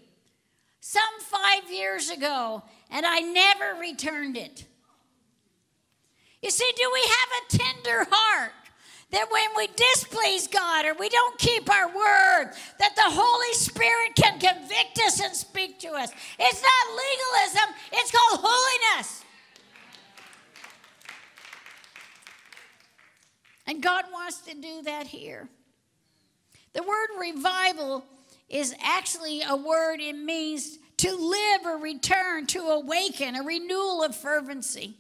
some 0.81 1.21
five 1.21 1.71
years 1.71 2.11
ago, 2.11 2.63
and 2.91 3.07
I 3.07 3.21
never 3.21 3.81
returned 3.81 4.37
it. 4.37 4.67
You 6.43 6.51
see, 6.51 6.71
do 6.77 6.91
we 6.93 7.01
have 7.01 7.29
a 7.39 7.59
tender 7.59 8.07
heart? 8.11 8.53
That 9.11 9.27
when 9.31 9.49
we 9.57 9.67
displease 9.75 10.47
God 10.47 10.87
or 10.87 10.95
we 10.95 11.09
don't 11.09 11.37
keep 11.39 11.69
our 11.69 11.89
word, 11.89 12.53
that 12.79 12.95
the 12.95 13.03
Holy 13.07 13.55
Spirit 13.55 14.15
can 14.15 14.39
convict 14.39 15.01
us 15.05 15.21
and 15.21 15.35
speak 15.35 15.81
to 15.81 15.89
us. 15.89 16.11
It's 16.39 16.63
not 16.63 16.97
legalism, 16.97 17.75
it's 17.93 18.13
called 18.13 18.41
holiness. 18.43 19.25
And 23.67 23.83
God 23.83 24.05
wants 24.13 24.41
to 24.43 24.55
do 24.55 24.83
that 24.83 25.07
here. 25.07 25.49
The 26.73 26.83
word 26.83 27.09
revival 27.19 28.05
is 28.49 28.75
actually 28.83 29.43
a 29.43 29.57
word, 29.57 30.01
it 30.01 30.17
means 30.17 30.79
to 30.99 31.15
live 31.15 31.65
or 31.65 31.79
return, 31.79 32.47
to 32.49 32.61
awaken, 32.61 33.35
a 33.35 33.43
renewal 33.43 34.03
of 34.03 34.15
fervency. 34.15 34.97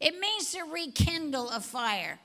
It 0.00 0.18
means 0.18 0.52
to 0.52 0.62
rekindle 0.64 1.50
a 1.50 1.60
fire. 1.60 2.18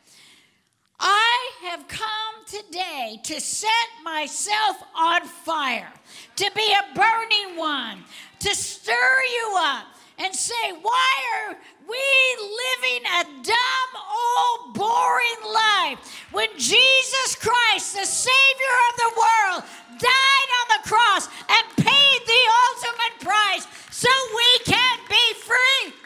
I 1.00 1.52
have 1.64 1.88
come 1.88 2.46
today 2.46 3.20
to 3.24 3.42
set 3.42 3.90
myself 4.04 4.78
on 4.96 5.26
fire, 5.26 5.92
to 6.36 6.52
be 6.56 6.74
a 6.74 6.96
burning 6.96 7.58
one, 7.58 8.04
to 8.40 8.56
stir 8.56 8.94
you 8.94 9.56
up 9.58 9.88
and 10.20 10.34
say, 10.36 10.72
Why 10.82 11.14
are 11.48 11.58
we 11.88 11.98
living 12.40 13.06
a 13.06 13.24
dumb, 13.44 13.92
old, 13.98 14.74
boring 14.76 15.54
life 15.54 16.28
when 16.32 16.50
Jesus 16.58 17.36
Christ, 17.36 17.96
the 17.98 18.06
Savior 18.06 18.76
of 18.90 18.96
the 18.98 19.12
world, 19.18 19.64
died 20.00 20.50
on 20.62 20.78
the 20.78 20.90
cross 20.90 21.28
and 21.50 21.78
paid 21.78 22.20
the 22.26 22.44
ultimate 22.70 23.20
price 23.20 23.68
so 23.92 24.10
we 24.36 24.64
can 24.66 25.00
be 25.10 25.34
free? 25.40 26.03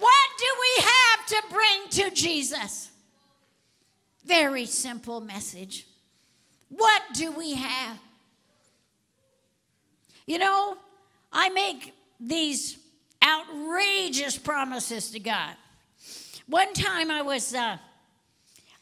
What 0.00 0.28
do 0.38 0.46
we 0.60 0.84
have 0.84 1.26
to 1.26 1.42
bring 1.54 1.88
to 1.90 2.14
Jesus? 2.14 2.90
Very 4.24 4.66
simple 4.66 5.20
message. 5.20 5.86
What 6.70 7.02
do 7.14 7.30
we 7.32 7.54
have? 7.54 7.98
You 10.26 10.38
know, 10.38 10.76
I 11.32 11.50
make 11.50 11.92
these 12.18 12.78
outrageous 13.22 14.38
promises 14.38 15.10
to 15.10 15.20
God. 15.20 15.54
One 16.46 16.72
time 16.72 17.10
I 17.10 17.22
was, 17.22 17.54
uh, 17.54 17.76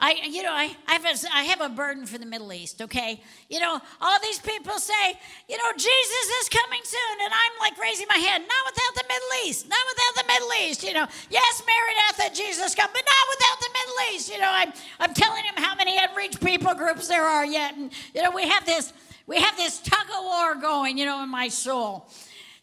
I, 0.00 0.14
you 0.30 0.44
know, 0.44 0.52
I, 0.52 0.76
I, 0.86 0.92
have 0.92 1.04
a, 1.04 1.34
I 1.34 1.42
have 1.42 1.60
a 1.60 1.68
burden 1.68 2.06
for 2.06 2.18
the 2.18 2.26
Middle 2.26 2.52
East, 2.52 2.80
okay? 2.82 3.20
You 3.50 3.58
know, 3.58 3.80
all 4.00 4.18
these 4.22 4.38
people 4.38 4.78
say, 4.78 5.18
you 5.48 5.56
know, 5.56 5.72
Jesus 5.76 6.26
is 6.40 6.48
coming 6.48 6.80
soon, 6.84 7.24
and 7.24 7.32
I'm 7.32 7.58
like 7.58 7.76
raising 7.82 8.06
my 8.08 8.16
hand, 8.16 8.44
not 8.46 8.72
without 8.72 8.94
the 8.94 9.02
Middle 9.08 9.48
East, 9.48 9.68
not 9.68 9.80
without 9.90 10.22
the 10.22 10.32
Middle 10.32 10.50
East, 10.62 10.84
you 10.84 10.92
know. 10.92 11.06
Yes, 11.30 11.62
Maranatha, 11.66 12.32
Jesus 12.32 12.76
come, 12.76 12.90
but 12.92 13.02
not 13.04 13.24
without 13.36 13.60
the 13.60 13.70
Middle 13.72 14.14
East. 14.14 14.30
You 14.30 14.38
know, 14.38 14.50
I'm, 14.50 14.72
I'm 15.00 15.14
telling 15.14 15.42
him 15.42 15.54
how 15.56 15.74
many 15.74 15.98
unreached 15.98 16.44
people 16.44 16.74
groups 16.74 17.08
there 17.08 17.24
are 17.24 17.44
yet, 17.44 17.76
and, 17.76 17.90
you 18.14 18.22
know, 18.22 18.30
we 18.30 18.48
have 18.48 18.64
this, 18.64 18.92
we 19.26 19.40
have 19.40 19.56
this 19.56 19.80
tug 19.80 20.06
of 20.16 20.24
war 20.24 20.54
going, 20.54 20.96
you 20.96 21.06
know, 21.06 21.24
in 21.24 21.28
my 21.28 21.48
soul. 21.48 22.08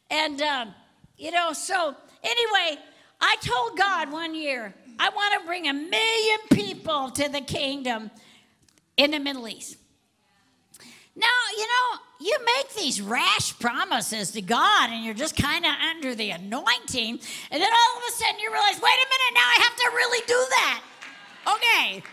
And, 0.10 0.42
um, 0.42 0.74
you 1.18 1.32
know, 1.32 1.52
so 1.52 1.96
anyway, 2.24 2.82
I 3.20 3.36
told 3.42 3.78
God 3.78 4.10
one 4.10 4.36
year, 4.36 4.74
I 5.00 5.10
want 5.10 5.42
to 5.42 5.48
bring 5.48 5.68
a 5.68 5.74
million 5.74 6.40
people 6.52 7.12
to 7.12 7.30
the 7.30 7.42
kingdom 7.42 8.12
in 8.98 9.12
the 9.12 9.20
Middle 9.20 9.48
East. 9.48 9.78
Now, 11.16 11.28
you 11.58 11.64
know, 11.64 12.00
you 12.20 12.38
make 12.46 12.74
these 12.76 13.02
rash 13.02 13.58
promises 13.60 14.32
to 14.32 14.42
God 14.42 14.90
and 14.90 15.04
you're 15.04 15.14
just 15.14 15.38
kind 15.38 15.66
of 15.66 15.72
under 15.90 16.14
the 16.14 16.32
anointing, 16.32 17.20
and 17.52 17.62
then 17.62 17.72
all 17.72 17.98
of 17.98 18.04
a 18.08 18.12
sudden 18.12 18.40
you 18.40 18.52
realize, 18.52 18.82
wait 18.82 18.92
a 18.92 19.08
minute, 19.08 19.34
now 19.34 19.42
I 19.42 19.60
have 19.62 19.76
to 19.76 19.92
really 19.94 20.26
do 20.28 20.46
that. 20.50 20.84
Okay. 21.56 22.04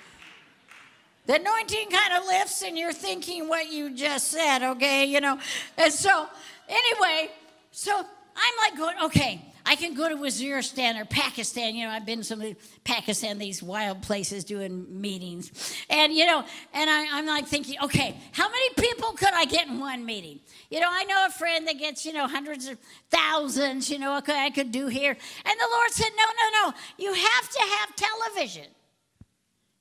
The 1.26 1.36
anointing 1.36 1.88
kind 1.90 2.20
of 2.20 2.26
lifts 2.26 2.62
and 2.62 2.76
you're 2.76 2.92
thinking 2.92 3.48
what 3.48 3.70
you 3.70 3.94
just 3.94 4.28
said, 4.28 4.62
okay, 4.62 5.04
you 5.04 5.20
know. 5.20 5.38
And 5.78 5.92
so, 5.92 6.26
anyway, 6.68 7.30
so 7.70 7.96
I'm 7.96 8.54
like 8.58 8.76
going, 8.76 8.96
okay, 9.04 9.51
I 9.72 9.74
can 9.74 9.94
go 9.94 10.06
to 10.06 10.16
Waziristan 10.16 11.00
or 11.00 11.06
Pakistan. 11.06 11.74
You 11.74 11.86
know, 11.86 11.92
I've 11.92 12.04
been 12.04 12.18
to 12.18 12.24
some 12.24 12.42
of 12.42 12.54
Pakistan, 12.84 13.38
these 13.38 13.62
wild 13.62 14.02
places 14.02 14.44
doing 14.44 15.00
meetings. 15.00 15.74
And, 15.88 16.12
you 16.12 16.26
know, 16.26 16.44
and 16.74 16.90
I, 16.90 17.04
am 17.18 17.24
like 17.24 17.46
thinking, 17.46 17.76
okay, 17.82 18.14
how 18.32 18.50
many 18.50 18.68
people 18.76 19.12
could 19.12 19.32
I 19.32 19.46
get 19.46 19.68
in 19.68 19.80
one 19.80 20.04
meeting? 20.04 20.40
You 20.70 20.80
know, 20.80 20.88
I 20.90 21.04
know 21.04 21.24
a 21.26 21.30
friend 21.30 21.66
that 21.68 21.78
gets, 21.78 22.04
you 22.04 22.12
know, 22.12 22.28
hundreds 22.28 22.68
of 22.68 22.76
thousands, 23.08 23.88
you 23.88 23.98
know, 23.98 24.18
okay, 24.18 24.44
I 24.44 24.50
could 24.50 24.72
do 24.72 24.88
here. 24.88 25.12
And 25.12 25.54
the 25.58 25.68
Lord 25.72 25.90
said, 25.90 26.10
no, 26.18 26.24
no, 26.24 26.66
no, 26.68 26.74
you 26.98 27.14
have 27.14 27.48
to 27.48 27.60
have 27.60 27.96
television. 27.96 28.66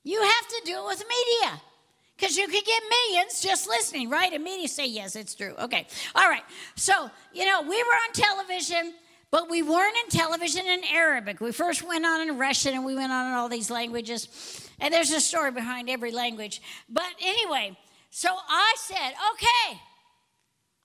You 0.04 0.22
have 0.22 0.48
to 0.48 0.62
do 0.64 0.72
it 0.72 0.86
with 0.86 1.04
media. 1.06 1.60
Because 2.16 2.36
you 2.36 2.46
could 2.46 2.64
get 2.64 2.82
millions 2.88 3.42
just 3.42 3.68
listening, 3.68 4.08
right? 4.08 4.32
And 4.32 4.44
media 4.44 4.68
say, 4.68 4.86
yes, 4.86 5.16
it's 5.16 5.34
true. 5.34 5.54
Okay. 5.58 5.86
All 6.14 6.28
right. 6.28 6.44
So, 6.76 7.10
you 7.34 7.44
know, 7.44 7.62
we 7.62 7.82
were 7.82 7.98
on 8.06 8.12
television, 8.14 8.94
but 9.32 9.48
we 9.48 9.62
weren't 9.62 9.96
in 10.04 10.10
television 10.10 10.66
in 10.66 10.84
Arabic. 10.92 11.40
We 11.40 11.52
first 11.52 11.82
went 11.82 12.04
on 12.04 12.28
in 12.28 12.38
Russian 12.38 12.74
and 12.74 12.84
we 12.84 12.94
went 12.94 13.10
on 13.10 13.28
in 13.28 13.32
all 13.32 13.48
these 13.48 13.70
languages. 13.70 14.68
And 14.78 14.92
there's 14.92 15.10
a 15.10 15.20
story 15.20 15.50
behind 15.50 15.88
every 15.88 16.12
language. 16.12 16.60
But 16.86 17.08
anyway, 17.20 17.76
so 18.10 18.28
I 18.28 18.74
said, 18.76 19.14
okay, 19.32 19.80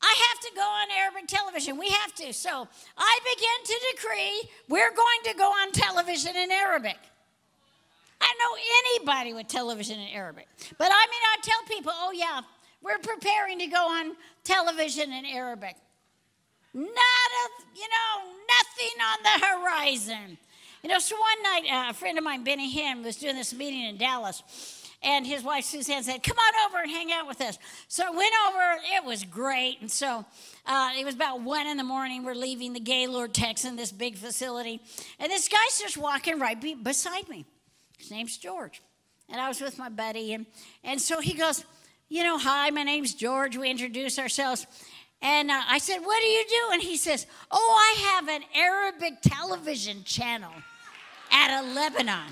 I 0.01 0.15
have 0.29 0.39
to 0.39 0.51
go 0.55 0.61
on 0.61 0.87
Arabic 0.97 1.27
television. 1.27 1.77
We 1.77 1.89
have 1.89 2.15
to. 2.15 2.31
So 2.31 2.69
I 2.97 3.19
began 3.35 3.65
to 3.65 3.85
decree 3.91 4.49
we're 4.69 4.95
going 4.95 5.19
to 5.25 5.33
go 5.33 5.49
on 5.49 5.73
television 5.73 6.37
in 6.37 6.49
Arabic. 6.49 6.97
I 8.21 8.33
know 8.39 8.95
anybody 8.95 9.33
with 9.33 9.49
television 9.49 9.99
in 9.99 10.07
Arabic. 10.07 10.47
But 10.77 10.87
I 10.89 11.05
mean, 11.05 11.21
I 11.33 11.37
tell 11.41 11.61
people, 11.67 11.91
oh, 11.93 12.13
yeah, 12.13 12.39
we're 12.81 12.97
preparing 12.99 13.59
to 13.59 13.67
go 13.67 13.89
on 13.89 14.15
television 14.45 15.11
in 15.11 15.25
Arabic. 15.25 15.75
Not 16.77 16.85
a, 16.85 17.63
you 17.75 17.87
know, 17.87 18.31
nothing 18.47 19.01
on 19.01 19.17
the 19.23 19.45
horizon. 19.45 20.37
You 20.83 20.89
know, 20.89 20.99
so 20.99 21.15
one 21.19 21.43
night, 21.43 21.63
uh, 21.71 21.89
a 21.89 21.93
friend 21.93 22.17
of 22.17 22.23
mine, 22.23 22.43
Benny 22.43 22.73
Hinn, 22.73 23.03
was 23.03 23.15
doing 23.15 23.35
this 23.35 23.53
meeting 23.53 23.81
in 23.81 23.97
Dallas, 23.97 24.43
and 25.01 25.25
his 25.25 25.43
wife 25.43 25.65
Suzanne 25.65 26.03
said, 26.03 26.21
"Come 26.23 26.37
on 26.37 26.69
over 26.69 26.81
and 26.83 26.91
hang 26.91 27.11
out 27.11 27.27
with 27.27 27.41
us." 27.41 27.57
So 27.87 28.03
I 28.05 28.11
went 28.11 28.33
over. 28.47 28.81
It 28.95 29.03
was 29.03 29.23
great, 29.23 29.81
and 29.81 29.89
so 29.89 30.23
uh, 30.65 30.91
it 30.97 31.03
was 31.03 31.15
about 31.15 31.41
one 31.41 31.65
in 31.65 31.77
the 31.77 31.83
morning. 31.83 32.23
We're 32.23 32.35
leaving 32.35 32.73
the 32.73 32.79
Gaylord 32.79 33.33
Texan, 33.33 33.75
this 33.75 33.91
big 33.91 34.15
facility, 34.15 34.79
and 35.19 35.31
this 35.31 35.47
guy's 35.49 35.79
just 35.79 35.97
walking 35.97 36.39
right 36.39 36.61
be- 36.61 36.75
beside 36.75 37.27
me. 37.27 37.45
His 37.97 38.11
name's 38.11 38.37
George. 38.37 38.81
And 39.29 39.41
I 39.41 39.47
was 39.47 39.59
with 39.59 39.77
my 39.77 39.89
buddy. 39.89 40.33
And, 40.33 40.45
and 40.83 41.01
so 41.01 41.19
he 41.19 41.33
goes, 41.33 41.65
You 42.09 42.23
know, 42.23 42.37
hi, 42.37 42.69
my 42.69 42.83
name's 42.83 43.13
George. 43.13 43.57
We 43.57 43.69
introduce 43.69 44.17
ourselves. 44.19 44.65
And 45.21 45.49
uh, 45.49 45.61
I 45.67 45.77
said, 45.79 45.99
What 45.99 46.21
do 46.21 46.27
you 46.27 46.43
do? 46.47 46.73
And 46.73 46.81
he 46.81 46.97
says, 46.97 47.25
Oh, 47.51 47.95
I 47.95 47.99
have 48.11 48.27
an 48.29 48.43
Arabic 48.55 49.21
television 49.21 50.03
channel 50.03 50.51
out 51.31 51.63
of 51.63 51.73
Lebanon. 51.73 52.29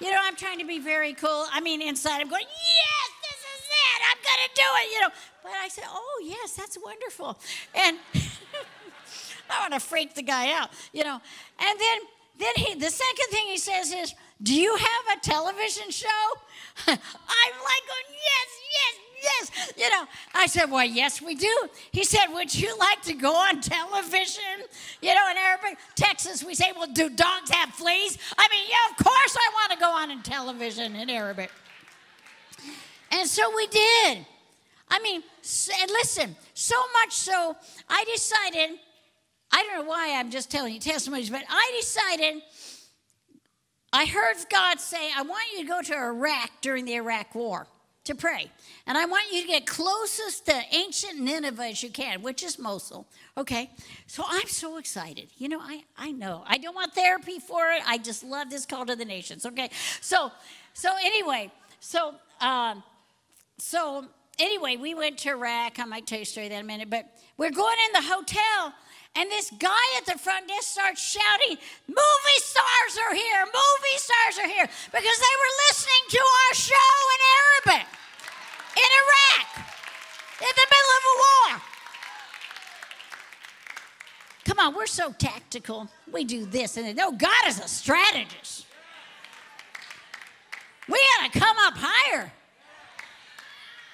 You 0.00 0.10
know, 0.10 0.18
I'm 0.22 0.36
trying 0.36 0.58
to 0.58 0.66
be 0.66 0.78
very 0.78 1.14
cool. 1.14 1.46
I 1.52 1.60
mean, 1.60 1.82
inside 1.82 2.20
I'm 2.20 2.28
going, 2.28 2.42
Yes, 2.42 3.10
this 3.22 3.40
is 3.40 3.66
it. 3.66 4.02
I'm 4.10 4.22
going 4.22 4.48
to 4.48 4.54
do 4.54 4.62
it, 4.62 4.94
you 4.94 5.00
know. 5.00 5.14
But 5.42 5.52
I 5.62 5.68
said, 5.68 5.84
Oh, 5.88 6.22
yes, 6.24 6.52
that's 6.52 6.76
wonderful. 6.82 7.38
And 7.74 7.98
I 9.50 9.60
want 9.60 9.74
to 9.74 9.80
freak 9.80 10.14
the 10.14 10.22
guy 10.22 10.52
out, 10.52 10.70
you 10.92 11.04
know. 11.04 11.20
And 11.58 11.80
then, 11.80 12.00
then 12.38 12.52
he, 12.56 12.74
the 12.74 12.90
second 12.90 13.26
thing 13.30 13.46
he 13.46 13.58
says 13.58 13.92
is, 13.92 14.14
do 14.42 14.54
you 14.54 14.74
have 14.74 15.18
a 15.18 15.20
television 15.20 15.90
show? 15.90 16.08
I'm 16.86 16.96
like, 16.96 17.84
yes, 18.10 18.48
yes, 18.72 18.94
yes. 19.22 19.72
You 19.76 19.90
know, 19.90 20.04
I 20.34 20.46
said, 20.46 20.70
well, 20.70 20.84
yes, 20.84 21.20
we 21.20 21.34
do. 21.34 21.68
He 21.92 22.04
said, 22.04 22.26
would 22.32 22.54
you 22.54 22.76
like 22.78 23.02
to 23.02 23.14
go 23.14 23.34
on 23.34 23.60
television? 23.60 24.42
You 25.00 25.14
know, 25.14 25.30
in 25.30 25.36
Arabic, 25.36 25.78
Texas, 25.94 26.44
we 26.44 26.54
say, 26.54 26.72
well, 26.76 26.88
do 26.92 27.08
dogs 27.10 27.50
have 27.50 27.70
fleas? 27.70 28.18
I 28.38 28.48
mean, 28.50 28.64
yeah, 28.68 28.90
of 28.90 29.04
course 29.04 29.36
I 29.36 29.50
want 29.54 29.72
to 29.72 29.78
go 29.78 29.90
on 29.90 30.10
in 30.10 30.22
television 30.22 30.96
in 30.96 31.10
Arabic. 31.10 31.50
And 33.12 33.28
so 33.28 33.54
we 33.54 33.66
did. 33.66 34.26
I 34.88 34.98
mean, 35.00 35.22
and 35.80 35.90
listen, 35.90 36.36
so 36.54 36.76
much 37.02 37.12
so, 37.12 37.56
I 37.88 38.04
decided, 38.12 38.78
I 39.52 39.62
don't 39.62 39.84
know 39.84 39.88
why 39.88 40.16
I'm 40.16 40.30
just 40.30 40.50
telling 40.50 40.74
you 40.74 40.80
testimonies, 40.80 41.30
but 41.30 41.44
I 41.48 41.78
decided 41.80 42.42
I 43.92 44.06
heard 44.06 44.36
God 44.50 44.78
say, 44.80 45.10
I 45.16 45.22
want 45.22 45.44
you 45.52 45.62
to 45.62 45.68
go 45.68 45.82
to 45.82 45.94
Iraq 45.94 46.50
during 46.60 46.84
the 46.84 46.94
Iraq 46.94 47.34
War. 47.34 47.66
to 48.04 48.14
pray. 48.14 48.50
And 48.86 48.96
I 48.96 49.04
want 49.04 49.30
you 49.32 49.42
to 49.42 49.46
get 49.46 49.66
closest 49.66 50.46
to 50.46 50.60
ancient 50.72 51.20
Nineveh 51.20 51.66
as 51.66 51.82
you 51.82 51.90
can, 51.90 52.22
which 52.22 52.42
is 52.42 52.58
Mosul. 52.58 53.06
Okay? 53.36 53.70
So 54.06 54.24
I'm 54.26 54.48
so 54.48 54.78
excited. 54.78 55.28
You 55.36 55.48
know, 55.48 55.60
I, 55.60 55.84
I 55.98 56.10
know. 56.10 56.42
I 56.46 56.58
don't 56.58 56.74
want 56.74 56.94
therapy 56.94 57.38
for 57.38 57.70
it. 57.70 57.82
I 57.86 57.98
just 57.98 58.24
love 58.24 58.48
this 58.48 58.64
call 58.64 58.86
to 58.86 58.96
the 58.96 59.04
nations. 59.04 59.44
Okay? 59.44 59.70
So, 60.00 60.32
so 60.72 60.90
anyway, 61.02 61.52
so, 61.78 62.14
um, 62.40 62.82
so 63.58 64.06
anyway, 64.38 64.76
we 64.76 64.94
went 64.94 65.18
to 65.18 65.30
Iraq. 65.30 65.78
I 65.78 65.84
might 65.84 66.06
tell 66.06 66.18
you 66.18 66.22
a 66.22 66.26
story 66.26 66.48
that 66.48 66.54
in 66.54 66.60
a 66.62 66.64
minute, 66.64 66.88
but 66.88 67.06
we're 67.36 67.50
going 67.50 67.76
in 67.86 67.92
the 68.02 68.08
hotel 68.08 68.74
and 69.16 69.30
this 69.30 69.50
guy 69.58 69.86
at 69.98 70.06
the 70.06 70.18
front 70.18 70.48
desk 70.48 70.68
starts 70.68 71.02
shouting, 71.02 71.58
Movie 71.88 72.40
stars 72.40 72.94
are 73.06 73.14
here! 73.14 73.44
Movie 73.44 73.98
stars 73.98 74.38
are 74.38 74.48
here! 74.48 74.66
Because 74.66 75.18
they 75.18 75.34
were 75.42 75.54
listening 75.68 76.04
to 76.10 76.18
our 76.18 76.54
show 76.54 76.90
in 77.14 77.20
Arabic 77.74 77.86
in 78.76 78.90
Iraq 79.02 79.48
in 80.40 80.52
the 80.56 80.66
middle 80.70 80.92
of 80.96 81.02
a 81.04 81.16
war. 81.20 81.62
Come 84.44 84.58
on, 84.58 84.74
we're 84.74 84.86
so 84.86 85.12
tactical. 85.12 85.88
We 86.10 86.24
do 86.24 86.46
this 86.46 86.76
and 86.76 86.96
no, 86.96 87.12
God 87.12 87.46
is 87.46 87.60
a 87.60 87.68
strategist. 87.68 88.66
We 90.88 91.00
got 91.18 91.32
to 91.32 91.38
come 91.38 91.56
up 91.60 91.74
higher. 91.76 92.32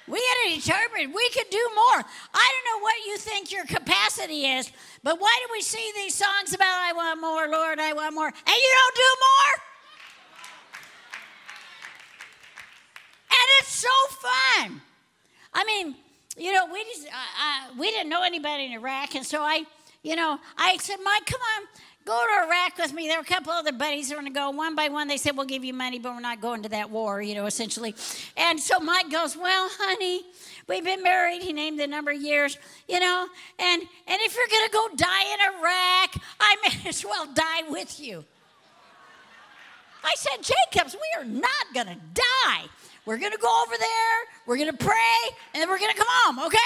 We 0.09 0.19
got 0.19 0.51
to 0.51 0.61
determine 0.61 1.13
we 1.13 1.29
could 1.31 1.51
do 1.51 1.71
more. 1.75 2.05
I 2.35 2.53
don't 2.53 2.79
know 2.79 2.83
what 2.83 2.95
you 3.07 3.19
think 3.19 3.51
your 3.51 3.65
capacity 3.65 4.47
is, 4.47 4.71
but 5.03 5.21
why 5.21 5.37
do 5.45 5.53
we 5.53 5.63
see 5.63 5.93
these 5.97 6.15
songs 6.15 6.55
about 6.55 6.67
I 6.67 6.93
want 6.93 7.21
more, 7.21 7.49
Lord, 7.49 7.81
I 7.81 7.93
want 7.93 8.15
more, 8.15 8.27
and 8.29 8.35
you 8.37 8.75
don't 8.79 8.97
do 8.97 9.17
more? 9.21 9.63
And 13.31 13.49
it's 13.61 13.75
so 13.75 13.89
fun. 14.11 14.81
I 15.53 15.65
mean, 15.65 15.97
you 16.37 16.53
know, 16.53 16.67
we 16.73 16.85
just, 16.85 17.09
uh, 17.09 17.73
we 17.77 17.91
didn't 17.91 18.09
know 18.09 18.23
anybody 18.23 18.67
in 18.67 18.73
Iraq, 18.73 19.17
and 19.17 19.27
so 19.27 19.43
I, 19.43 19.65
you 20.03 20.15
know, 20.15 20.39
I 20.57 20.77
said, 20.77 20.99
Mike, 21.03 21.27
come 21.27 21.41
on, 21.59 21.67
go 22.07 22.19
to 22.19 22.47
Iraq 22.47 22.79
with 22.79 22.95
me. 22.95 23.09
There 23.09 23.19
were 23.19 23.23
a 23.23 23.25
couple 23.25 23.53
other 23.53 23.73
buddies 23.73 24.09
who 24.09 24.15
were 24.15 24.23
going 24.23 24.33
to 24.33 24.39
go. 24.39 24.51
One 24.51 24.77
by 24.77 24.89
one, 24.89 25.09
they 25.09 25.17
said, 25.17 25.37
We'll 25.37 25.45
give 25.45 25.65
you 25.65 25.75
money, 25.75 25.99
but 25.99 26.15
we're 26.15 26.21
not 26.21 26.41
going 26.41 26.63
to 26.63 26.69
that 26.71 26.89
war, 26.89 27.21
you 27.21 27.35
know, 27.35 27.47
essentially. 27.47 27.95
And 28.37 28.59
so 28.59 28.79
Mike 28.79 29.11
goes, 29.11 29.37
Well, 29.37 29.69
honey, 29.73 30.23
we've 30.69 30.85
been 30.85 31.03
married. 31.03 31.43
He 31.43 31.53
named 31.53 31.79
the 31.79 31.87
number 31.87 32.13
of 32.13 32.23
years, 32.23 32.57
you 32.89 33.01
know, 33.01 33.27
and, 33.59 33.83
and 33.83 34.21
if 34.23 34.37
you're 34.37 34.47
going 34.49 34.67
to 34.67 34.73
go 34.73 34.89
die 34.97 35.35
in 35.35 35.55
Iraq, 35.59 36.23
I 36.41 36.57
may 36.63 36.89
as 36.89 37.05
well 37.05 37.27
die 37.27 37.69
with 37.69 38.01
you. 38.01 38.25
I 40.05 40.15
said, 40.15 40.37
Jacobs, 40.43 40.95
we 40.95 41.21
are 41.21 41.25
not 41.25 41.75
going 41.75 41.89
to 41.89 41.99
die. 42.15 42.63
We're 43.05 43.19
going 43.19 43.33
to 43.33 43.39
go 43.39 43.63
over 43.65 43.75
there, 43.77 44.17
we're 44.47 44.57
going 44.57 44.71
to 44.71 44.85
pray, 44.85 45.19
and 45.55 45.61
then 45.61 45.69
we're 45.69 45.79
going 45.79 45.93
to 45.93 45.97
come 45.97 46.07
home, 46.09 46.47
okay? 46.47 46.59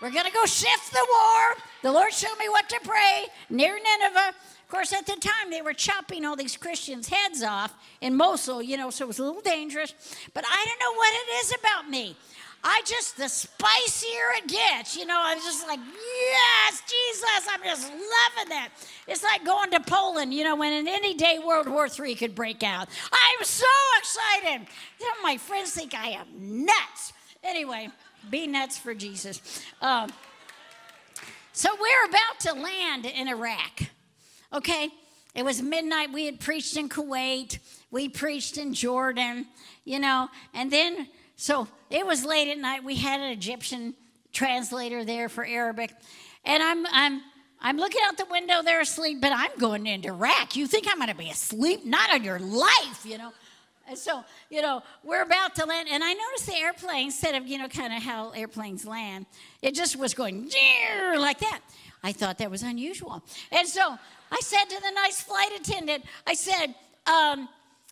We're 0.00 0.10
going 0.10 0.26
to 0.26 0.32
go 0.32 0.44
shift 0.44 0.92
the 0.92 1.06
war. 1.08 1.62
The 1.82 1.92
Lord 1.92 2.12
showed 2.12 2.36
me 2.38 2.48
what 2.50 2.68
to 2.68 2.78
pray 2.82 3.26
near 3.48 3.74
Nineveh. 3.74 4.34
Of 4.66 4.72
course, 4.72 4.92
at 4.92 5.06
the 5.06 5.14
time, 5.20 5.52
they 5.52 5.62
were 5.62 5.72
chopping 5.72 6.24
all 6.24 6.34
these 6.34 6.56
Christians' 6.56 7.08
heads 7.08 7.40
off 7.40 7.72
in 8.00 8.16
Mosul, 8.16 8.60
you 8.60 8.76
know, 8.76 8.90
so 8.90 9.04
it 9.04 9.06
was 9.06 9.20
a 9.20 9.22
little 9.22 9.40
dangerous. 9.40 9.94
But 10.34 10.44
I 10.44 10.64
don't 10.66 10.80
know 10.80 10.98
what 10.98 11.14
it 11.14 11.44
is 11.44 11.54
about 11.60 11.88
me. 11.88 12.16
I 12.64 12.82
just, 12.84 13.16
the 13.16 13.28
spicier 13.28 14.34
it 14.38 14.48
gets, 14.48 14.96
you 14.96 15.06
know, 15.06 15.20
I'm 15.22 15.38
just 15.38 15.64
like, 15.68 15.78
yes, 15.78 16.82
Jesus, 16.82 17.48
I'm 17.48 17.62
just 17.62 17.84
loving 17.84 18.48
that. 18.48 18.70
It's 19.06 19.22
like 19.22 19.44
going 19.44 19.70
to 19.70 19.78
Poland, 19.78 20.34
you 20.34 20.42
know, 20.42 20.56
when 20.56 20.72
in 20.72 20.88
any 20.88 21.14
day 21.14 21.38
World 21.38 21.68
War 21.68 21.86
III 21.86 22.16
could 22.16 22.34
break 22.34 22.64
out. 22.64 22.88
I'm 23.12 23.44
so 23.44 23.66
excited. 23.98 24.66
You 24.98 25.06
know, 25.06 25.22
my 25.22 25.36
friends 25.36 25.70
think 25.74 25.94
I 25.94 26.08
am 26.08 26.26
nuts. 26.34 27.12
Anyway, 27.44 27.88
be 28.32 28.48
nuts 28.48 28.78
for 28.78 28.94
Jesus. 28.94 29.62
Um, 29.80 30.10
so 31.52 31.70
we're 31.80 32.08
about 32.08 32.40
to 32.40 32.52
land 32.54 33.06
in 33.06 33.28
Iraq. 33.28 33.90
Okay? 34.56 34.90
It 35.34 35.44
was 35.44 35.60
midnight. 35.60 36.12
We 36.12 36.24
had 36.24 36.40
preached 36.40 36.78
in 36.78 36.88
Kuwait. 36.88 37.58
We 37.90 38.08
preached 38.08 38.56
in 38.56 38.72
Jordan, 38.72 39.46
you 39.84 39.98
know. 39.98 40.28
And 40.54 40.70
then, 40.70 41.08
so 41.36 41.68
it 41.90 42.06
was 42.06 42.24
late 42.24 42.50
at 42.50 42.58
night. 42.58 42.82
We 42.82 42.96
had 42.96 43.20
an 43.20 43.30
Egyptian 43.30 43.94
translator 44.32 45.04
there 45.04 45.28
for 45.28 45.44
Arabic. 45.44 45.92
And 46.44 46.62
I'm, 46.62 46.86
I'm, 46.86 47.20
I'm 47.60 47.76
looking 47.76 48.00
out 48.06 48.16
the 48.16 48.24
window. 48.30 48.62
They're 48.62 48.80
asleep, 48.80 49.20
but 49.20 49.32
I'm 49.34 49.50
going 49.58 49.86
into 49.86 50.08
Iraq. 50.08 50.56
You 50.56 50.66
think 50.66 50.86
I'm 50.90 50.96
going 50.96 51.10
to 51.10 51.14
be 51.14 51.28
asleep? 51.28 51.84
Not 51.84 52.10
on 52.14 52.24
your 52.24 52.38
life, 52.38 53.04
you 53.04 53.18
know. 53.18 53.32
And 53.88 53.96
so, 53.96 54.24
you 54.50 54.62
know, 54.62 54.82
we're 55.04 55.22
about 55.22 55.54
to 55.56 55.64
land, 55.64 55.88
and 55.90 56.02
I 56.02 56.12
noticed 56.12 56.46
the 56.46 56.56
airplane, 56.56 57.06
instead 57.06 57.34
of, 57.34 57.46
you 57.46 57.58
know, 57.58 57.68
kind 57.68 57.92
of 57.92 58.02
how 58.02 58.30
airplanes 58.30 58.84
land, 58.84 59.26
it 59.62 59.74
just 59.74 59.96
was 59.96 60.12
going 60.12 60.50
like 61.16 61.38
that. 61.38 61.60
I 62.02 62.12
thought 62.12 62.38
that 62.38 62.50
was 62.50 62.62
unusual. 62.62 63.22
And 63.52 63.66
so 63.66 63.96
I 64.30 64.40
said 64.40 64.64
to 64.64 64.80
the 64.80 64.90
nice 64.90 65.20
flight 65.20 65.50
attendant, 65.58 66.04
I 66.26 66.34
said, 66.34 66.74
um, 67.06 67.48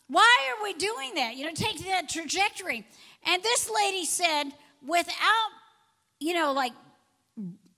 why 0.08 0.36
are 0.50 0.62
we 0.62 0.74
doing 0.74 1.14
that? 1.14 1.36
You 1.36 1.46
know, 1.46 1.52
take 1.54 1.84
that 1.86 2.08
trajectory. 2.08 2.86
And 3.26 3.42
this 3.42 3.70
lady 3.70 4.04
said, 4.04 4.44
without, 4.86 5.50
you 6.20 6.34
know, 6.34 6.52
like 6.52 6.72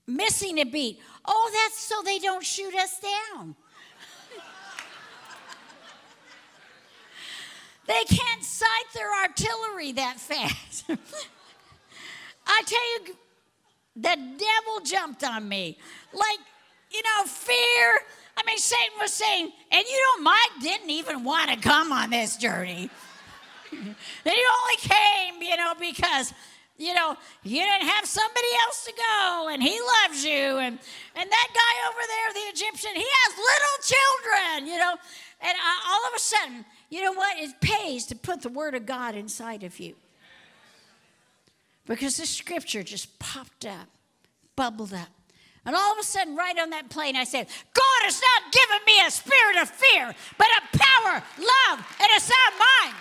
missing 0.07 0.57
a 0.59 0.65
beat, 0.65 0.99
oh, 1.25 1.51
that's 1.53 1.79
so 1.79 2.01
they 2.03 2.19
don't 2.19 2.43
shoot 2.43 2.73
us 2.75 2.99
down. 2.99 3.55
They 7.87 8.03
can't 8.03 8.43
sight 8.43 8.85
their 8.93 9.13
artillery 9.23 9.93
that 9.93 10.19
fast. 10.19 10.85
I 12.47 12.63
tell 12.65 12.93
you, 12.93 13.15
the 13.95 14.15
devil 14.15 14.85
jumped 14.85 15.23
on 15.23 15.47
me. 15.47 15.77
Like, 16.13 16.39
you 16.91 17.01
know, 17.01 17.25
fear. 17.25 17.99
I 18.37 18.43
mean, 18.45 18.57
Satan 18.57 18.93
was 18.99 19.11
saying, 19.11 19.51
and 19.71 19.85
you 19.87 19.97
know, 19.97 20.23
Mike 20.23 20.61
didn't 20.61 20.89
even 20.89 21.23
want 21.23 21.49
to 21.49 21.57
come 21.57 21.91
on 21.91 22.09
this 22.09 22.37
journey. 22.37 22.89
that 23.71 24.33
he 24.33 24.43
only 24.61 24.77
came, 24.77 25.41
you 25.41 25.57
know, 25.57 25.73
because, 25.79 26.33
you 26.77 26.93
know, 26.93 27.17
you 27.43 27.61
didn't 27.61 27.87
have 27.87 28.05
somebody 28.05 28.47
else 28.65 28.85
to 28.85 28.93
go 28.93 29.49
and 29.51 29.61
he 29.61 29.79
loves 30.03 30.23
you. 30.23 30.57
And, 30.57 30.77
and 31.15 31.29
that 31.29 31.47
guy 31.53 31.89
over 31.89 31.99
there, 32.07 32.33
the 32.33 32.49
Egyptian, 32.51 32.91
he 32.95 33.05
has 33.05 33.33
little 33.37 33.77
children, 33.83 34.71
you 34.71 34.79
know. 34.79 34.95
And 35.41 35.55
uh, 35.55 35.91
all 35.91 36.07
of 36.07 36.13
a 36.15 36.19
sudden, 36.19 36.65
you 36.89 37.01
know 37.01 37.13
what? 37.13 37.37
It 37.37 37.59
pays 37.59 38.05
to 38.07 38.15
put 38.15 38.41
the 38.41 38.49
Word 38.49 38.75
of 38.75 38.85
God 38.85 39.15
inside 39.15 39.63
of 39.63 39.79
you. 39.79 39.95
Because 41.85 42.17
this 42.17 42.29
scripture 42.29 42.83
just 42.83 43.17
popped 43.19 43.65
up, 43.65 43.87
bubbled 44.55 44.93
up. 44.93 45.07
And 45.65 45.75
all 45.75 45.91
of 45.91 45.99
a 45.99 46.03
sudden, 46.03 46.35
right 46.35 46.57
on 46.59 46.69
that 46.71 46.89
plane, 46.89 47.15
I 47.15 47.25
said, 47.25 47.47
God 47.75 47.99
has 48.07 48.21
not 48.23 48.55
given 48.55 48.79
me 48.87 49.03
a 49.03 49.11
spirit 49.11 49.59
of 49.59 49.67
fear, 49.67 50.15
but 50.37 50.47
a 50.47 50.61
power, 50.79 51.19
love, 51.39 51.77
and 51.99 52.09
a 52.15 52.21
sound 52.23 52.55
mind. 52.55 52.95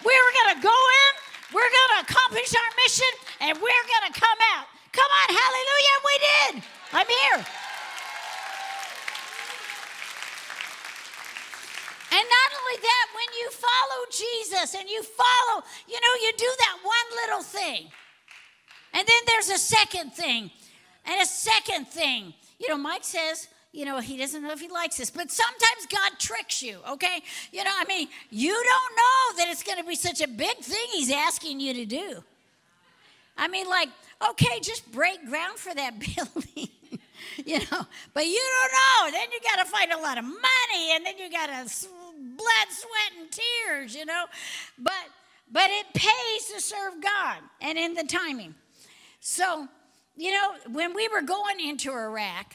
We 0.00 0.16
were 0.16 0.32
going 0.32 0.56
to 0.56 0.62
go 0.64 0.72
in, 0.72 1.10
we're 1.52 1.68
going 1.68 1.92
to 1.92 2.00
accomplish 2.08 2.48
our 2.56 2.70
mission, 2.80 3.12
and 3.44 3.52
we're 3.60 3.86
going 3.88 4.06
to 4.08 4.16
come 4.16 4.40
out. 4.56 4.64
Come 4.96 5.10
on, 5.12 5.28
hallelujah, 5.28 5.96
we 6.08 6.14
did. 6.24 6.52
I'm 6.92 7.08
here. 7.08 7.65
And 12.16 12.24
not 12.24 12.50
only 12.58 12.80
that, 12.80 13.06
when 13.12 13.30
you 13.38 13.50
follow 13.50 14.00
Jesus 14.10 14.74
and 14.74 14.88
you 14.88 15.02
follow, 15.02 15.62
you 15.86 16.00
know, 16.00 16.14
you 16.22 16.32
do 16.38 16.50
that 16.60 16.78
one 16.82 17.08
little 17.22 17.42
thing. 17.42 17.90
And 18.94 19.06
then 19.06 19.22
there's 19.26 19.50
a 19.50 19.58
second 19.58 20.14
thing, 20.14 20.50
and 21.04 21.20
a 21.20 21.26
second 21.26 21.88
thing. 21.88 22.32
You 22.58 22.68
know, 22.70 22.78
Mike 22.78 23.04
says, 23.04 23.48
you 23.70 23.84
know, 23.84 24.00
he 24.00 24.16
doesn't 24.16 24.42
know 24.42 24.52
if 24.52 24.60
he 24.60 24.68
likes 24.68 24.96
this, 24.96 25.10
but 25.10 25.30
sometimes 25.30 25.86
God 25.90 26.12
tricks 26.18 26.62
you, 26.62 26.78
okay? 26.88 27.20
You 27.52 27.62
know, 27.62 27.72
I 27.76 27.84
mean, 27.84 28.08
you 28.30 28.54
don't 28.54 28.96
know 28.96 29.38
that 29.38 29.50
it's 29.50 29.62
going 29.62 29.76
to 29.76 29.84
be 29.84 29.94
such 29.94 30.22
a 30.22 30.28
big 30.28 30.56
thing 30.60 30.86
he's 30.92 31.10
asking 31.10 31.60
you 31.60 31.74
to 31.74 31.84
do. 31.84 32.24
I 33.36 33.48
mean, 33.48 33.68
like, 33.68 33.90
okay, 34.30 34.58
just 34.62 34.90
break 34.90 35.22
ground 35.26 35.58
for 35.58 35.74
that 35.74 35.98
building. 36.16 36.70
you 37.44 37.58
know, 37.58 37.86
but 38.14 38.24
you 38.24 38.40
don't 38.40 38.72
know. 38.72 39.18
Then 39.18 39.28
you 39.32 39.40
got 39.42 39.62
to 39.62 39.70
find 39.70 39.92
a 39.92 39.98
lot 39.98 40.16
of 40.16 40.24
money, 40.24 40.94
and 40.94 41.04
then 41.04 41.18
you 41.18 41.30
got 41.30 41.48
to 41.48 41.68
blood, 42.16 42.68
sweat, 42.70 43.20
and 43.20 43.30
tears. 43.30 43.94
You 43.94 44.06
know, 44.06 44.24
but 44.78 44.92
but 45.50 45.70
it 45.70 45.86
pays 45.94 46.46
to 46.54 46.60
serve 46.60 47.02
God, 47.02 47.38
and 47.60 47.78
in 47.78 47.94
the 47.94 48.04
timing. 48.04 48.54
So, 49.20 49.68
you 50.16 50.32
know, 50.32 50.54
when 50.72 50.94
we 50.94 51.08
were 51.08 51.22
going 51.22 51.60
into 51.60 51.90
Iraq, 51.90 52.54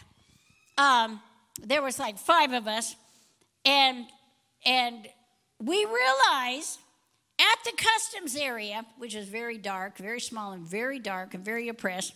um, 0.77 1.21
there 1.61 1.81
was 1.81 1.99
like 1.99 2.17
five 2.17 2.53
of 2.53 2.67
us, 2.67 2.95
and 3.65 4.05
and 4.65 5.07
we 5.59 5.85
realized 5.85 6.79
at 7.39 7.63
the 7.65 7.71
customs 7.75 8.35
area, 8.35 8.85
which 8.97 9.15
is 9.15 9.27
very 9.27 9.57
dark, 9.57 9.97
very 9.97 10.19
small, 10.19 10.51
and 10.51 10.65
very 10.65 10.99
dark, 10.99 11.33
and 11.33 11.43
very 11.43 11.69
oppressed, 11.69 12.13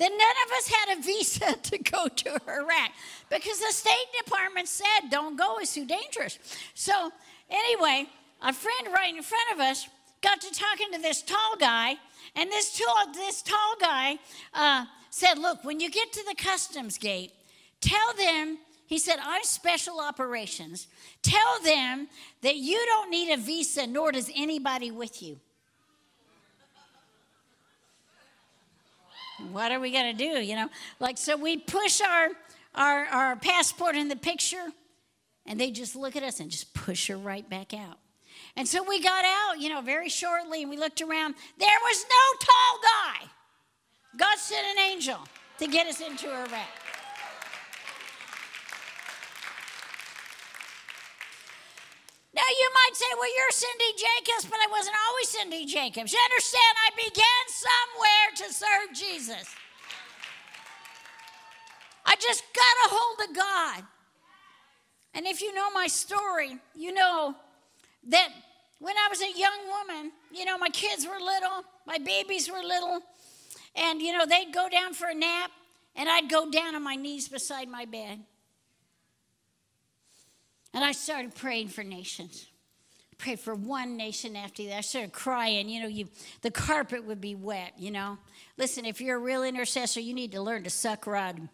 that 0.00 0.10
none 0.10 0.36
of 0.46 0.52
us 0.56 0.66
had 0.66 0.98
a 0.98 1.02
visa 1.02 1.56
to 1.62 1.78
go 1.78 2.08
to 2.08 2.30
Iraq 2.48 2.90
because 3.28 3.60
the 3.60 3.70
State 3.70 4.06
Department 4.24 4.66
said, 4.66 5.10
don't 5.10 5.36
go, 5.36 5.58
it's 5.58 5.74
too 5.74 5.84
dangerous. 5.84 6.38
So, 6.74 7.12
anyway, 7.50 8.06
a 8.42 8.52
friend 8.52 8.88
right 8.92 9.14
in 9.14 9.22
front 9.22 9.52
of 9.52 9.60
us 9.60 9.86
got 10.22 10.40
to 10.40 10.50
talking 10.52 10.90
to 10.92 11.00
this 11.00 11.22
tall 11.22 11.54
guy, 11.58 11.96
and 12.34 12.50
this 12.50 12.78
tall, 12.78 13.12
this 13.12 13.42
tall 13.42 13.74
guy 13.78 14.18
uh, 14.54 14.86
said, 15.10 15.38
Look, 15.38 15.64
when 15.64 15.80
you 15.80 15.90
get 15.90 16.12
to 16.14 16.24
the 16.26 16.34
customs 16.34 16.96
gate, 16.96 17.32
tell 17.80 18.14
them, 18.16 18.58
he 18.86 18.98
said, 18.98 19.16
I'm 19.22 19.44
special 19.44 20.00
operations. 20.00 20.88
Tell 21.22 21.60
them 21.62 22.08
that 22.42 22.56
you 22.56 22.82
don't 22.86 23.10
need 23.10 23.32
a 23.32 23.36
visa, 23.36 23.86
nor 23.86 24.12
does 24.12 24.30
anybody 24.34 24.90
with 24.90 25.22
you. 25.22 25.38
What 29.52 29.72
are 29.72 29.80
we 29.80 29.90
going 29.90 30.16
to 30.16 30.18
do 30.18 30.40
you 30.40 30.56
know? 30.56 30.68
Like 30.98 31.18
so 31.18 31.36
we 31.36 31.56
push 31.56 32.00
our, 32.00 32.28
our 32.74 33.04
our 33.06 33.36
passport 33.36 33.96
in 33.96 34.08
the 34.08 34.16
picture 34.16 34.66
and 35.46 35.58
they 35.60 35.70
just 35.70 35.96
look 35.96 36.16
at 36.16 36.22
us 36.22 36.40
and 36.40 36.50
just 36.50 36.72
push 36.74 37.08
her 37.08 37.16
right 37.16 37.48
back 37.48 37.74
out. 37.74 37.98
And 38.56 38.66
so 38.66 38.82
we 38.82 39.02
got 39.02 39.24
out 39.24 39.60
you 39.60 39.68
know 39.68 39.80
very 39.80 40.08
shortly 40.08 40.62
and 40.62 40.70
we 40.70 40.76
looked 40.76 41.00
around. 41.00 41.34
There 41.58 41.68
was 41.82 42.04
no 42.08 42.46
tall 42.46 42.80
guy. 42.82 43.26
God 44.16 44.38
sent 44.38 44.66
an 44.66 44.78
angel 44.90 45.18
to 45.58 45.66
get 45.66 45.86
us 45.86 46.00
into 46.00 46.28
iraq 46.28 46.89
Now 52.32 52.42
you 52.48 52.70
might 52.74 52.94
say, 52.96 53.06
well, 53.18 53.28
you're 53.36 53.50
Cindy 53.50 53.92
Jacobs, 53.96 54.44
but 54.44 54.58
I 54.62 54.68
wasn't 54.70 54.96
always 55.08 55.28
Cindy 55.28 55.66
Jacobs. 55.66 56.12
You 56.12 56.18
understand? 56.30 56.74
I 56.86 56.90
began 56.96 57.44
somewhere 57.48 58.28
to 58.36 58.52
serve 58.54 58.94
Jesus. 58.94 59.54
I 62.06 62.14
just 62.16 62.44
got 62.54 62.90
a 62.90 62.94
hold 62.94 63.30
of 63.30 63.36
God. 63.36 63.84
And 65.14 65.26
if 65.26 65.42
you 65.42 65.52
know 65.54 65.70
my 65.70 65.88
story, 65.88 66.56
you 66.74 66.94
know 66.94 67.34
that 68.08 68.28
when 68.78 68.94
I 68.96 69.08
was 69.10 69.20
a 69.20 69.38
young 69.38 69.66
woman, 69.68 70.12
you 70.32 70.44
know, 70.44 70.56
my 70.56 70.68
kids 70.68 71.06
were 71.06 71.18
little, 71.20 71.64
my 71.86 71.98
babies 71.98 72.48
were 72.48 72.62
little, 72.62 73.00
and, 73.74 74.00
you 74.00 74.16
know, 74.16 74.24
they'd 74.24 74.52
go 74.52 74.68
down 74.68 74.94
for 74.94 75.08
a 75.08 75.14
nap, 75.14 75.50
and 75.96 76.08
I'd 76.08 76.30
go 76.30 76.50
down 76.50 76.74
on 76.76 76.82
my 76.82 76.94
knees 76.94 77.28
beside 77.28 77.68
my 77.68 77.84
bed. 77.84 78.20
And 80.72 80.84
I 80.84 80.92
started 80.92 81.34
praying 81.34 81.68
for 81.68 81.82
nations. 81.82 82.46
Pray 83.18 83.36
for 83.36 83.54
one 83.54 83.96
nation 83.96 84.34
after 84.34 84.64
that. 84.64 84.78
I 84.78 84.80
started 84.80 85.12
crying. 85.12 85.68
You 85.68 85.82
know, 85.82 85.88
you 85.88 86.08
the 86.40 86.50
carpet 86.50 87.04
would 87.04 87.20
be 87.20 87.34
wet. 87.34 87.74
You 87.76 87.90
know, 87.90 88.18
listen. 88.56 88.86
If 88.86 89.00
you're 89.00 89.16
a 89.16 89.20
real 89.20 89.42
intercessor, 89.42 90.00
you 90.00 90.14
need 90.14 90.32
to 90.32 90.40
learn 90.40 90.64
to 90.64 90.70
suck 90.70 91.06
rod. 91.06 91.48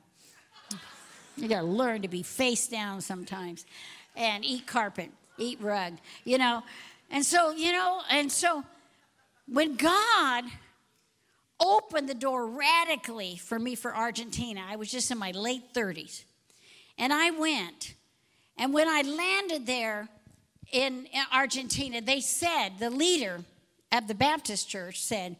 You 1.36 1.48
got 1.48 1.62
to 1.62 1.66
learn 1.66 2.02
to 2.02 2.08
be 2.08 2.22
face 2.22 2.68
down 2.68 3.00
sometimes, 3.00 3.66
and 4.14 4.44
eat 4.44 4.66
carpet, 4.66 5.10
eat 5.38 5.58
rug. 5.60 5.94
You 6.24 6.38
know, 6.38 6.62
and 7.10 7.24
so 7.24 7.50
you 7.50 7.72
know, 7.72 8.00
and 8.10 8.30
so 8.30 8.62
when 9.48 9.76
God 9.76 10.44
opened 11.58 12.08
the 12.08 12.14
door 12.14 12.46
radically 12.46 13.36
for 13.36 13.58
me 13.58 13.74
for 13.74 13.94
Argentina, 13.94 14.62
I 14.68 14.76
was 14.76 14.90
just 14.90 15.10
in 15.10 15.18
my 15.18 15.32
late 15.32 15.74
30s, 15.74 16.22
and 16.96 17.12
I 17.12 17.30
went 17.30 17.94
and 18.58 18.72
when 18.72 18.88
I 18.88 19.02
landed 19.02 19.66
there 19.66 20.08
in 20.72 21.06
Argentina, 21.32 22.00
they 22.00 22.20
said, 22.20 22.78
the 22.78 22.90
leader 22.90 23.40
of 23.92 24.08
the 24.08 24.14
Baptist 24.14 24.68
church 24.68 25.00
said, 25.02 25.36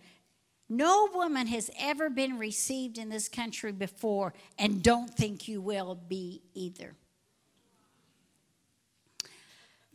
No 0.69 1.09
woman 1.13 1.47
has 1.47 1.71
ever 1.79 2.11
been 2.11 2.39
received 2.39 2.99
in 2.99 3.09
this 3.09 3.29
country 3.29 3.73
before, 3.73 4.35
and 4.59 4.83
don't 4.83 5.13
think 5.15 5.49
you 5.49 5.61
will 5.61 5.95
be 5.95 6.43
either. 6.55 6.95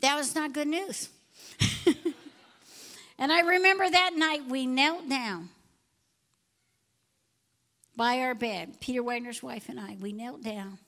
That 0.02 0.16
was 0.16 0.34
not 0.34 0.54
good 0.54 0.68
news. 0.68 1.10
and 3.20 3.32
I 3.32 3.42
remember 3.42 3.88
that 3.90 4.14
night 4.16 4.48
we 4.48 4.66
knelt 4.66 5.08
down 5.08 5.50
by 7.96 8.20
our 8.20 8.34
bed, 8.34 8.80
Peter 8.80 9.04
Wagner's 9.04 9.44
wife 9.44 9.70
and 9.70 9.80
I, 9.80 9.96
we 10.00 10.12
knelt 10.12 10.44
down. 10.44 10.80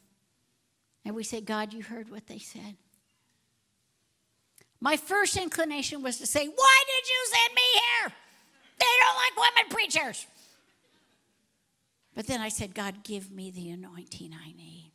And 1.05 1.15
we 1.15 1.23
say, 1.23 1.41
God, 1.41 1.73
you 1.73 1.83
heard 1.83 2.09
what 2.09 2.27
they 2.27 2.39
said. 2.39 2.75
My 4.79 4.97
first 4.97 5.37
inclination 5.37 6.01
was 6.01 6.17
to 6.17 6.27
say, 6.27 6.45
Why 6.45 6.83
did 6.87 7.09
you 7.09 7.25
send 7.25 7.55
me 7.55 7.61
here? 7.73 8.13
They 8.79 8.85
don't 8.99 9.15
like 9.15 9.55
women 9.55 9.69
preachers. 9.69 10.27
But 12.15 12.27
then 12.27 12.41
I 12.41 12.49
said, 12.49 12.75
God, 12.75 13.03
give 13.03 13.31
me 13.31 13.49
the 13.49 13.69
anointing 13.69 14.31
I 14.33 14.51
need. 14.51 14.91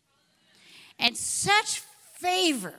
And 0.99 1.17
such 1.17 1.83
favor 2.15 2.75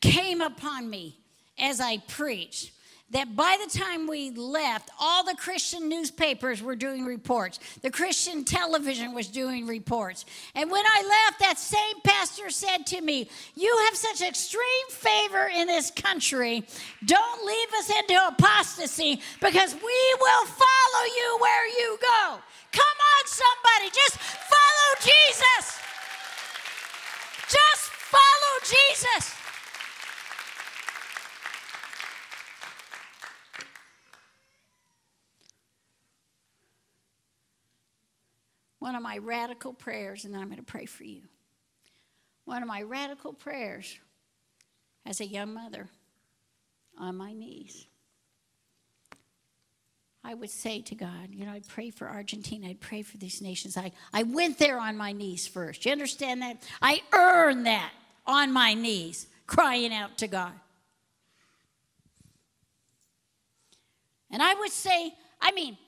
came 0.00 0.40
upon 0.40 0.88
me 0.88 1.18
as 1.58 1.80
I 1.80 1.98
preached 1.98 2.72
that 3.12 3.36
by 3.36 3.56
the 3.62 3.78
time 3.78 4.06
we 4.06 4.30
left, 4.30 4.90
all 4.98 5.22
the 5.24 5.36
Christian 5.36 5.88
newspapers 5.88 6.62
were 6.62 6.74
doing 6.74 7.04
reports. 7.04 7.60
The 7.82 7.90
Christian 7.90 8.44
television 8.44 9.14
was 9.14 9.28
doing 9.28 9.66
reports. 9.66 10.24
And 10.54 10.70
when 10.70 10.84
I 10.84 11.26
left, 11.28 11.40
that 11.40 11.58
same 11.58 12.00
pastor 12.04 12.50
said 12.50 12.86
to 12.86 13.00
me, 13.00 13.28
You 13.54 13.74
have 13.86 13.96
such 13.96 14.26
extreme 14.26 14.88
favor 14.88 15.50
in 15.54 15.66
this 15.66 15.90
country. 15.90 16.64
Don't 17.04 17.46
leave 17.46 17.68
us 17.78 17.90
into 17.90 18.26
apostasy 18.28 19.20
because 19.40 19.74
we 19.74 20.16
will 20.20 20.46
follow 20.46 21.04
you 21.04 21.38
where 21.40 21.68
you 21.68 21.98
go. 22.00 22.38
Come 22.72 22.82
on, 22.82 23.26
somebody, 23.26 23.90
just 23.94 24.16
follow 24.16 24.90
Jesus. 25.00 25.78
Just 27.48 27.90
follow 28.08 28.54
Jesus. 28.64 29.41
One 38.82 38.96
of 38.96 39.02
my 39.02 39.16
radical 39.18 39.72
prayers, 39.72 40.24
and 40.24 40.34
I'm 40.34 40.46
going 40.46 40.56
to 40.56 40.64
pray 40.64 40.86
for 40.86 41.04
you. 41.04 41.22
One 42.46 42.62
of 42.62 42.68
my 42.68 42.82
radical 42.82 43.32
prayers 43.32 43.96
as 45.06 45.20
a 45.20 45.24
young 45.24 45.54
mother 45.54 45.88
on 46.98 47.16
my 47.16 47.32
knees. 47.32 47.86
I 50.24 50.34
would 50.34 50.50
say 50.50 50.80
to 50.82 50.96
God, 50.96 51.28
you 51.30 51.46
know, 51.46 51.52
I'd 51.52 51.68
pray 51.68 51.90
for 51.90 52.08
Argentina, 52.08 52.68
I'd 52.68 52.80
pray 52.80 53.02
for 53.02 53.18
these 53.18 53.40
nations. 53.40 53.76
I, 53.76 53.92
I 54.12 54.24
went 54.24 54.58
there 54.58 54.80
on 54.80 54.96
my 54.96 55.12
knees 55.12 55.46
first. 55.46 55.84
You 55.84 55.92
understand 55.92 56.42
that? 56.42 56.56
I 56.80 57.02
earned 57.12 57.66
that 57.66 57.92
on 58.26 58.52
my 58.52 58.74
knees, 58.74 59.28
crying 59.46 59.94
out 59.94 60.18
to 60.18 60.26
God. 60.26 60.52
And 64.28 64.42
I 64.42 64.54
would 64.54 64.72
say, 64.72 65.14
I 65.40 65.52
mean, 65.52 65.78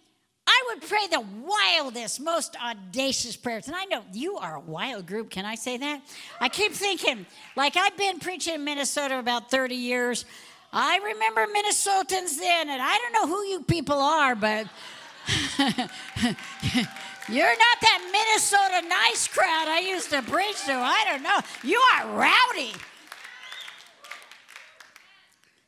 I 0.46 0.64
would 0.68 0.82
pray 0.88 1.06
the 1.10 1.20
wildest, 1.20 2.20
most 2.20 2.56
audacious 2.62 3.34
prayers. 3.34 3.66
And 3.66 3.74
I 3.74 3.84
know 3.86 4.02
you 4.12 4.36
are 4.36 4.56
a 4.56 4.60
wild 4.60 5.06
group. 5.06 5.30
Can 5.30 5.44
I 5.44 5.54
say 5.54 5.78
that? 5.78 6.02
I 6.40 6.48
keep 6.48 6.72
thinking, 6.72 7.24
like 7.56 7.76
I've 7.76 7.96
been 7.96 8.18
preaching 8.18 8.54
in 8.54 8.64
Minnesota 8.64 9.18
about 9.18 9.50
30 9.50 9.74
years. 9.74 10.26
I 10.72 10.98
remember 10.98 11.46
Minnesotans 11.46 12.38
then, 12.38 12.68
and 12.68 12.82
I 12.82 12.98
don't 12.98 13.12
know 13.12 13.26
who 13.34 13.42
you 13.44 13.62
people 13.62 13.96
are, 13.96 14.34
but 14.34 14.66
you're 17.28 17.46
not 17.46 17.78
that 17.80 18.10
Minnesota 18.12 18.86
nice 18.88 19.28
crowd 19.28 19.68
I 19.68 19.80
used 19.88 20.10
to 20.10 20.20
preach 20.22 20.64
to. 20.66 20.72
I 20.72 21.04
don't 21.10 21.22
know. 21.22 21.38
You 21.62 21.80
are 21.94 22.18
rowdy. 22.18 22.72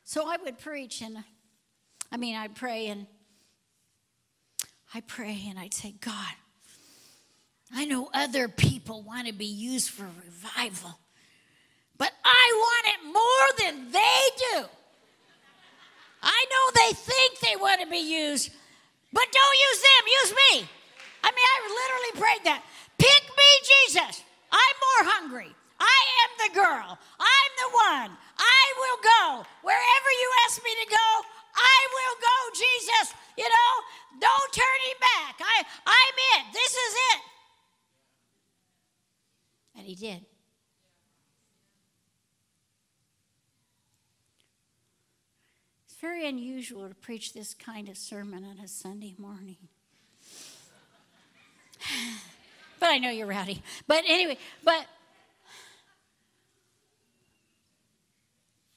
So 0.05 0.29
I 0.29 0.37
would 0.45 0.59
preach, 0.59 1.03
and 1.03 1.19
I 2.11 2.17
mean, 2.17 2.37
I'd 2.37 2.55
pray, 2.55 2.89
and 2.89 3.07
I 4.97 5.03
pray 5.03 5.45
and 5.51 5.59
I'd 5.59 5.75
say, 5.75 5.93
God, 6.01 6.35
I 7.71 7.85
know 7.85 8.09
other 8.15 8.49
people 8.49 9.03
want 9.03 9.27
to 9.27 9.35
be 9.35 9.45
used 9.45 9.91
for 9.91 10.09
revival, 10.25 10.99
but 11.99 12.13
I 12.25 12.47
want 12.57 12.87
it 12.95 13.13
more 13.13 13.49
than 13.61 13.93
they 13.93 14.21
do. 14.39 14.65
I 16.23 16.45
know 16.49 16.81
they 16.81 16.95
think 16.95 17.41
they 17.41 17.57
want 17.61 17.83
to 17.83 17.87
be 17.87 17.99
used, 17.99 18.49
but 19.13 19.27
don't 19.31 19.59
use 19.69 19.83
them, 19.83 20.03
use 20.23 20.33
me. 20.33 20.69
I 21.23 21.29
mean, 21.29 21.45
I 21.45 21.57
literally 21.69 22.21
prayed 22.23 22.45
that. 22.47 22.65
Pick 22.97 23.23
me, 23.37 23.51
Jesus. 23.69 24.23
I'm 24.51 24.77
more 24.81 25.13
hungry. 25.13 25.53
I 25.79 26.01
am 26.25 26.31
the 26.49 26.55
girl. 26.55 26.99
I'm 27.21 27.53
the 27.61 27.71
one. 27.77 28.17
I 28.39 28.65
will 28.81 29.01
go. 29.05 29.47
Wherever 29.61 30.11
you 30.23 30.29
ask 30.47 30.65
me 30.65 30.71
to 30.73 30.89
go, 30.89 31.09
I 31.53 31.79
will 31.93 32.17
go, 32.17 32.37
Jesus. 32.57 33.15
You 33.37 33.45
know, 33.45 33.73
don't 34.21 34.53
turn 34.53 34.81
him 34.89 34.99
back. 35.01 35.41
I, 35.41 35.63
I'm 35.87 36.15
it. 36.41 36.53
This 36.53 36.73
is 36.73 36.95
it. 36.95 37.21
And 39.79 39.87
he 39.87 39.95
did. 39.95 40.25
It's 45.87 45.97
very 46.01 46.27
unusual 46.67 46.89
to 46.89 46.95
preach 46.97 47.33
this 47.33 47.55
kind 47.55 47.89
of 47.89 47.97
sermon 47.97 48.45
on 48.45 48.59
a 48.65 48.69
Sunday 48.69 49.15
morning. 49.19 49.57
but 52.81 52.87
I 52.87 52.99
know 52.99 53.11
you're 53.11 53.27
rowdy. 53.27 53.63
But 53.87 54.03
anyway, 54.09 54.39
but 54.65 54.87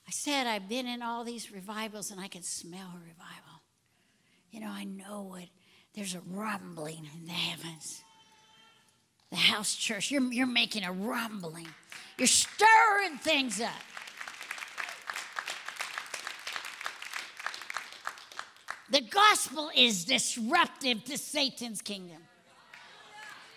I 0.07 0.11
said 0.11 0.45
I've 0.45 0.69
been 0.69 0.85
in 0.87 1.01
all 1.01 1.23
these 1.23 1.51
revivals 1.51 2.11
and 2.11 2.19
I 2.19 2.27
can 2.27 2.43
smell 2.43 2.87
a 2.93 2.99
revival. 2.99 3.63
You 4.51 4.59
know, 4.59 4.69
I 4.69 4.83
know 4.83 5.35
it. 5.39 5.49
There's 5.95 6.13
a 6.15 6.21
rumbling 6.27 7.07
in 7.17 7.25
the 7.25 7.31
heavens. 7.31 8.03
The 9.31 9.37
house 9.37 9.75
church, 9.75 10.11
you're, 10.11 10.31
you're 10.31 10.47
making 10.47 10.83
a 10.83 10.91
rumbling. 10.91 11.67
You're 12.17 12.27
stirring 12.27 13.17
things 13.19 13.61
up. 13.61 13.71
The 18.91 19.01
gospel 19.01 19.69
is 19.75 20.05
disruptive 20.05 21.03
to 21.05 21.17
Satan's 21.17 21.81
kingdom. 21.81 22.17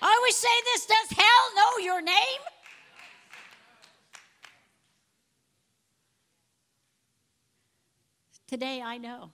I 0.03 0.15
always 0.17 0.37
say 0.37 0.49
this 0.65 0.87
does 0.87 1.19
hell 1.19 1.55
know 1.57 1.85
your 1.85 2.03
name? 2.03 2.15
Today 8.47 8.83
I 8.83 8.99
know. 8.99 9.31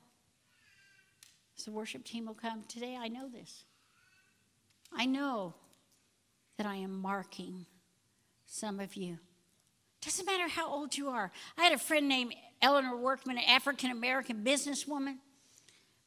So 1.56 1.72
the 1.72 1.76
worship 1.76 2.04
team 2.04 2.26
will 2.26 2.34
come. 2.34 2.62
Today 2.68 2.96
I 2.96 3.08
know 3.08 3.28
this. 3.28 3.64
I 4.92 5.06
know 5.06 5.54
that 6.56 6.66
I 6.66 6.76
am 6.76 7.00
marking 7.00 7.66
some 8.46 8.78
of 8.78 8.94
you. 8.94 9.18
Doesn't 10.00 10.24
matter 10.24 10.48
how 10.48 10.68
old 10.68 10.96
you 10.96 11.08
are. 11.08 11.32
I 11.56 11.64
had 11.64 11.72
a 11.72 11.78
friend 11.78 12.08
named 12.08 12.34
Eleanor 12.62 12.96
Workman, 12.96 13.38
an 13.38 13.44
African 13.44 13.90
American 13.90 14.44
businesswoman. 14.44 15.16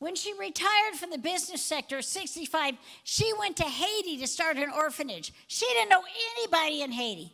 When 0.01 0.15
she 0.15 0.33
retired 0.33 0.95
from 0.95 1.11
the 1.11 1.19
business 1.19 1.61
sector 1.61 1.99
at 1.99 2.05
65, 2.05 2.73
she 3.03 3.31
went 3.37 3.57
to 3.57 3.63
Haiti 3.63 4.17
to 4.17 4.25
start 4.25 4.57
an 4.57 4.71
orphanage. 4.75 5.31
She 5.45 5.67
didn't 5.67 5.89
know 5.89 6.01
anybody 6.39 6.81
in 6.81 6.91
Haiti. 6.91 7.31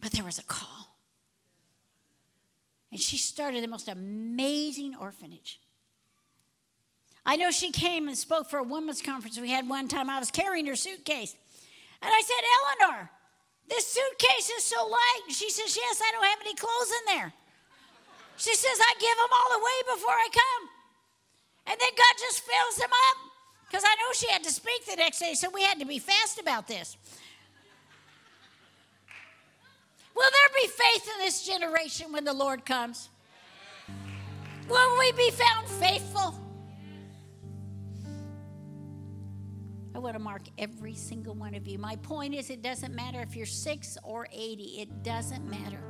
But 0.00 0.12
there 0.12 0.24
was 0.24 0.38
a 0.38 0.42
call. 0.44 0.96
And 2.90 2.98
she 2.98 3.18
started 3.18 3.62
the 3.62 3.68
most 3.68 3.88
amazing 3.88 4.94
orphanage. 4.98 5.60
I 7.26 7.36
know 7.36 7.50
she 7.50 7.70
came 7.70 8.08
and 8.08 8.16
spoke 8.16 8.48
for 8.48 8.60
a 8.60 8.64
women's 8.64 9.02
conference 9.02 9.38
we 9.38 9.50
had 9.50 9.68
one 9.68 9.86
time. 9.86 10.08
I 10.08 10.18
was 10.18 10.30
carrying 10.30 10.64
her 10.64 10.76
suitcase. 10.76 11.36
And 12.00 12.10
I 12.10 12.22
said, 12.22 12.88
Eleanor, 12.88 13.10
this 13.68 13.86
suitcase 13.86 14.48
is 14.48 14.64
so 14.64 14.82
light. 14.86 15.20
And 15.26 15.36
she 15.36 15.50
says, 15.50 15.76
Yes, 15.76 16.00
I 16.02 16.10
don't 16.12 16.24
have 16.24 16.40
any 16.40 16.54
clothes 16.54 16.92
in 17.00 17.14
there. 17.16 17.34
She 18.36 18.54
says, 18.54 18.78
I 18.80 18.94
give 19.00 19.16
them 19.16 19.32
all 19.32 19.60
away 19.60 19.94
before 19.94 20.12
I 20.12 20.28
come. 20.32 20.68
And 21.68 21.80
then 21.80 21.90
God 21.96 22.14
just 22.18 22.40
fills 22.40 22.76
them 22.76 22.90
up. 22.90 23.16
Because 23.68 23.84
I 23.84 23.94
know 23.96 24.12
she 24.14 24.28
had 24.28 24.44
to 24.44 24.52
speak 24.52 24.86
the 24.86 24.96
next 24.96 25.18
day, 25.18 25.34
so 25.34 25.50
we 25.50 25.62
had 25.62 25.80
to 25.80 25.86
be 25.86 25.98
fast 25.98 26.38
about 26.38 26.68
this. 26.68 26.96
Will 30.14 30.30
there 30.30 30.62
be 30.62 30.68
faith 30.68 31.10
in 31.14 31.24
this 31.24 31.44
generation 31.44 32.12
when 32.12 32.24
the 32.24 32.32
Lord 32.32 32.64
comes? 32.64 33.10
Will 34.68 34.98
we 34.98 35.12
be 35.12 35.30
found 35.30 35.68
faithful? 35.68 36.34
I 39.94 39.98
want 39.98 40.14
to 40.14 40.22
mark 40.22 40.42
every 40.58 40.94
single 40.94 41.34
one 41.34 41.54
of 41.54 41.66
you. 41.66 41.78
My 41.78 41.96
point 41.96 42.34
is, 42.34 42.50
it 42.50 42.62
doesn't 42.62 42.94
matter 42.94 43.20
if 43.20 43.34
you're 43.34 43.46
six 43.46 43.96
or 44.04 44.28
80, 44.32 44.62
it 44.80 45.02
doesn't 45.02 45.48
matter. 45.48 45.80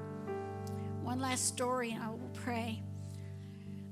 One 1.03 1.21
last 1.21 1.47
story, 1.47 1.93
and 1.93 2.03
I 2.03 2.11
will 2.11 2.26
pray. 2.47 2.81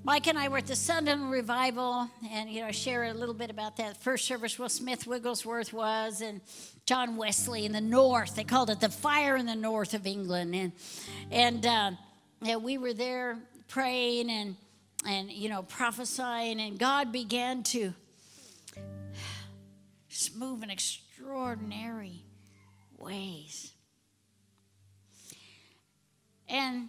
Mike 0.05 0.29
and 0.29 0.39
I 0.39 0.47
were 0.47 0.59
at 0.59 0.67
the 0.69 0.77
Sunderland 0.77 1.29
Revival, 1.29 2.09
and 2.31 2.49
you 2.49 2.61
know, 2.61 2.71
share 2.71 3.03
a 3.03 3.13
little 3.13 3.35
bit 3.35 3.51
about 3.51 3.79
that 3.79 4.01
first 4.01 4.27
service. 4.27 4.57
Will 4.61 4.69
Smith 4.69 5.09
Wigglesworth 5.09 5.73
was, 5.73 6.21
and 6.21 6.41
John 6.87 7.17
Wesley 7.17 7.65
in 7.65 7.73
the 7.73 7.81
north. 7.81 8.37
They 8.37 8.45
called 8.45 8.71
it 8.71 8.79
the 8.79 8.91
fire 8.91 9.35
in 9.35 9.47
the 9.47 9.57
north 9.57 9.93
of 9.93 10.07
England, 10.07 10.55
and 10.55 10.73
and 11.33 11.67
uh, 11.67 11.91
yeah, 12.43 12.55
we 12.55 12.79
were 12.79 12.93
there 12.93 13.41
praying 13.67 14.31
and 14.31 14.55
and 15.05 15.33
you 15.33 15.49
know 15.49 15.65
prophesying, 15.65 16.61
and 16.61 16.79
God 16.79 17.11
began 17.11 17.65
to 17.65 17.93
just 20.09 20.37
move 20.37 20.63
in 20.63 20.71
extraordinary 20.71 22.23
ways. 22.99 23.73
And 26.49 26.89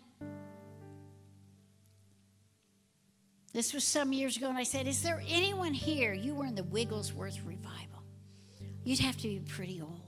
this 3.55 3.73
was 3.73 3.85
some 3.85 4.11
years 4.11 4.35
ago, 4.35 4.49
and 4.49 4.57
I 4.57 4.63
said, 4.63 4.85
Is 4.85 5.01
there 5.01 5.23
anyone 5.29 5.73
here? 5.73 6.13
You 6.13 6.35
were 6.35 6.45
in 6.45 6.55
the 6.55 6.63
Wigglesworth 6.63 7.39
revival. 7.45 8.03
You'd 8.83 8.99
have 8.99 9.15
to 9.15 9.29
be 9.29 9.39
pretty 9.39 9.79
old. 9.81 10.01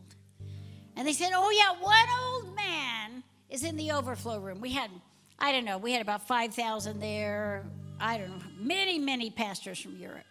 And 0.97 1.07
they 1.07 1.13
said, 1.13 1.31
Oh, 1.33 1.49
yeah, 1.49 1.81
one 1.81 2.07
old 2.21 2.55
man 2.57 3.23
is 3.49 3.63
in 3.63 3.77
the 3.77 3.93
overflow 3.93 4.39
room. 4.39 4.59
We 4.59 4.73
had, 4.73 4.91
I 5.39 5.53
don't 5.53 5.63
know, 5.63 5.77
we 5.77 5.93
had 5.93 6.01
about 6.01 6.27
5,000 6.27 6.99
there. 6.99 7.63
I 8.01 8.17
don't 8.17 8.27
know, 8.27 8.43
many, 8.59 8.99
many 8.99 9.29
pastors 9.29 9.79
from 9.79 9.95
Europe. 9.95 10.25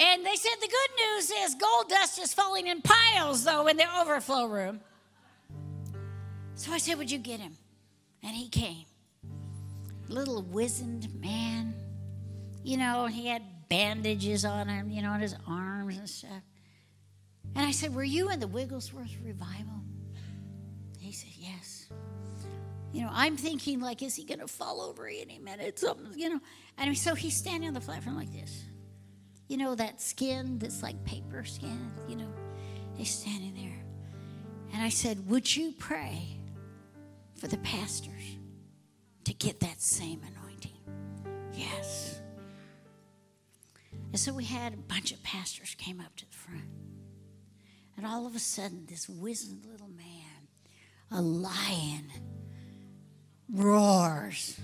And 0.00 0.24
they 0.24 0.36
said 0.36 0.52
the 0.62 0.66
good 0.66 0.96
news 0.96 1.30
is 1.30 1.54
gold 1.56 1.90
dust 1.90 2.18
is 2.20 2.32
falling 2.32 2.68
in 2.68 2.80
piles, 2.80 3.44
though, 3.44 3.66
in 3.66 3.76
the 3.76 3.84
overflow 4.00 4.46
room. 4.46 4.80
So 6.54 6.72
I 6.72 6.78
said, 6.78 6.96
Would 6.96 7.10
you 7.10 7.18
get 7.18 7.38
him? 7.38 7.58
And 8.22 8.34
he 8.34 8.48
came. 8.48 8.86
Little 10.10 10.42
wizened 10.42 11.08
man. 11.20 11.74
You 12.62 12.76
know, 12.76 13.06
he 13.06 13.28
had 13.28 13.42
bandages 13.68 14.44
on 14.44 14.68
him, 14.68 14.90
you 14.90 15.02
know, 15.02 15.10
on 15.10 15.20
his 15.20 15.36
arms 15.46 15.96
and 15.96 16.08
stuff. 16.08 16.42
And 17.54 17.64
I 17.64 17.70
said, 17.70 17.94
Were 17.94 18.04
you 18.04 18.30
in 18.30 18.40
the 18.40 18.46
Wigglesworth 18.46 19.16
revival? 19.24 19.80
He 20.98 21.12
said, 21.12 21.30
Yes. 21.38 21.88
You 22.92 23.02
know, 23.02 23.10
I'm 23.12 23.36
thinking, 23.36 23.80
like, 23.80 24.02
is 24.02 24.16
he 24.16 24.24
going 24.24 24.40
to 24.40 24.48
fall 24.48 24.80
over 24.80 25.06
any 25.06 25.38
minute? 25.38 25.78
Something, 25.78 26.18
you 26.18 26.28
know. 26.28 26.40
And 26.76 26.96
so 26.98 27.14
he's 27.14 27.36
standing 27.36 27.68
on 27.68 27.74
the 27.74 27.80
platform 27.80 28.16
like 28.16 28.32
this. 28.32 28.64
You 29.46 29.58
know, 29.58 29.76
that 29.76 30.00
skin 30.00 30.58
that's 30.58 30.82
like 30.82 31.02
paper 31.04 31.44
skin, 31.44 31.90
you 32.08 32.16
know. 32.16 32.32
He's 32.94 33.10
standing 33.10 33.54
there. 33.54 33.84
And 34.72 34.82
I 34.82 34.88
said, 34.88 35.28
Would 35.28 35.56
you 35.56 35.72
pray 35.78 36.36
for 37.36 37.46
the 37.46 37.58
pastors 37.58 38.36
to 38.36 38.39
get 39.40 39.58
that 39.60 39.80
same 39.82 40.20
anointing? 40.22 40.78
Yes. 41.52 42.20
And 44.10 44.18
so 44.20 44.32
we 44.32 44.44
had 44.44 44.74
a 44.74 44.76
bunch 44.76 45.10
of 45.10 45.20
pastors 45.24 45.74
came 45.76 46.00
up 46.00 46.14
to 46.16 46.26
the 46.30 46.36
front. 46.36 46.68
And 47.96 48.06
all 48.06 48.26
of 48.26 48.36
a 48.36 48.38
sudden, 48.38 48.86
this 48.88 49.08
wizened 49.08 49.66
little 49.66 49.88
man, 49.88 50.48
a 51.10 51.20
lion, 51.20 52.10
roars. 53.52 54.58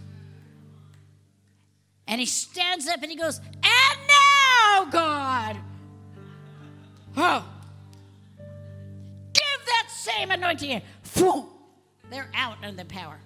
And 2.06 2.20
he 2.20 2.26
stands 2.26 2.86
up 2.86 3.02
and 3.02 3.10
he 3.10 3.16
goes, 3.16 3.38
And 3.38 4.00
now, 4.08 4.84
God, 4.90 5.56
oh, 7.16 7.44
give 9.32 9.66
that 9.66 9.88
same 9.90 10.30
anointing. 10.30 10.82
They're 12.10 12.30
out 12.34 12.62
in 12.62 12.76
the 12.76 12.84
power. 12.84 13.18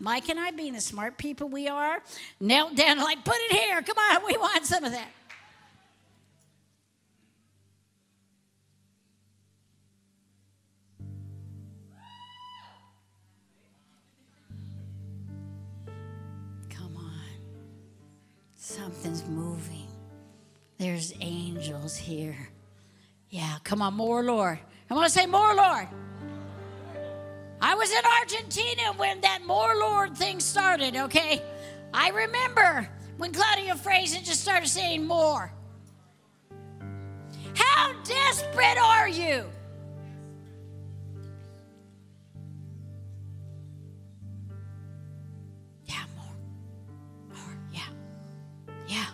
Mike 0.00 0.28
and 0.28 0.38
I, 0.38 0.50
being 0.52 0.74
the 0.74 0.80
smart 0.80 1.18
people 1.18 1.48
we 1.48 1.68
are, 1.68 2.02
knelt 2.40 2.76
down 2.76 2.98
like, 2.98 3.24
put 3.24 3.36
it 3.36 3.52
here. 3.56 3.82
Come 3.82 3.98
on, 3.98 4.24
we 4.26 4.36
want 4.36 4.64
some 4.64 4.84
of 4.84 4.92
that. 4.92 5.08
Come 16.70 16.96
on. 16.96 17.12
Something's 18.54 19.24
moving. 19.26 19.88
There's 20.78 21.12
angels 21.20 21.96
here. 21.96 22.36
Yeah, 23.30 23.56
come 23.64 23.82
on, 23.82 23.94
more 23.94 24.22
Lord. 24.22 24.60
I 24.88 24.94
want 24.94 25.06
to 25.06 25.12
say 25.12 25.26
more 25.26 25.54
Lord. 25.54 25.88
I 27.60 27.74
was 27.74 27.90
in 27.90 28.02
Argentina 28.20 28.92
when 28.96 29.20
that 29.22 29.40
more 29.46 29.74
Lord 29.76 30.16
thing 30.16 30.40
started, 30.40 30.96
okay? 30.96 31.42
I 31.92 32.10
remember 32.10 32.88
when 33.16 33.32
Claudio 33.32 33.74
Freidzon 33.74 34.24
just 34.24 34.40
started 34.42 34.68
saying 34.68 35.06
more. 35.06 35.52
How 37.54 37.92
desperate 38.04 38.78
are 38.78 39.08
you? 39.08 39.44
Yeah, 45.84 46.04
more. 46.16 46.36
More, 47.28 47.58
yeah. 47.72 47.80
Yeah. 48.86 49.06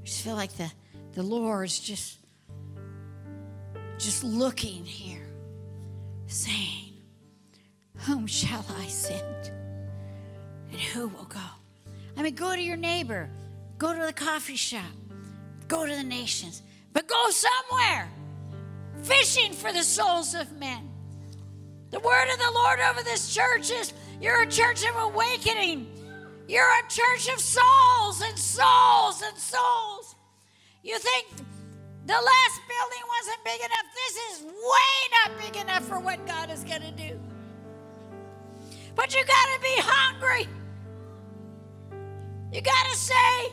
I 0.00 0.04
just 0.04 0.22
feel 0.22 0.34
like 0.34 0.52
the, 0.56 0.72
the 1.12 1.22
Lord's 1.22 1.78
just 1.78 2.18
just 3.98 4.24
looking 4.24 4.84
here, 4.84 5.21
saying, 6.32 6.94
Whom 7.98 8.26
shall 8.26 8.64
I 8.78 8.86
send? 8.86 9.52
And 10.70 10.80
who 10.80 11.08
will 11.08 11.24
go? 11.24 11.40
I 12.16 12.22
mean, 12.22 12.34
go 12.34 12.54
to 12.54 12.60
your 12.60 12.76
neighbor, 12.76 13.28
go 13.78 13.94
to 13.94 14.06
the 14.06 14.12
coffee 14.12 14.56
shop, 14.56 14.82
go 15.68 15.86
to 15.86 15.94
the 15.94 16.02
nations, 16.02 16.62
but 16.92 17.06
go 17.06 17.30
somewhere 17.30 18.08
fishing 19.02 19.52
for 19.52 19.72
the 19.72 19.82
souls 19.82 20.34
of 20.34 20.50
men. 20.58 20.88
The 21.90 22.00
word 22.00 22.32
of 22.32 22.38
the 22.38 22.50
Lord 22.54 22.80
over 22.80 23.02
this 23.02 23.34
church 23.34 23.70
is 23.70 23.92
you're 24.20 24.42
a 24.42 24.46
church 24.46 24.84
of 24.88 24.96
awakening. 24.96 25.88
You're 26.48 26.64
a 26.64 26.88
church 26.88 27.32
of 27.32 27.40
souls 27.40 28.22
and 28.22 28.38
souls 28.38 29.22
and 29.22 29.36
souls. 29.36 30.14
You 30.82 30.98
think 30.98 31.26
the 32.06 32.12
last 32.12 32.60
building 32.68 33.04
wasn't 33.08 33.44
big 33.44 33.60
enough? 33.60 33.86
This 33.94 34.16
is 34.16 34.44
way 34.44 35.08
not 35.24 35.38
big 35.38 35.56
enough 35.62 35.84
for 35.84 36.00
what 36.00 36.26
God 36.26 36.50
is 36.50 36.64
going 36.64 36.82
to 36.82 36.90
do. 36.92 37.18
But 38.94 39.14
you 39.14 39.24
got 39.24 39.46
to 39.54 39.60
be 39.60 39.74
hungry. 39.78 40.48
You 42.52 42.60
got 42.60 42.86
to 42.86 42.96
say, 42.96 43.52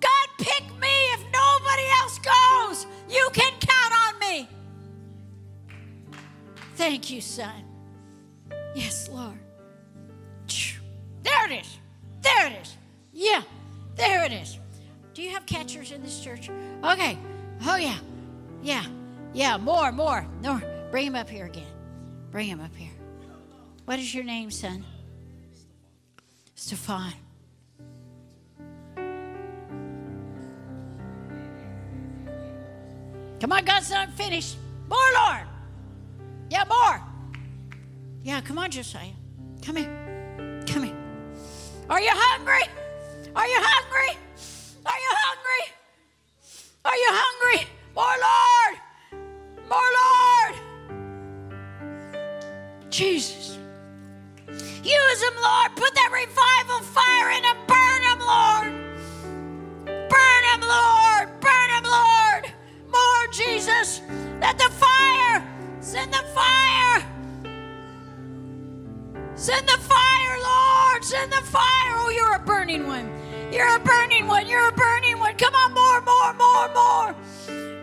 God, 0.00 0.28
pick 0.38 0.64
me 0.80 0.94
if 1.12 1.24
nobody 1.32 1.84
else 2.00 2.18
goes. 2.18 2.86
You 3.08 3.28
can 3.32 3.52
count 3.60 3.94
on 3.94 4.18
me. 4.20 4.48
Thank 6.74 7.10
you, 7.10 7.20
son. 7.20 7.64
Yes, 8.74 9.08
Lord. 9.08 9.38
There 11.22 11.50
it 11.50 11.60
is. 11.60 11.78
There 12.22 12.46
it 12.46 12.52
is. 12.62 12.76
Yeah, 13.12 13.42
there 13.96 14.24
it 14.24 14.32
is. 14.32 14.58
Do 15.18 15.24
you 15.24 15.30
have 15.30 15.46
catchers 15.46 15.90
in 15.90 16.00
this 16.00 16.20
church? 16.20 16.48
Okay. 16.84 17.18
Oh, 17.66 17.74
yeah. 17.74 17.98
Yeah. 18.62 18.84
Yeah, 19.32 19.56
more, 19.56 19.90
more. 19.90 20.24
More. 20.44 20.62
Bring 20.92 21.08
him 21.08 21.16
up 21.16 21.28
here 21.28 21.46
again. 21.46 21.66
Bring 22.30 22.46
him 22.46 22.60
up 22.60 22.72
here. 22.76 22.92
What 23.84 23.98
is 23.98 24.14
your 24.14 24.22
name, 24.22 24.52
son? 24.52 24.84
Stefan. 26.54 27.12
Come 33.40 33.50
on, 33.50 33.64
God's 33.64 33.90
not 33.90 34.12
finished. 34.12 34.56
More, 34.88 34.98
Lord. 35.16 35.48
Yeah, 36.48 36.62
more. 36.68 37.02
Yeah, 38.22 38.40
come 38.40 38.58
on, 38.58 38.70
Josiah. 38.70 39.10
Come 39.62 39.74
here. 39.74 40.62
Come 40.68 40.84
here. 40.84 40.96
Are 41.90 42.00
you 42.00 42.12
hungry? 42.12 42.68
Are 43.34 43.48
you 43.48 43.58
hungry? 43.58 44.16
Are 44.88 44.98
you 44.98 45.12
hungry? 45.12 45.64
Are 46.86 46.96
you 46.96 47.10
hungry? 47.10 47.68
More, 47.94 48.18
Lord. 48.28 48.74
More, 49.68 49.90
Lord. 50.00 50.54
Jesus. 52.90 53.58
Use 54.82 55.20
them, 55.20 55.34
Lord. 55.42 55.76
Put 55.76 55.94
that 55.94 56.10
revival 56.12 56.80
fire 56.80 57.30
in 57.36 57.42
them. 57.42 57.58
Burn 57.66 58.02
them, 58.02 58.20
Lord. 58.20 58.72
Burn 60.08 60.42
them, 60.48 60.62
Lord. 60.62 61.40
Burn 61.40 61.68
them, 61.70 61.84
Lord. 61.84 62.52
More, 62.90 63.32
Jesus. 63.32 64.00
Let 64.40 64.58
the 64.58 64.70
fire. 64.70 65.46
Send 65.80 66.12
the 66.14 66.24
fire. 66.34 67.04
Send 69.34 69.68
the 69.68 69.78
fire, 69.78 70.38
Lord. 70.42 71.04
Send 71.04 71.32
the 71.32 71.42
fire. 71.42 71.92
Oh, 72.00 72.10
you're 72.14 72.34
a 72.34 72.38
burning 72.38 72.86
one. 72.86 73.17
You're 73.50 73.76
a 73.76 73.80
burning 73.80 74.26
one. 74.26 74.46
You're 74.46 74.68
a 74.68 74.72
burning 74.72 75.18
one. 75.18 75.34
Come 75.36 75.54
on, 75.54 75.72
more, 75.72 76.00
more, 76.02 76.32
more, 76.34 76.68
more. 76.74 77.14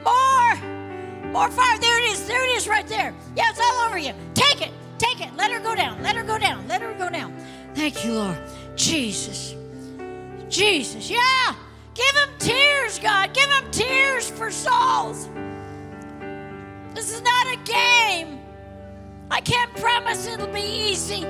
More. 0.03 1.31
More 1.31 1.49
fire. 1.49 1.79
There 1.79 2.03
it 2.03 2.11
is. 2.11 2.27
There 2.27 2.43
it 2.43 2.55
is 2.55 2.67
right 2.67 2.87
there. 2.87 3.13
Yeah, 3.35 3.49
it's 3.49 3.59
all 3.59 3.87
over 3.87 3.97
you. 3.97 4.13
Take 4.35 4.61
it. 4.61 4.71
Take 4.97 5.21
it. 5.21 5.35
Let 5.35 5.51
her 5.51 5.59
go 5.59 5.75
down. 5.75 6.01
Let 6.03 6.15
her 6.15 6.23
go 6.23 6.37
down. 6.37 6.67
Let 6.67 6.81
her 6.81 6.93
go 6.93 7.09
down. 7.09 7.35
Thank 7.73 8.05
you, 8.05 8.13
Lord. 8.13 8.37
Jesus. 8.75 9.55
Jesus. 10.49 11.09
Yeah. 11.09 11.55
Give 11.95 12.15
him 12.15 12.29
tears, 12.39 12.99
God. 12.99 13.33
Give 13.33 13.49
him 13.49 13.71
tears 13.71 14.29
for 14.29 14.51
souls. 14.51 15.27
This 16.93 17.11
is 17.11 17.21
not 17.21 17.47
a 17.47 17.57
game. 17.63 18.39
I 19.31 19.41
can't 19.41 19.73
promise 19.75 20.27
it'll 20.27 20.47
be 20.47 20.61
easy. 20.61 21.23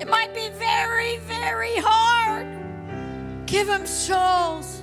It 0.00 0.08
might 0.08 0.34
be 0.34 0.48
very, 0.50 1.18
very 1.18 1.76
hard. 1.76 2.63
Give 3.54 3.68
him 3.68 3.86
souls. 3.86 4.82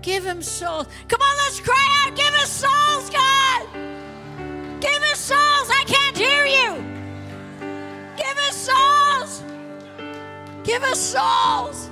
Give 0.00 0.24
him 0.24 0.40
souls. 0.40 0.86
Come 1.06 1.20
on, 1.20 1.36
let's 1.36 1.60
cry 1.60 1.86
out. 2.00 2.16
Give 2.16 2.32
us 2.36 2.50
souls, 2.50 3.10
God. 3.10 3.68
Give 4.80 5.02
us 5.02 5.18
souls. 5.18 5.68
I 5.70 5.84
can't 5.86 6.16
hear 6.16 6.46
you. 6.46 6.82
Give 8.16 8.38
us 8.48 8.56
souls. 8.56 9.42
Give 10.62 10.82
us 10.82 10.98
souls. 10.98 11.90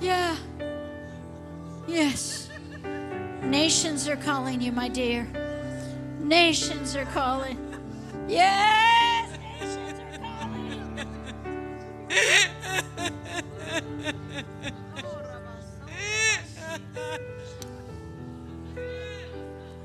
Yeah. 0.00 0.36
Yes. 1.88 2.50
Nations 3.42 4.06
are 4.06 4.14
calling 4.14 4.60
you, 4.60 4.70
my 4.70 4.88
dear. 4.88 5.26
Nations 6.20 6.94
are 6.94 7.06
calling. 7.06 7.58
Yes. 8.28 9.40
Nations 9.60 9.98
are 9.98 10.18
calling. 10.38 10.70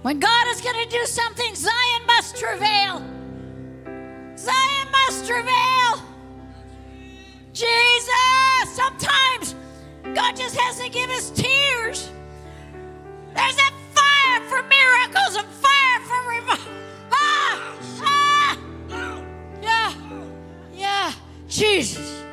When 0.02 0.18
God 0.20 0.48
is 0.48 0.62
going 0.62 0.82
to 0.82 0.90
do 0.90 1.06
something, 1.06 1.54
Zion 1.56 2.06
must 2.08 2.38
travail. 2.38 3.04
Zion 4.38 4.88
must 4.92 5.28
travail. 5.28 6.02
Jesus, 7.52 8.76
sometimes 8.76 9.56
God 10.14 10.38
just 10.38 10.56
has 10.56 10.80
to 10.80 10.90
give 10.90 11.10
us 11.10 11.32
tears. 11.32 12.10
There's 13.36 13.58
a 13.58 13.72
fire 13.94 14.42
for 14.48 14.64
miracles 14.64 15.36
and 15.36 15.48
fire 15.48 16.00
for 16.02 16.30
revival. 16.30 16.74
Ah, 17.12 17.78
ah, 18.02 18.58
yeah, 19.62 19.94
yeah, 20.74 21.14
Jesus. 21.50 22.24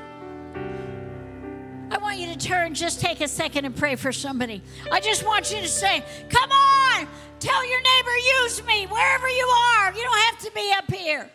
I 1.90 1.98
want 1.98 2.18
you 2.18 2.26
to 2.32 2.38
turn, 2.38 2.74
just 2.74 3.00
take 3.00 3.20
a 3.20 3.28
second 3.28 3.64
and 3.64 3.74
pray 3.74 3.96
for 3.96 4.12
somebody. 4.12 4.62
I 4.92 5.00
just 5.00 5.24
want 5.26 5.52
you 5.52 5.60
to 5.60 5.68
say, 5.68 6.04
Come 6.28 6.50
on, 6.50 7.08
tell 7.46 7.68
your 7.68 7.80
neighbor, 7.80 8.16
use 8.42 8.64
me 8.64 8.86
wherever 8.86 9.28
you 9.28 9.46
are. 9.46 9.92
You 9.92 10.02
don't 10.02 10.18
have 10.18 10.38
to 10.40 10.50
be 10.52 10.72
up 10.76 10.92
here. 10.92 11.30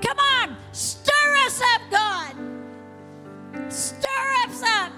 Come 0.00 0.18
on, 0.18 0.56
stir 0.72 1.36
us 1.46 1.60
up, 1.74 1.82
God. 1.90 2.34
Stir 3.68 4.34
us 4.44 4.62
up. 4.62 4.92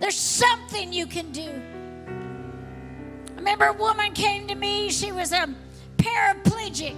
There's 0.00 0.16
something 0.16 0.92
you 0.92 1.06
can 1.06 1.30
do. 1.30 1.50
I 3.30 3.36
remember 3.36 3.66
a 3.66 3.72
woman 3.72 4.12
came 4.12 4.48
to 4.48 4.56
me, 4.56 4.90
she 4.90 5.12
was 5.12 5.30
a 5.32 5.48
paraplegic. 5.98 6.96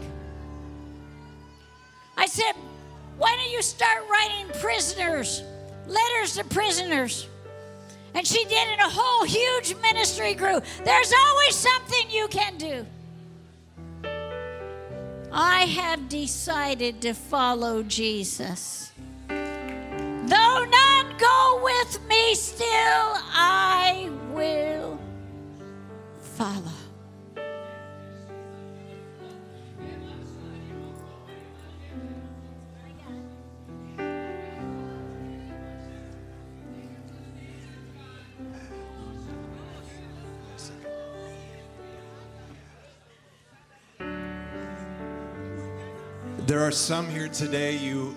I 2.16 2.26
said, 2.26 2.52
Why 3.18 3.36
don't 3.36 3.50
you 3.50 3.60
start 3.60 4.08
writing 4.08 4.46
prisoners, 4.60 5.42
letters 5.86 6.36
to 6.36 6.44
prisoners? 6.44 7.28
And 8.16 8.26
she 8.26 8.42
did, 8.46 8.66
and 8.68 8.80
a 8.80 8.88
whole 8.88 9.26
huge 9.26 9.76
ministry 9.82 10.32
grew. 10.32 10.58
There's 10.84 11.12
always 11.12 11.54
something 11.54 12.10
you 12.10 12.26
can 12.28 12.56
do. 12.56 12.86
I 15.30 15.66
have 15.66 16.08
decided 16.08 17.02
to 17.02 17.12
follow 17.12 17.82
Jesus. 17.82 18.90
Though 19.28 20.64
none 20.64 21.14
go 21.18 21.60
with 21.62 22.00
me, 22.08 22.34
still 22.34 22.66
I 22.66 24.08
will 24.32 24.98
follow. 26.22 26.75
Are 46.66 46.72
some 46.72 47.08
here 47.08 47.28
today, 47.28 47.76
you 47.76 48.12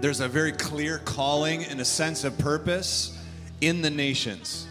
there's 0.00 0.20
a 0.20 0.28
very 0.28 0.52
clear 0.52 1.00
calling 1.04 1.62
and 1.64 1.78
a 1.78 1.84
sense 1.84 2.24
of 2.24 2.38
purpose 2.38 3.22
in 3.60 3.82
the 3.82 3.90
nations. 3.90 4.66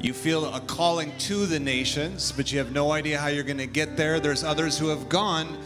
You 0.00 0.12
feel 0.12 0.54
a 0.54 0.60
calling 0.60 1.10
to 1.18 1.46
the 1.46 1.58
nations, 1.58 2.30
but 2.30 2.52
you 2.52 2.58
have 2.58 2.70
no 2.70 2.92
idea 2.92 3.18
how 3.18 3.26
you're 3.26 3.42
going 3.42 3.58
to 3.58 3.66
get 3.66 3.96
there. 3.96 4.20
There's 4.20 4.44
others 4.44 4.78
who 4.78 4.86
have 4.86 5.08
gone, 5.08 5.58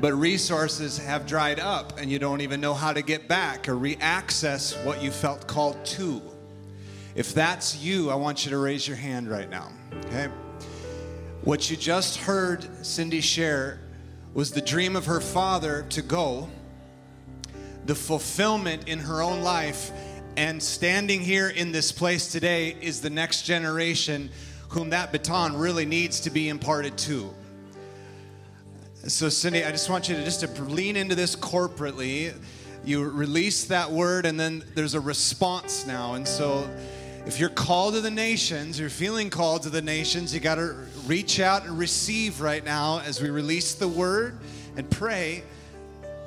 but 0.00 0.14
resources 0.14 0.96
have 0.96 1.26
dried 1.26 1.60
up, 1.60 2.00
and 2.00 2.10
you 2.10 2.18
don't 2.18 2.40
even 2.40 2.62
know 2.62 2.72
how 2.72 2.94
to 2.94 3.02
get 3.02 3.28
back 3.28 3.68
or 3.68 3.76
re 3.76 3.98
access 4.00 4.74
what 4.86 5.02
you 5.02 5.10
felt 5.10 5.46
called 5.46 5.84
to. 5.84 6.22
If 7.14 7.34
that's 7.34 7.76
you, 7.76 8.08
I 8.08 8.14
want 8.14 8.46
you 8.46 8.52
to 8.52 8.58
raise 8.58 8.88
your 8.88 8.96
hand 8.96 9.28
right 9.28 9.50
now, 9.50 9.70
okay? 10.06 10.28
What 11.44 11.70
you 11.70 11.76
just 11.76 12.16
heard 12.16 12.66
Cindy 12.86 13.20
share 13.20 13.78
was 14.32 14.52
the 14.52 14.62
dream 14.62 14.96
of 14.96 15.04
her 15.04 15.20
father 15.20 15.84
to 15.90 16.00
go, 16.00 16.48
the 17.84 17.94
fulfillment 17.94 18.88
in 18.88 18.98
her 19.00 19.20
own 19.20 19.42
life, 19.42 19.92
and 20.38 20.62
standing 20.62 21.20
here 21.20 21.50
in 21.50 21.70
this 21.70 21.92
place 21.92 22.32
today 22.32 22.74
is 22.80 23.02
the 23.02 23.10
next 23.10 23.42
generation 23.42 24.30
whom 24.70 24.88
that 24.88 25.12
baton 25.12 25.54
really 25.54 25.84
needs 25.84 26.18
to 26.20 26.30
be 26.30 26.48
imparted 26.48 26.96
to. 26.96 27.28
So, 29.06 29.28
Cindy, 29.28 29.66
I 29.66 29.70
just 29.70 29.90
want 29.90 30.08
you 30.08 30.16
to 30.16 30.24
just 30.24 30.40
to 30.40 30.62
lean 30.62 30.96
into 30.96 31.14
this 31.14 31.36
corporately. 31.36 32.34
You 32.86 33.04
release 33.04 33.64
that 33.66 33.90
word, 33.90 34.24
and 34.24 34.40
then 34.40 34.64
there's 34.74 34.94
a 34.94 35.00
response 35.00 35.84
now. 35.84 36.14
And 36.14 36.26
so, 36.26 36.66
if 37.26 37.40
you're 37.40 37.48
called 37.48 37.94
to 37.94 38.00
the 38.02 38.10
nations, 38.10 38.78
you're 38.78 38.90
feeling 38.90 39.30
called 39.30 39.62
to 39.62 39.70
the 39.70 39.80
nations, 39.80 40.34
you 40.34 40.40
got 40.40 40.56
to 40.56 40.76
reach 41.06 41.40
out 41.40 41.64
and 41.64 41.78
receive 41.78 42.40
right 42.40 42.62
now 42.62 43.00
as 43.00 43.20
we 43.20 43.30
release 43.30 43.74
the 43.74 43.88
word 43.88 44.38
and 44.76 44.90
pray. 44.90 45.42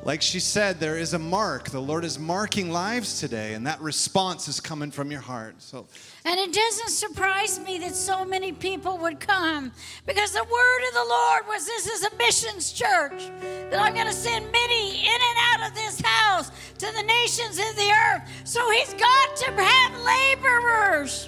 Like 0.08 0.22
she 0.22 0.40
said, 0.40 0.80
there 0.80 0.98
is 0.98 1.14
a 1.14 1.20
mark. 1.20 1.70
The 1.70 1.82
Lord 1.82 2.06
is 2.06 2.18
marking 2.18 2.72
lives 2.72 3.20
today, 3.20 3.56
and 3.56 3.68
that 3.68 3.82
response 3.82 4.48
is 4.48 4.62
coming 4.62 4.90
from 4.90 5.12
your 5.12 5.20
heart. 5.20 5.62
So, 5.62 5.86
And 6.24 6.40
it 6.40 6.54
doesn't 6.54 6.92
surprise 6.92 7.60
me 7.60 7.78
that 7.80 7.94
so 7.94 8.24
many 8.24 8.54
people 8.54 8.98
would 9.00 9.20
come 9.20 9.70
because 10.06 10.32
the 10.32 10.46
word 10.46 10.88
of 10.88 10.94
the 10.94 11.06
Lord 11.10 11.48
was 11.50 11.66
this 11.66 11.88
is 11.88 12.06
a 12.06 12.16
missions 12.16 12.72
church, 12.72 13.30
that 13.70 13.82
I'm 13.82 13.94
going 13.94 14.08
to 14.08 14.14
send 14.14 14.50
many 14.50 14.92
in 14.92 15.22
and 15.30 15.38
out 15.52 15.68
of 15.70 15.76
this 15.76 16.00
house 16.00 16.52
to 16.78 16.86
the 16.86 17.04
nations 17.04 17.60
of 17.60 17.76
the 17.76 17.92
earth. 17.92 18.22
So 18.46 18.72
he's 18.72 18.94
got 18.94 19.36
to 19.36 19.52
have 19.62 19.92
laborers 20.06 21.28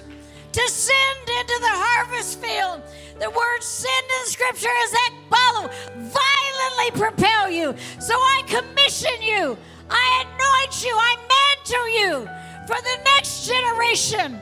to 0.52 0.68
send 0.68 1.28
into 1.28 1.58
the 1.60 1.68
harvest 1.70 2.40
field. 2.40 2.80
The 3.20 3.30
word 3.30 3.62
send 3.62 4.06
in 4.20 4.26
scripture 4.26 4.70
is 4.84 4.92
ekbalo, 4.92 5.70
violently 5.96 7.00
propel 7.00 7.50
you. 7.50 7.74
So 8.00 8.14
I 8.14 8.42
commission 8.46 9.22
you, 9.22 9.58
I 9.90 10.24
anoint 10.26 10.84
you, 10.84 10.94
I 10.96 11.16
mantle 11.34 11.88
you 12.00 12.30
for 12.66 12.82
the 12.82 12.98
next 13.04 13.46
generation. 13.46 14.40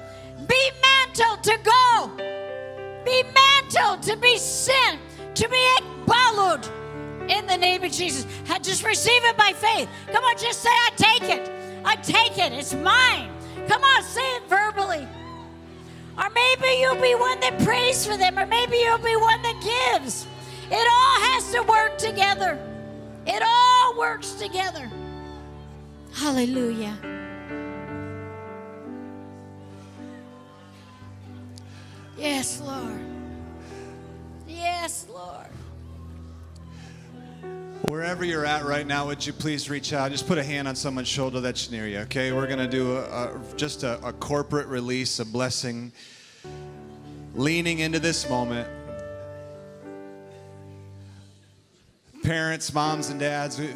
Be 0.48 0.70
mantled 0.82 1.44
to 1.44 1.58
go. 1.64 2.12
Be 3.04 3.24
mantled 3.34 4.02
to 4.04 4.16
be 4.16 4.38
sent, 4.38 5.00
to 5.36 5.48
be 5.48 5.58
ekbalud 5.78 6.68
in 7.30 7.46
the 7.46 7.56
name 7.56 7.84
of 7.84 7.92
Jesus. 7.92 8.26
Ha- 8.48 8.60
Just 8.62 8.84
receive 8.84 9.24
it 9.24 9.36
by 9.36 9.52
faith. 9.54 9.88
Come 10.12 10.24
on, 10.24 10.38
just 10.38 10.62
say, 10.62 10.70
I 10.70 10.90
take 10.96 11.24
it. 11.24 11.50
I 11.84 11.96
take 11.96 12.38
it. 12.38 12.52
It's 12.52 12.74
mine. 12.74 13.30
Come 13.68 13.82
on, 13.82 14.02
say 14.04 14.36
it 14.36 14.44
verbally. 14.48 15.06
Or 16.18 16.28
maybe 16.30 16.80
you'll 16.80 17.00
be 17.00 17.14
one 17.14 17.38
that 17.40 17.58
prays 17.60 18.04
for 18.04 18.16
them, 18.16 18.38
or 18.38 18.46
maybe 18.46 18.76
you'll 18.78 18.98
be 18.98 19.16
one 19.16 19.40
that 19.42 19.94
gives. 19.94 20.26
It 20.70 20.74
all 20.74 21.20
has 21.30 21.52
to 21.52 21.62
work 21.62 21.96
together. 21.96 22.58
It 23.26 23.42
all 23.46 23.98
works 23.98 24.32
together. 24.32 24.90
Hallelujah. 26.14 26.98
Yes, 32.16 32.60
Lord. 32.60 33.00
Yes, 34.46 35.06
Lord. 35.08 35.46
Wherever 37.86 38.24
you're 38.24 38.44
at 38.44 38.64
right 38.64 38.86
now, 38.86 39.06
would 39.06 39.24
you 39.24 39.32
please 39.32 39.70
reach 39.70 39.92
out? 39.92 40.10
Just 40.10 40.26
put 40.26 40.38
a 40.38 40.42
hand 40.42 40.66
on 40.66 40.74
someone's 40.74 41.08
shoulder 41.08 41.40
that's 41.40 41.70
near 41.70 41.86
you, 41.86 41.98
okay? 42.00 42.32
We're 42.32 42.46
going 42.46 42.58
to 42.58 42.68
do 42.68 42.96
a, 42.96 43.02
a, 43.02 43.40
just 43.56 43.84
a, 43.84 44.04
a 44.06 44.12
corporate 44.12 44.66
release, 44.66 45.18
a 45.20 45.24
blessing, 45.24 45.92
leaning 47.34 47.78
into 47.78 47.98
this 47.98 48.28
moment. 48.28 48.68
Parents, 52.22 52.72
moms, 52.74 53.10
and 53.10 53.20
dads, 53.20 53.58
we- 53.58 53.74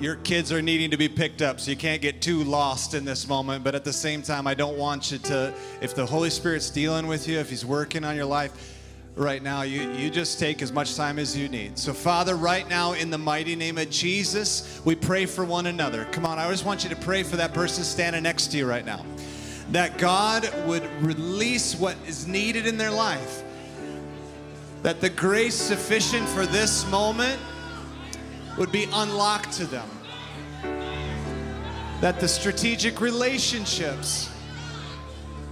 your 0.00 0.14
kids 0.14 0.52
are 0.52 0.62
needing 0.62 0.92
to 0.92 0.96
be 0.96 1.08
picked 1.08 1.42
up, 1.42 1.58
so 1.58 1.72
you 1.72 1.76
can't 1.76 2.00
get 2.00 2.22
too 2.22 2.44
lost 2.44 2.94
in 2.94 3.04
this 3.04 3.26
moment. 3.26 3.64
But 3.64 3.74
at 3.74 3.82
the 3.82 3.92
same 3.92 4.22
time, 4.22 4.46
I 4.46 4.54
don't 4.54 4.78
want 4.78 5.10
you 5.10 5.18
to, 5.18 5.52
if 5.80 5.92
the 5.96 6.06
Holy 6.06 6.30
Spirit's 6.30 6.70
dealing 6.70 7.08
with 7.08 7.26
you, 7.26 7.38
if 7.38 7.50
He's 7.50 7.64
working 7.64 8.04
on 8.04 8.14
your 8.14 8.24
life 8.24 8.77
right 9.18 9.42
now, 9.42 9.62
you, 9.62 9.90
you 9.92 10.10
just 10.10 10.38
take 10.38 10.62
as 10.62 10.72
much 10.72 10.94
time 10.94 11.18
as 11.18 11.36
you 11.36 11.48
need. 11.48 11.76
So, 11.76 11.92
Father, 11.92 12.36
right 12.36 12.68
now, 12.68 12.92
in 12.92 13.10
the 13.10 13.18
mighty 13.18 13.56
name 13.56 13.76
of 13.76 13.90
Jesus, 13.90 14.80
we 14.84 14.94
pray 14.94 15.26
for 15.26 15.44
one 15.44 15.66
another. 15.66 16.04
Come 16.12 16.24
on, 16.24 16.38
I 16.38 16.48
just 16.50 16.64
want 16.64 16.84
you 16.84 16.90
to 16.90 16.96
pray 16.96 17.24
for 17.24 17.36
that 17.36 17.52
person 17.52 17.82
standing 17.82 18.22
next 18.22 18.48
to 18.48 18.56
you 18.56 18.66
right 18.66 18.86
now. 18.86 19.04
That 19.72 19.98
God 19.98 20.48
would 20.66 20.84
release 21.02 21.74
what 21.74 21.96
is 22.06 22.26
needed 22.26 22.66
in 22.66 22.78
their 22.78 22.92
life. 22.92 23.42
That 24.82 25.00
the 25.00 25.10
grace 25.10 25.56
sufficient 25.56 26.28
for 26.28 26.46
this 26.46 26.88
moment 26.88 27.40
would 28.56 28.70
be 28.70 28.86
unlocked 28.92 29.52
to 29.54 29.66
them. 29.66 29.88
That 32.00 32.20
the 32.20 32.28
strategic 32.28 33.00
relationships 33.00 34.30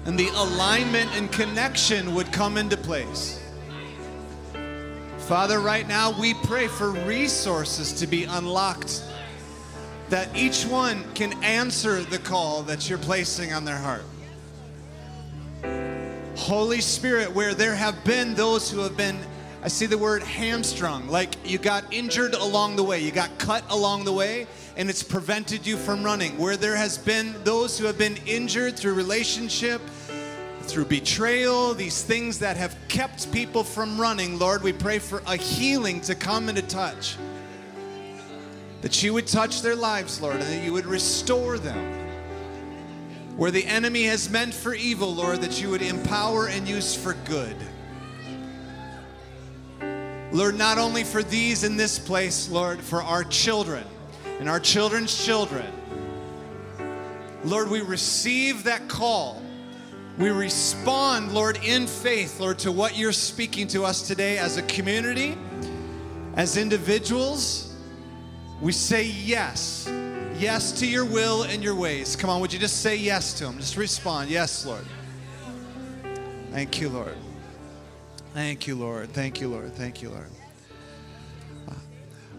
and 0.05 0.17
the 0.17 0.29
alignment 0.29 1.11
and 1.17 1.31
connection 1.33 2.15
would 2.15 2.33
come 2.33 2.57
into 2.57 2.77
place. 2.77 3.43
Father, 5.27 5.59
right 5.59 5.89
now 5.89 6.17
we 6.21 6.35
pray 6.35 6.69
for 6.69 6.93
resources 6.93 7.93
to 7.95 8.07
be 8.07 8.23
unlocked, 8.23 9.03
that 10.09 10.29
each 10.37 10.65
one 10.65 11.03
can 11.15 11.33
answer 11.43 12.05
the 12.05 12.19
call 12.19 12.63
that 12.63 12.89
you're 12.89 12.97
placing 12.97 13.53
on 13.53 13.65
their 13.65 13.77
heart. 13.77 14.05
Holy 16.37 16.81
Spirit, 16.81 17.35
where 17.35 17.55
there 17.55 17.75
have 17.75 18.05
been 18.05 18.35
those 18.35 18.71
who 18.71 18.79
have 18.83 18.97
been, 18.97 19.19
I 19.65 19.69
see 19.69 19.87
the 19.87 19.99
word 19.99 20.23
hamstrung, 20.23 21.09
like 21.09 21.35
you 21.45 21.59
got 21.59 21.93
injured 21.93 22.35
along 22.35 22.77
the 22.77 22.85
way, 22.85 23.01
you 23.01 23.11
got 23.11 23.37
cut 23.37 23.65
along 23.69 24.05
the 24.05 24.13
way, 24.13 24.47
and 24.77 24.89
it's 24.89 25.03
prevented 25.03 25.67
you 25.67 25.77
from 25.77 26.05
running. 26.05 26.39
Where 26.39 26.57
there 26.57 26.77
has 26.77 26.99
been 26.99 27.35
those 27.43 27.77
who 27.77 27.87
have 27.87 27.99
been 27.99 28.17
injured 28.27 28.77
through 28.77 28.95
relationship, 28.95 29.81
through 30.67 30.87
betrayal, 30.87 31.75
these 31.75 32.03
things 32.03 32.39
that 32.41 32.57
have 32.57 32.77
kept 32.89 33.33
people 33.33 33.65
from 33.65 34.01
running, 34.01 34.39
Lord, 34.39 34.63
we 34.63 34.73
pray 34.73 34.99
for 34.99 35.23
a 35.27 35.37
healing 35.37 36.01
to 36.03 36.15
come 36.15 36.49
and 36.49 36.57
to 36.57 36.63
touch. 36.63 37.17
That 38.83 39.03
you 39.03 39.15
would 39.15 39.27
touch 39.27 39.63
their 39.63 39.77
lives, 39.77 40.21
Lord, 40.21 40.37
and 40.37 40.45
that 40.45 40.65
you 40.65 40.73
would 40.73 40.87
restore 40.87 41.59
them 41.59 42.07
where 43.37 43.51
the 43.51 43.67
enemy 43.67 44.05
has 44.05 44.31
meant 44.31 44.55
for 44.55 44.75
evil, 44.75 45.15
Lord, 45.15 45.43
that 45.43 45.61
you 45.61 45.69
would 45.71 45.83
empower 45.83 46.49
and 46.49 46.67
use 46.67 46.95
for 46.95 47.15
good. 47.27 47.57
Lord, 50.33 50.57
not 50.57 50.79
only 50.79 51.05
for 51.05 51.23
these 51.23 51.63
in 51.63 51.77
this 51.77 51.99
place, 51.99 52.51
Lord, 52.51 52.81
for 52.81 53.03
our 53.03 53.25
children 53.25 53.85
and 54.41 54.49
our 54.49 54.61
children's 54.61 55.25
children. 55.25 55.67
Lord, 57.45 57.71
we 57.71 57.81
receive 57.81 58.65
that 58.65 58.89
call. 58.89 59.43
We 60.19 60.31
respond, 60.31 61.33
Lord, 61.33 61.59
in 61.63 61.87
faith, 61.87 62.41
Lord, 62.41 62.59
to 62.61 62.73
what 62.73 62.97
you're 62.97 63.13
speaking 63.13 63.69
to 63.69 63.85
us 63.85 64.07
today 64.09 64.39
as 64.39 64.57
a 64.57 64.63
community, 64.63 65.37
as 66.37 66.57
individuals. 66.57 67.75
We 68.63 68.73
say 68.73 69.05
yes. 69.05 69.87
Yes 70.39 70.73
to 70.81 70.87
your 70.87 71.05
will 71.05 71.43
and 71.43 71.63
your 71.63 71.75
ways. 71.75 72.17
Come 72.17 72.31
on, 72.31 72.41
would 72.41 72.53
you 72.53 72.59
just 72.59 72.81
say 72.81 72.97
yes 72.97 73.35
to 73.35 73.47
him? 73.47 73.59
Just 73.59 73.77
respond. 73.77 74.31
Yes, 74.31 74.65
Lord. 74.65 74.85
Thank 76.51 76.81
you, 76.81 76.89
Lord. 76.89 77.17
Thank 78.33 78.67
you, 78.67 78.75
Lord. 78.75 79.13
Thank 79.13 79.41
you, 79.41 79.49
Lord. 79.49 79.75
Thank 79.75 80.01
you, 80.01 80.11
Lord. 80.11 80.29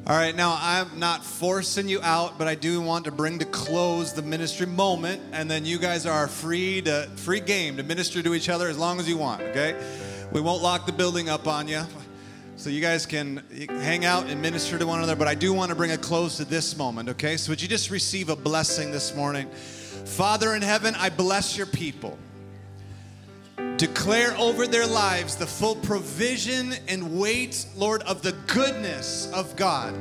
All 0.07 0.15
right, 0.15 0.33
now 0.33 0.57
I'm 0.57 0.99
not 0.99 1.25
forcing 1.25 1.89
you 1.89 2.01
out, 2.01 2.37
but 2.37 2.47
I 2.47 2.55
do 2.55 2.79
want 2.79 3.03
to 3.05 3.11
bring 3.11 3.39
to 3.39 3.45
close 3.45 4.13
the 4.13 4.21
ministry 4.21 4.65
moment, 4.65 5.21
and 5.33 5.51
then 5.51 5.65
you 5.65 5.77
guys 5.77 6.05
are 6.05 6.29
free 6.29 6.81
to 6.83 7.09
free 7.17 7.41
game 7.41 7.75
to 7.75 7.83
minister 7.83 8.23
to 8.23 8.33
each 8.33 8.47
other 8.47 8.69
as 8.69 8.77
long 8.77 9.01
as 9.01 9.09
you 9.09 9.17
want. 9.17 9.41
Okay, 9.41 9.75
we 10.31 10.39
won't 10.39 10.63
lock 10.63 10.85
the 10.85 10.93
building 10.93 11.27
up 11.27 11.45
on 11.45 11.67
you, 11.67 11.81
so 12.55 12.69
you 12.69 12.79
guys 12.79 13.05
can 13.05 13.43
hang 13.81 14.05
out 14.05 14.27
and 14.27 14.41
minister 14.41 14.79
to 14.79 14.87
one 14.87 14.99
another. 14.99 15.17
But 15.17 15.27
I 15.27 15.35
do 15.35 15.51
want 15.51 15.71
to 15.71 15.75
bring 15.75 15.91
a 15.91 15.97
close 15.97 16.37
to 16.37 16.45
this 16.45 16.77
moment. 16.77 17.09
Okay, 17.09 17.35
so 17.35 17.51
would 17.51 17.61
you 17.61 17.67
just 17.67 17.91
receive 17.91 18.29
a 18.29 18.35
blessing 18.37 18.91
this 18.91 19.13
morning, 19.13 19.49
Father 19.49 20.55
in 20.55 20.61
heaven? 20.61 20.95
I 20.95 21.09
bless 21.09 21.57
your 21.57 21.67
people. 21.67 22.17
Declare 23.77 24.35
over 24.37 24.65
their 24.65 24.87
lives 24.87 25.35
the 25.35 25.45
full 25.45 25.75
provision 25.75 26.73
and 26.87 27.19
weight, 27.19 27.67
Lord, 27.75 28.01
of 28.03 28.23
the 28.23 28.31
goodness 28.47 29.31
of 29.31 29.55
God. 29.55 29.93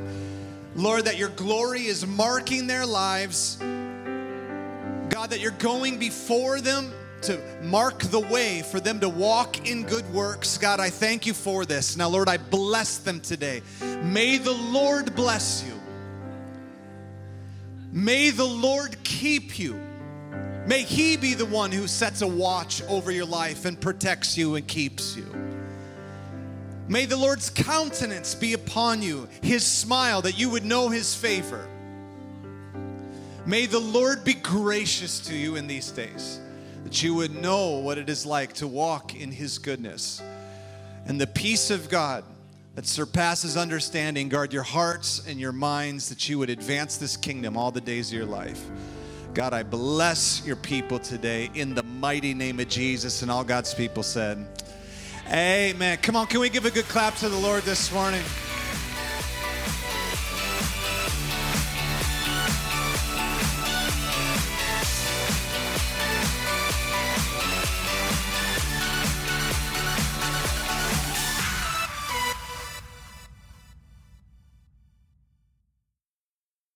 Lord, 0.75 1.05
that 1.05 1.17
your 1.17 1.29
glory 1.29 1.85
is 1.85 2.05
marking 2.05 2.65
their 2.65 2.87
lives. 2.87 3.57
God, 3.57 5.29
that 5.29 5.39
you're 5.39 5.51
going 5.51 5.99
before 5.99 6.59
them 6.59 6.91
to 7.21 7.39
mark 7.61 7.99
the 7.99 8.19
way 8.19 8.63
for 8.63 8.79
them 8.79 8.99
to 8.99 9.09
walk 9.09 9.69
in 9.69 9.83
good 9.83 10.11
works. 10.11 10.57
God, 10.57 10.79
I 10.79 10.89
thank 10.89 11.27
you 11.27 11.35
for 11.35 11.63
this. 11.63 11.95
Now, 11.95 12.09
Lord, 12.09 12.29
I 12.29 12.37
bless 12.37 12.97
them 12.97 13.19
today. 13.19 13.61
May 14.01 14.39
the 14.39 14.53
Lord 14.53 15.15
bless 15.15 15.63
you. 15.63 15.73
May 17.91 18.31
the 18.31 18.45
Lord 18.45 19.03
keep 19.03 19.59
you. 19.59 19.86
May 20.67 20.83
He 20.83 21.15
be 21.15 21.33
the 21.33 21.45
one 21.45 21.71
who 21.71 21.87
sets 21.87 22.21
a 22.21 22.27
watch 22.27 22.83
over 22.89 23.09
your 23.09 23.25
life 23.25 23.63
and 23.63 23.79
protects 23.79 24.37
you 24.37 24.55
and 24.55 24.67
keeps 24.67 25.15
you. 25.15 25.25
May 26.89 27.05
the 27.05 27.15
Lord's 27.15 27.49
countenance 27.49 28.35
be 28.35 28.51
upon 28.51 29.01
you, 29.01 29.29
His 29.41 29.65
smile, 29.65 30.21
that 30.23 30.37
you 30.37 30.49
would 30.49 30.65
know 30.65 30.89
His 30.89 31.15
favor. 31.15 31.69
May 33.45 33.65
the 33.65 33.79
Lord 33.79 34.25
be 34.25 34.33
gracious 34.33 35.21
to 35.21 35.35
you 35.35 35.55
in 35.55 35.67
these 35.67 35.89
days, 35.89 36.41
that 36.83 37.01
you 37.01 37.13
would 37.13 37.41
know 37.41 37.79
what 37.79 37.97
it 37.97 38.09
is 38.09 38.25
like 38.25 38.51
to 38.55 38.67
walk 38.67 39.15
in 39.15 39.31
His 39.31 39.57
goodness. 39.59 40.21
And 41.05 41.19
the 41.19 41.27
peace 41.27 41.71
of 41.71 41.87
God 41.87 42.25
that 42.75 42.85
surpasses 42.85 43.55
understanding 43.55 44.27
guard 44.27 44.51
your 44.51 44.63
hearts 44.63 45.25
and 45.25 45.39
your 45.39 45.53
minds 45.53 46.09
that 46.09 46.27
you 46.27 46.37
would 46.39 46.49
advance 46.49 46.97
this 46.97 47.15
kingdom 47.15 47.55
all 47.55 47.71
the 47.71 47.79
days 47.79 48.09
of 48.09 48.17
your 48.17 48.25
life. 48.25 48.61
God, 49.37 49.53
I 49.53 49.61
bless 49.61 50.43
your 50.47 50.55
people 50.55 50.97
today 50.97 51.51
in 51.53 51.75
the 51.75 51.83
mighty 51.83 52.33
name 52.33 52.59
of 52.59 52.69
Jesus. 52.69 53.21
And 53.21 53.29
all 53.29 53.43
God's 53.43 53.71
people 53.71 54.01
said, 54.01 54.43
Amen. 55.31 55.99
Come 56.01 56.15
on, 56.15 56.25
can 56.25 56.39
we 56.39 56.49
give 56.49 56.65
a 56.65 56.71
good 56.71 56.85
clap 56.85 57.13
to 57.17 57.29
the 57.29 57.37
Lord 57.37 57.61
this 57.61 57.93
morning? 57.93 58.23